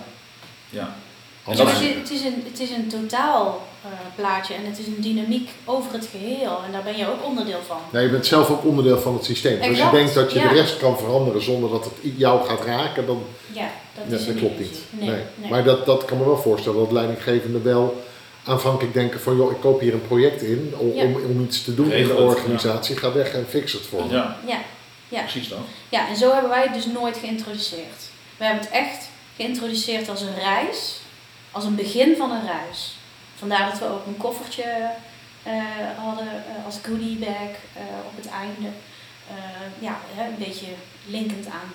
ja. 0.70 0.96
Als 1.44 1.58
je- 1.58 1.64
het, 1.66 1.80
is, 1.82 1.96
het, 1.96 2.12
is 2.12 2.22
een, 2.24 2.44
het 2.50 2.60
is 2.60 2.70
een 2.70 2.88
totaal 2.88 3.62
eh, 3.84 3.90
plaatje 4.16 4.54
en 4.54 4.66
het 4.66 4.80
is 4.80 4.88
een 4.88 5.02
dynamiek 5.02 5.50
over 5.66 5.94
het 5.94 6.08
geheel. 6.12 6.60
En 6.66 6.72
daar 6.72 6.84
ben 6.84 6.98
je 6.98 7.08
ook 7.08 7.26
onderdeel 7.26 7.60
van. 7.68 7.78
Nee, 7.92 8.04
je 8.04 8.10
bent 8.10 8.26
zelf 8.26 8.50
ook 8.50 8.66
onderdeel 8.66 9.00
van 9.00 9.14
het 9.14 9.26
systeem. 9.26 9.58
Als 9.58 9.66
je 9.66 9.72
Exact, 9.72 9.92
denkt 9.92 10.14
dat 10.14 10.32
je 10.32 10.40
ja. 10.40 10.48
de 10.48 10.54
rest 10.54 10.78
kan 10.78 10.98
veranderen 10.98 11.42
zonder 11.44 11.70
dat 11.70 11.84
het 11.84 11.94
jou 12.18 12.48
gaat 12.48 12.64
raken, 12.66 13.06
dan 13.06 13.24
Ja, 13.52 13.70
dat 13.96 14.04
ja, 14.08 14.16
is 14.16 14.26
dat 14.26 14.36
klopt 14.36 14.60
niet. 14.60 14.78
Nee, 14.90 15.10
Nee. 15.10 15.22
nee. 15.36 15.50
Maar 15.50 15.64
dat, 15.64 15.86
dat 15.86 16.06
kan 16.06 16.18
me 16.18 16.26
wel 16.26 16.38
voorstellen 16.38 16.80
dat 16.80 16.92
leidinggevenden 16.92 17.64
wel 17.64 18.04
aanvankelijk 18.48 18.94
denken 18.94 19.22
van 19.22 19.36
joh, 19.38 19.52
ik 19.52 19.60
koop 19.60 19.80
hier 19.80 19.94
een 19.94 20.08
project 20.08 20.42
in 20.42 20.74
om, 20.78 20.94
Ja. 20.96 21.04
om, 21.04 21.16
om 21.16 21.42
iets 21.44 21.64
te 21.64 21.76
doen 21.76 21.92
in 21.92 22.08
de 22.08 22.16
organisatie. 22.16 22.98
Ga 22.98 23.12
weg 23.14 23.32
en 23.34 23.46
fix 23.50 23.74
het 23.74 23.86
voor 23.86 24.06
me. 24.06 24.14
ja, 24.14 24.38
Ja, 24.48 24.60
ja. 25.10 25.22
precies 25.22 25.48
dat. 25.50 25.60
ja, 25.90 26.08
en 26.08 26.16
zo 26.18 26.32
hebben 26.34 26.50
wij 26.50 26.64
het 26.64 26.74
dus 26.74 26.86
nooit 26.86 27.18
geïntroduceerd. 27.18 28.10
We 28.38 28.44
hebben 28.46 28.64
het 28.64 28.72
echt 28.74 29.10
geïntroduceerd 29.36 30.10
als 30.10 30.22
een 30.22 30.36
reis, 30.36 31.00
als 31.52 31.64
een 31.64 31.76
begin 31.76 32.16
van 32.18 32.32
een 32.32 32.46
reis. 32.46 32.96
Vandaar 33.36 33.70
dat 33.70 33.80
we 33.80 33.86
ook 33.86 34.06
een 34.06 34.18
koffertje 34.18 34.90
eh, 35.44 35.54
hadden 35.98 36.28
eh, 36.28 36.66
als 36.66 36.76
goodie 36.84 37.18
bag 37.18 37.30
eh, 37.74 37.82
op 38.08 38.16
het 38.16 38.28
einde. 38.30 38.68
Eh, 39.30 39.36
ja, 39.80 39.98
hè, 40.16 40.28
een 40.28 40.38
beetje 40.48 40.68
linkend 41.06 41.46
aan 41.46 41.72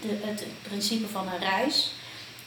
de, 0.00 0.08
het 0.26 0.44
principe 0.62 1.06
van 1.08 1.26
een 1.26 1.48
reis. 1.48 1.92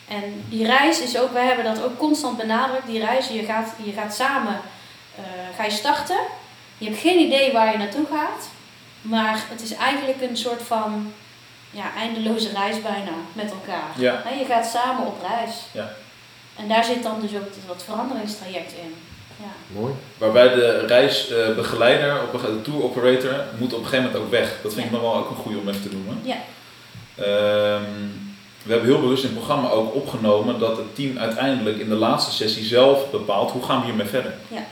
En 0.08 0.44
die 0.50 0.66
reis 0.66 1.02
is 1.02 1.20
ook, 1.20 1.32
wij 1.34 1.46
hebben 1.46 1.66
dat 1.66 1.84
ook 1.84 1.98
constant 1.98 2.38
benadrukt, 2.38 2.88
die 2.88 3.00
reis, 3.06 3.28
je 3.28 3.44
gaat, 3.44 3.74
je 3.84 3.92
gaat 3.92 4.16
samen, 4.16 4.60
eh, 5.16 5.24
ga 5.58 5.64
je 5.64 5.72
starten. 5.72 6.20
Je 6.78 6.86
hebt 6.86 7.00
geen 7.00 7.20
idee 7.20 7.52
waar 7.54 7.72
je 7.72 7.78
naartoe 7.78 8.06
gaat, 8.12 8.50
maar 9.02 9.44
het 9.50 9.62
is 9.62 9.74
eigenlijk 9.76 10.22
een 10.22 10.38
soort 10.38 10.62
van 10.62 11.14
ja, 11.72 11.84
eindeloze 11.98 12.50
reis 12.54 12.82
bijna 12.82 13.12
met 13.34 13.52
elkaar. 13.52 13.90
Ja. 13.98 14.22
Hè, 14.26 14.40
Je 14.40 14.46
gaat 14.46 14.66
samen 14.66 15.06
op 15.06 15.26
reis. 15.30 15.56
Ja. 15.72 15.90
En 16.56 16.68
daar 16.68 16.84
zit 16.84 17.04
dan 17.04 17.20
dus 17.22 17.36
ook 17.36 17.68
dat 17.68 17.84
veranderingstraject 17.84 18.72
in. 18.72 18.96
Ja. 19.38 19.80
Mooi. 19.80 19.94
Waarbij 20.18 20.50
de 20.50 20.86
reisbegeleider, 20.86 22.22
op 22.24 22.34
een- 22.34 22.54
de 22.56 22.62
tour 22.62 22.84
operator, 22.84 23.44
moet 23.58 23.74
op 23.74 23.80
een 23.80 23.86
gegeven 23.86 24.06
moment 24.06 24.24
ook 24.24 24.32
weg. 24.32 24.54
Dat 24.64 24.74
vind 24.74 24.86
ik 24.86 24.92
nog 24.92 25.02
wel 25.02 25.16
ook 25.16 25.30
een 25.30 25.36
goede 25.36 25.58
om 25.58 25.70
even 25.70 25.82
te 25.82 25.90
noemen. 25.96 26.22
Ja. 26.24 26.38
Ehm, 27.16 27.84
we 28.66 28.72
hebben 28.72 28.90
heel 28.90 29.02
bewust 29.02 29.24
in 29.24 29.30
het 29.30 29.38
programma 29.38 29.70
ook 29.70 29.96
opgenomen 29.96 30.60
dat 30.60 30.78
het 30.78 30.96
team 30.96 31.18
uiteindelijk 31.18 31.78
in 31.78 31.90
de 31.90 31.96
laatste 31.96 32.32
sessie 32.32 32.66
zelf 32.66 33.12
bepaalt 33.12 33.52
hoe 33.52 33.64
gaan 33.64 33.80
we 33.80 33.86
hiermee 33.86 34.06
verder. 34.06 34.34
Ja. 34.48 34.66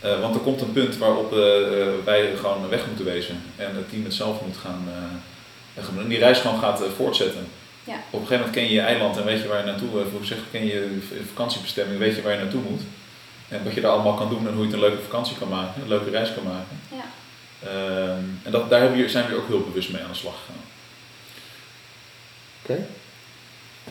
Eh, 0.00 0.20
want 0.20 0.34
er 0.34 0.40
komt 0.40 0.60
een 0.60 0.72
punt 0.72 0.96
waarop 0.96 1.32
eh, 1.32 1.38
eh, 1.38 1.88
wij 2.04 2.36
gewoon 2.36 2.68
weg 2.68 2.86
moeten 2.86 3.04
wezen 3.04 3.42
en 3.56 3.74
het 3.74 3.90
team 3.90 4.04
het 4.04 4.14
zelf 4.14 4.40
moet 4.46 4.56
gaan, 4.56 4.88
doen. 5.74 6.02
En 6.02 6.08
die 6.08 6.18
reis 6.18 6.38
gewoon 6.38 6.58
gaat 6.58 6.82
voortzetten. 6.96 7.46
Ja. 7.84 7.94
Op 8.10 8.20
een 8.20 8.26
gegeven 8.26 8.36
moment 8.36 8.54
ken 8.54 8.64
je 8.64 8.72
je 8.72 8.80
eiland 8.80 9.16
en 9.16 9.24
weet 9.24 9.42
je 9.42 9.48
waar 9.48 9.58
je 9.58 9.64
naartoe, 9.64 9.88
hoe 9.88 10.24
zeg, 10.24 10.38
ken 10.50 10.66
je 10.66 10.72
je 10.72 11.24
vakantiebestemming, 11.28 11.98
weet 11.98 12.16
je 12.16 12.22
waar 12.22 12.32
je 12.32 12.38
naartoe 12.38 12.62
moet. 12.70 12.82
En 13.48 13.64
wat 13.64 13.74
je 13.74 13.80
daar 13.80 13.90
allemaal 13.90 14.14
kan 14.14 14.28
doen 14.28 14.46
en 14.46 14.52
hoe 14.52 14.60
je 14.60 14.64
het 14.64 14.72
een 14.72 14.88
leuke 14.88 15.02
vakantie 15.02 15.36
kan 15.36 15.48
maken, 15.48 15.82
een 15.82 15.88
leuke 15.88 16.10
reis 16.10 16.34
kan 16.34 16.44
maken. 16.44 16.80
Ja. 16.90 17.04
Ehm, 17.68 18.24
en 18.42 18.50
dat, 18.50 18.70
daar 18.70 18.90
zijn 19.06 19.28
we 19.28 19.36
ook 19.36 19.48
heel 19.48 19.64
bewust 19.68 19.92
mee 19.92 20.02
aan 20.02 20.10
de 20.10 20.16
slag 20.16 20.34
gegaan. 20.46 20.62
Oké. 22.68 22.86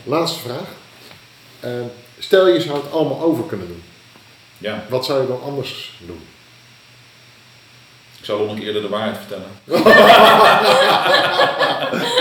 Laatste 0.04 0.38
vraag. 0.38 0.68
Eh, 1.60 1.70
stel 2.18 2.48
je 2.48 2.60
zou 2.60 2.82
het 2.82 2.92
allemaal 2.92 3.20
over 3.20 3.44
kunnen 3.44 3.66
doen. 3.66 3.82
Ja, 4.58 4.84
Wat 4.88 5.04
zou 5.04 5.20
je 5.22 5.28
dan 5.28 5.42
anders 5.42 5.92
doen? 6.06 6.26
ik 8.18 8.24
zou 8.24 8.46
nog 8.46 8.58
eerder 8.58 8.82
de 8.82 8.88
waarheid 8.88 9.16
vertellen. 9.16 9.46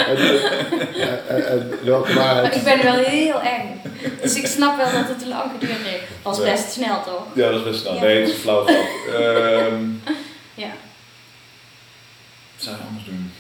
en, 0.07 0.17
en- 1.07 1.27
en- 1.27 1.47
en 1.47 1.79
welke 1.83 2.13
Maar 2.13 2.23
waarheid? 2.25 2.55
ik 2.55 2.63
ben 2.63 2.83
wel 2.83 2.93
heel 2.95 3.41
eng. 3.41 3.81
Dus 4.21 4.35
ik 4.35 4.47
snap 4.47 4.77
wel 4.77 4.91
dat 4.91 5.07
het 5.07 5.19
te 5.19 5.27
lang 5.27 5.51
geduurd 5.59 5.81
heeft. 5.83 6.03
Was 6.21 6.39
best 6.41 6.71
snel 6.71 7.03
toch? 7.03 7.23
Ja, 7.33 7.49
dat 7.51 7.59
is 7.59 7.63
best 7.71 7.79
snel. 7.81 7.93
Ja. 7.93 8.01
Nee, 8.01 8.19
het 8.19 8.27
is 8.29 8.33
een 8.35 8.39
flauw 8.41 8.63
grap. 8.65 8.85
Ehm, 9.21 9.83
Ja. 10.53 10.71
wat 12.55 12.63
zou 12.63 12.75
je 12.75 12.81
anders 12.89 13.05
doen? 13.05 13.31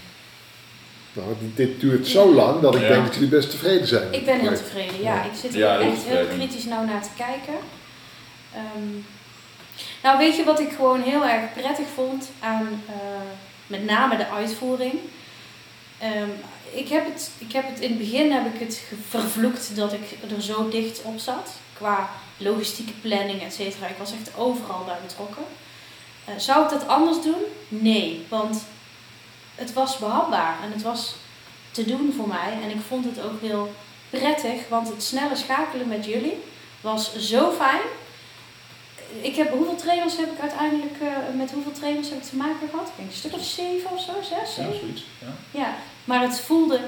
Nou, 1.17 1.29
dit, 1.39 1.55
dit 1.55 1.79
duurt 1.79 2.07
zo 2.07 2.33
lang 2.33 2.61
dat 2.61 2.75
ik 2.75 2.81
Ja. 2.81 2.87
denk 2.87 3.05
dat 3.05 3.13
jullie 3.13 3.29
best 3.29 3.49
tevreden 3.49 3.87
zijn. 3.87 4.13
Ik 4.13 4.25
ben 4.25 4.39
heel 4.39 4.55
tevreden. 4.55 5.01
Ja, 5.01 5.23
ik 5.23 5.31
zit 5.41 5.53
hier 5.53 5.63
Ja, 5.63 5.77
heel 5.79 5.91
echt 5.91 6.03
heel 6.03 6.25
kritisch 6.27 6.65
nou 6.65 6.85
naar 6.85 7.01
te 7.01 7.09
kijken. 7.17 7.53
Ehm, 8.53 8.91
nou, 10.03 10.17
weet 10.17 10.35
je 10.35 10.43
wat 10.43 10.59
ik 10.59 10.71
gewoon 10.75 11.01
heel 11.01 11.25
erg 11.25 11.53
prettig 11.53 11.85
vond 11.95 12.29
aan 12.39 12.83
eh, 12.87 12.95
met 13.67 13.85
name 13.85 14.17
de 14.17 14.27
uitvoering? 14.29 14.93
Ehm, 15.99 16.29
ik, 16.73 16.87
heb 16.87 17.05
het, 17.05 17.31
ik 17.37 17.51
heb 17.51 17.67
het 17.67 17.79
in 17.79 17.89
het 17.89 17.97
begin 17.97 18.31
heb 18.31 18.53
ik 18.53 18.59
het 18.59 18.83
vervloekt 19.09 19.75
dat 19.75 19.93
ik 19.93 20.01
er 20.35 20.41
zo 20.41 20.69
dicht 20.69 21.01
op 21.01 21.19
zat. 21.19 21.49
Qua 21.73 22.09
logistieke 22.37 22.93
planning, 23.01 23.41
et 23.43 23.53
cetera. 23.53 23.87
Ik 23.87 23.97
was 23.97 24.11
echt 24.11 24.37
overal 24.37 24.83
bij 24.85 24.97
betrokken. 25.07 25.43
Eh, 26.25 26.33
zou 26.37 26.63
ik 26.63 26.69
dat 26.69 26.87
anders 26.87 27.21
doen? 27.21 27.41
Nee, 27.67 28.25
want 28.29 28.65
het 29.57 29.73
was 29.73 29.97
behapbaar 29.97 30.57
en 30.63 30.71
het 30.71 30.81
was 30.81 31.15
te 31.71 31.85
doen 31.85 32.13
voor 32.17 32.27
mij. 32.27 32.57
En 32.63 32.69
ik 32.69 32.81
vond 32.87 33.05
het 33.05 33.21
ook 33.21 33.41
heel 33.41 33.73
prettig, 34.09 34.67
want 34.69 34.87
het 34.87 35.03
snelle 35.03 35.35
schakelen 35.35 35.87
met 35.87 36.05
jullie 36.05 36.43
was 36.81 37.15
zo 37.15 37.51
fijn. 37.51 37.81
Ik 39.21 39.35
heb, 39.35 39.51
hoeveel 39.51 39.75
trainers 39.75 40.17
heb 40.17 40.31
ik 40.31 40.39
uiteindelijk, 40.39 41.01
eh, 41.01 41.35
met 41.37 41.51
hoeveel 41.51 41.71
trainers 41.71 42.09
heb 42.09 42.17
ik 42.17 42.23
te 42.23 42.35
maken 42.35 42.69
gehad? 42.69 42.87
Ik 42.87 42.93
denk 42.95 43.09
een 43.09 43.15
stuk 43.15 43.33
of 43.33 43.43
zeven 43.43 43.91
of 43.91 44.01
zo, 44.01 44.11
zes, 44.21 44.55
Ja, 44.55 44.63
zoiets. 44.63 45.03
Ja. 45.19 45.59
Ja, 45.59 45.75
maar 46.05 46.21
het 46.21 46.39
voelde, 46.39 46.79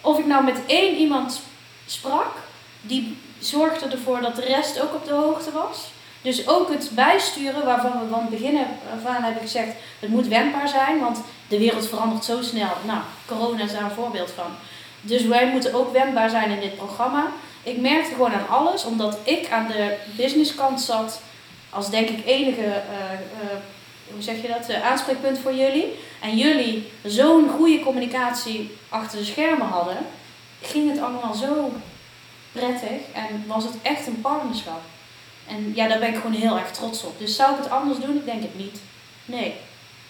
of 0.00 0.18
ik 0.18 0.26
nou 0.26 0.44
met 0.44 0.58
één 0.66 0.96
iemand 0.96 1.40
sprak, 1.86 2.34
die 2.80 3.18
zorgde 3.38 3.86
ervoor 3.86 4.20
dat 4.20 4.36
de 4.36 4.44
rest 4.44 4.80
ook 4.80 4.94
op 4.94 5.04
de 5.04 5.12
hoogte 5.12 5.52
was. 5.52 5.90
Dus 6.26 6.48
ook 6.48 6.68
het 6.68 6.90
bijsturen, 6.94 7.64
waarvan 7.64 7.90
we 7.90 8.08
van 8.10 8.20
het 8.20 8.30
begin 8.30 8.58
aan 9.06 9.22
hebben 9.22 9.42
gezegd, 9.42 9.72
het 10.00 10.10
moet 10.10 10.26
wendbaar 10.26 10.68
zijn, 10.68 11.00
want 11.00 11.20
de 11.48 11.58
wereld 11.58 11.88
verandert 11.88 12.24
zo 12.24 12.42
snel. 12.42 12.70
Nou, 12.86 12.98
corona 13.26 13.64
is 13.64 13.72
daar 13.72 13.82
een 13.82 13.90
voorbeeld 13.90 14.30
van. 14.30 14.46
Dus 15.00 15.22
wij 15.26 15.50
moeten 15.50 15.74
ook 15.74 15.92
wendbaar 15.92 16.30
zijn 16.30 16.50
in 16.50 16.60
dit 16.60 16.76
programma. 16.76 17.26
Ik 17.62 17.80
merkte 17.80 18.14
gewoon 18.14 18.32
aan 18.32 18.48
alles, 18.48 18.84
omdat 18.84 19.18
ik 19.22 19.50
aan 19.50 19.66
de 19.66 19.96
businesskant 20.16 20.80
zat, 20.80 21.20
als 21.70 21.90
denk 21.90 22.08
ik 22.08 22.26
enige, 22.26 22.62
eh, 22.62 23.12
eh, 23.12 23.58
hoe 24.12 24.22
zeg 24.22 24.42
je 24.42 24.48
dat, 24.48 24.68
eh, 24.68 24.90
aanspreekpunt 24.90 25.38
voor 25.38 25.54
jullie. 25.54 25.98
En 26.20 26.36
jullie 26.36 26.92
zo'n 27.04 27.48
goede 27.48 27.80
communicatie 27.80 28.76
achter 28.88 29.18
de 29.18 29.24
schermen 29.24 29.66
hadden, 29.66 29.96
ging 30.62 30.90
het 30.90 31.00
allemaal 31.00 31.34
zo 31.34 31.72
prettig 32.52 33.00
en 33.12 33.44
was 33.46 33.64
het 33.64 33.74
echt 33.82 34.06
een 34.06 34.20
partnerschap. 34.20 34.80
En 35.48 35.72
ja, 35.74 35.88
daar 35.88 35.98
ben 35.98 36.08
ik 36.08 36.16
gewoon 36.16 36.32
heel 36.32 36.58
erg 36.58 36.70
trots 36.70 37.02
op. 37.02 37.18
Dus 37.18 37.36
zou 37.36 37.50
ik 37.52 37.62
het 37.62 37.70
anders 37.70 37.98
doen? 37.98 38.16
Ik 38.16 38.24
denk 38.24 38.42
het 38.42 38.58
niet. 38.58 38.80
Nee. 39.24 39.54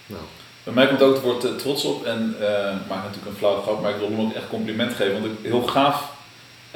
Nou, 0.06 0.22
Bij 0.64 0.74
mij 0.74 0.86
komt 0.86 1.02
ook 1.02 1.14
het 1.14 1.22
woord 1.22 1.44
eh, 1.44 1.54
trots 1.54 1.84
op 1.84 2.04
en 2.04 2.36
uh, 2.40 2.46
ik 2.48 2.88
maak 2.88 3.04
natuurlijk 3.04 3.26
een 3.26 3.36
flauwe 3.38 3.62
grap, 3.62 3.82
maar 3.82 3.90
ik 3.90 3.96
wil 3.96 4.10
Lonnek 4.10 4.36
echt 4.36 4.48
compliment 4.48 4.94
geven. 4.94 5.12
Want 5.12 5.24
ik 5.24 5.32
heel 5.42 5.62
gaaf 5.62 6.12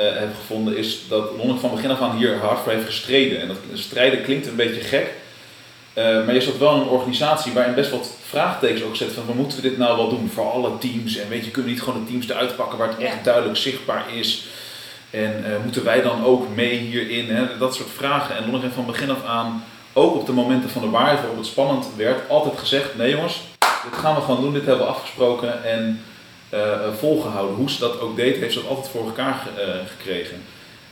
uh, 0.01 0.07
heb 0.19 0.35
gevonden 0.35 0.77
is 0.77 1.01
dat 1.09 1.31
Lonnek 1.37 1.61
van 1.61 1.71
begin 1.71 1.91
af 1.91 2.01
aan 2.01 2.17
hier 2.17 2.39
hard 2.39 2.59
voor 2.59 2.73
heeft 2.73 2.87
gestreden. 2.87 3.41
En 3.41 3.49
dat 3.49 3.57
strijden 3.75 4.23
klinkt 4.23 4.47
een 4.47 4.57
beetje 4.57 4.81
gek, 4.81 5.15
maar 5.95 6.35
je 6.35 6.41
zat 6.41 6.59
wel 6.59 6.75
in 6.75 6.81
een 6.81 6.89
organisatie 6.89 7.53
waarin 7.53 7.75
best 7.75 7.91
wat 7.91 8.13
vraagtekens 8.23 8.83
ook 8.83 8.97
zet 8.97 9.13
van, 9.13 9.25
van 9.25 9.37
moeten 9.37 9.63
we 9.63 9.69
dit 9.69 9.79
nou 9.79 9.97
wel 9.97 10.09
doen 10.09 10.31
voor 10.35 10.51
alle 10.51 10.79
teams? 10.79 11.17
En 11.17 11.29
weet 11.29 11.45
je, 11.45 11.51
kunnen 11.51 11.71
we 11.71 11.77
niet 11.77 11.85
gewoon 11.85 12.05
de 12.05 12.11
teams 12.11 12.29
eruit 12.29 12.57
pakken 12.57 12.79
waar 12.79 12.89
het 12.89 12.99
echt 12.99 13.25
duidelijk 13.25 13.57
zichtbaar 13.57 14.15
is? 14.15 14.47
En 15.11 15.45
moeten 15.63 15.85
wij 15.85 16.03
dan 16.03 16.25
ook 16.25 16.55
mee 16.55 16.79
hierin? 16.79 17.31
Hè? 17.31 17.59
Dat 17.59 17.75
soort 17.75 17.91
vragen. 17.91 18.37
En 18.37 18.61
heeft 18.61 18.75
van 18.75 18.87
begin 18.87 19.11
af 19.11 19.25
aan, 19.25 19.65
ook 19.93 20.15
op 20.15 20.27
de 20.27 20.33
momenten 20.33 20.71
van 20.71 20.83
de 20.83 20.91
waarheid 20.91 21.19
waarop 21.19 21.37
het 21.37 21.47
spannend 21.47 21.87
werd, 21.97 22.29
altijd 22.29 22.59
gezegd, 22.59 22.97
nee 22.97 23.11
jongens, 23.11 23.43
dit 23.59 23.99
gaan 23.99 24.15
we 24.15 24.21
gewoon 24.21 24.41
doen, 24.41 24.53
dit 24.53 24.67
hebben 24.67 24.87
we 24.87 24.93
afgesproken 24.93 25.65
en 25.65 26.03
uh, 26.55 26.61
volgehouden. 26.99 27.57
Hoe 27.57 27.71
ze 27.71 27.79
dat 27.79 28.01
ook 28.01 28.17
deed, 28.17 28.37
heeft 28.37 28.53
ze 28.53 28.61
dat 28.61 28.69
altijd 28.69 28.89
voor 28.89 29.05
elkaar 29.05 29.47
gekregen. 29.87 30.43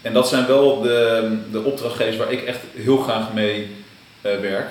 En 0.02 0.12
dat 0.12 0.28
zijn 0.28 0.46
wel 0.46 0.80
de, 0.80 1.36
de 1.50 1.64
opdrachtgevers 1.64 2.16
waar 2.16 2.32
ik 2.32 2.42
echt 2.42 2.60
heel 2.74 2.96
graag 2.96 3.32
mee 3.32 3.76
werk. 4.20 4.68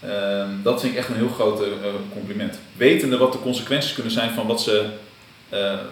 Ehm, 0.00 0.48
dat 0.62 0.80
vind 0.80 0.92
ik 0.92 0.98
echt 0.98 1.08
een 1.08 1.14
heel 1.14 1.28
groot 1.28 1.62
compliment. 2.12 2.58
Wetende 2.76 3.16
wat 3.16 3.32
de 3.32 3.40
consequenties 3.40 3.94
kunnen 3.94 4.12
zijn 4.12 4.30
van, 4.30 4.46
wat 4.46 4.60
ze, 4.62 4.84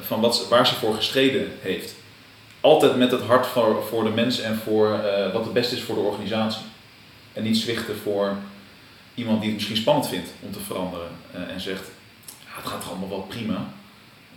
van 0.00 0.20
wat 0.20 0.46
waar 0.48 0.66
ze 0.66 0.74
voor 0.74 0.94
gestreden 0.94 1.52
heeft. 1.60 1.94
Altijd 2.62 2.96
met 2.96 3.10
het 3.10 3.22
hart 3.22 3.46
voor, 3.46 3.82
voor 3.88 4.04
de 4.04 4.10
mens 4.10 4.40
en 4.40 4.56
voor 4.56 4.88
wat 5.32 5.44
het 5.44 5.52
beste 5.52 5.76
is 5.76 5.82
voor 5.82 5.94
de 5.94 6.00
organisatie. 6.00 6.62
En 7.32 7.42
niet 7.42 7.56
zwichten 7.56 7.96
voor 7.96 8.36
iemand 9.14 9.40
die 9.40 9.48
het 9.48 9.56
misschien 9.56 9.76
spannend 9.76 10.08
vindt 10.08 10.30
om 10.40 10.52
te 10.52 10.60
veranderen 10.60 11.08
uh, 11.34 11.54
en 11.54 11.60
zegt, 11.60 11.90
ja, 12.26 12.56
het 12.56 12.66
gaat 12.66 12.88
allemaal 12.88 13.08
wel 13.08 13.26
prima. 13.28 13.66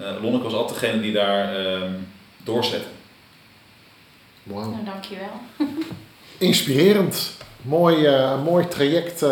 Uh, 0.01 0.07
Lonneke 0.21 0.43
was 0.43 0.53
altijd 0.53 0.80
degene 0.80 1.01
die 1.01 1.13
daar 1.13 1.65
uh, 1.65 1.82
doorzette. 2.43 2.88
Wow. 4.43 4.71
Nou, 4.71 4.86
dankjewel. 4.86 5.41
Inspirerend. 6.38 7.38
Mooi, 7.61 8.07
uh, 8.07 8.43
mooi 8.43 8.67
traject 8.67 9.26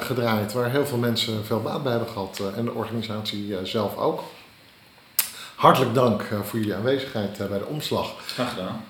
gedraaid 0.00 0.52
waar 0.52 0.70
heel 0.70 0.86
veel 0.86 0.98
mensen 0.98 1.44
veel 1.44 1.60
baat 1.60 1.82
bij 1.82 1.92
hebben 1.92 2.10
gehad 2.10 2.42
en 2.56 2.64
de 2.64 2.72
organisatie 2.72 3.56
zelf 3.62 3.96
ook. 3.96 4.22
Hartelijk 5.60 5.94
dank 5.94 6.22
voor 6.22 6.58
jullie 6.58 6.74
aanwezigheid 6.74 7.48
bij 7.48 7.58
de 7.58 7.66
omslag. 7.66 8.14
Graag 8.26 8.50
gedaan. 8.50 8.84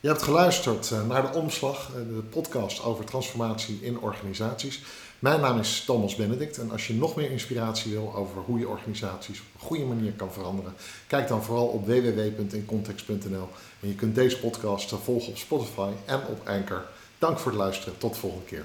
Je 0.00 0.08
hebt 0.08 0.22
geluisterd 0.22 0.90
eh, 0.90 1.06
naar 1.06 1.32
de 1.32 1.38
Omslag, 1.38 1.88
eh, 1.88 1.94
de 1.94 2.22
podcast 2.30 2.84
over 2.84 3.04
transformatie 3.04 3.78
in 3.82 4.00
organisaties. 4.00 4.82
Mijn 5.18 5.40
naam 5.40 5.58
is 5.58 5.84
Thomas 5.84 6.16
Benedict 6.16 6.58
en 6.58 6.70
als 6.70 6.86
je 6.86 6.94
nog 6.94 7.16
meer 7.16 7.30
inspiratie 7.30 7.92
wil 7.92 8.14
over 8.14 8.42
hoe 8.42 8.58
je 8.58 8.68
organisaties 8.68 9.38
op 9.38 9.46
een 9.54 9.66
goede 9.66 9.84
manier 9.84 10.12
kan 10.12 10.32
veranderen, 10.32 10.74
kijk 11.06 11.28
dan 11.28 11.42
vooral 11.42 11.66
op 11.66 11.86
www.incontext.nl 11.86 13.48
en 13.80 13.88
je 13.88 13.94
kunt 13.94 14.14
deze 14.14 14.38
podcast 14.38 14.94
volgen 15.04 15.28
op 15.28 15.36
Spotify 15.36 15.90
en 16.06 16.20
op 16.28 16.48
Anchor. 16.48 16.84
Dank 17.18 17.38
voor 17.38 17.50
het 17.50 17.60
luisteren, 17.60 17.98
tot 17.98 18.14
de 18.14 18.20
volgende 18.20 18.44
keer. 18.44 18.64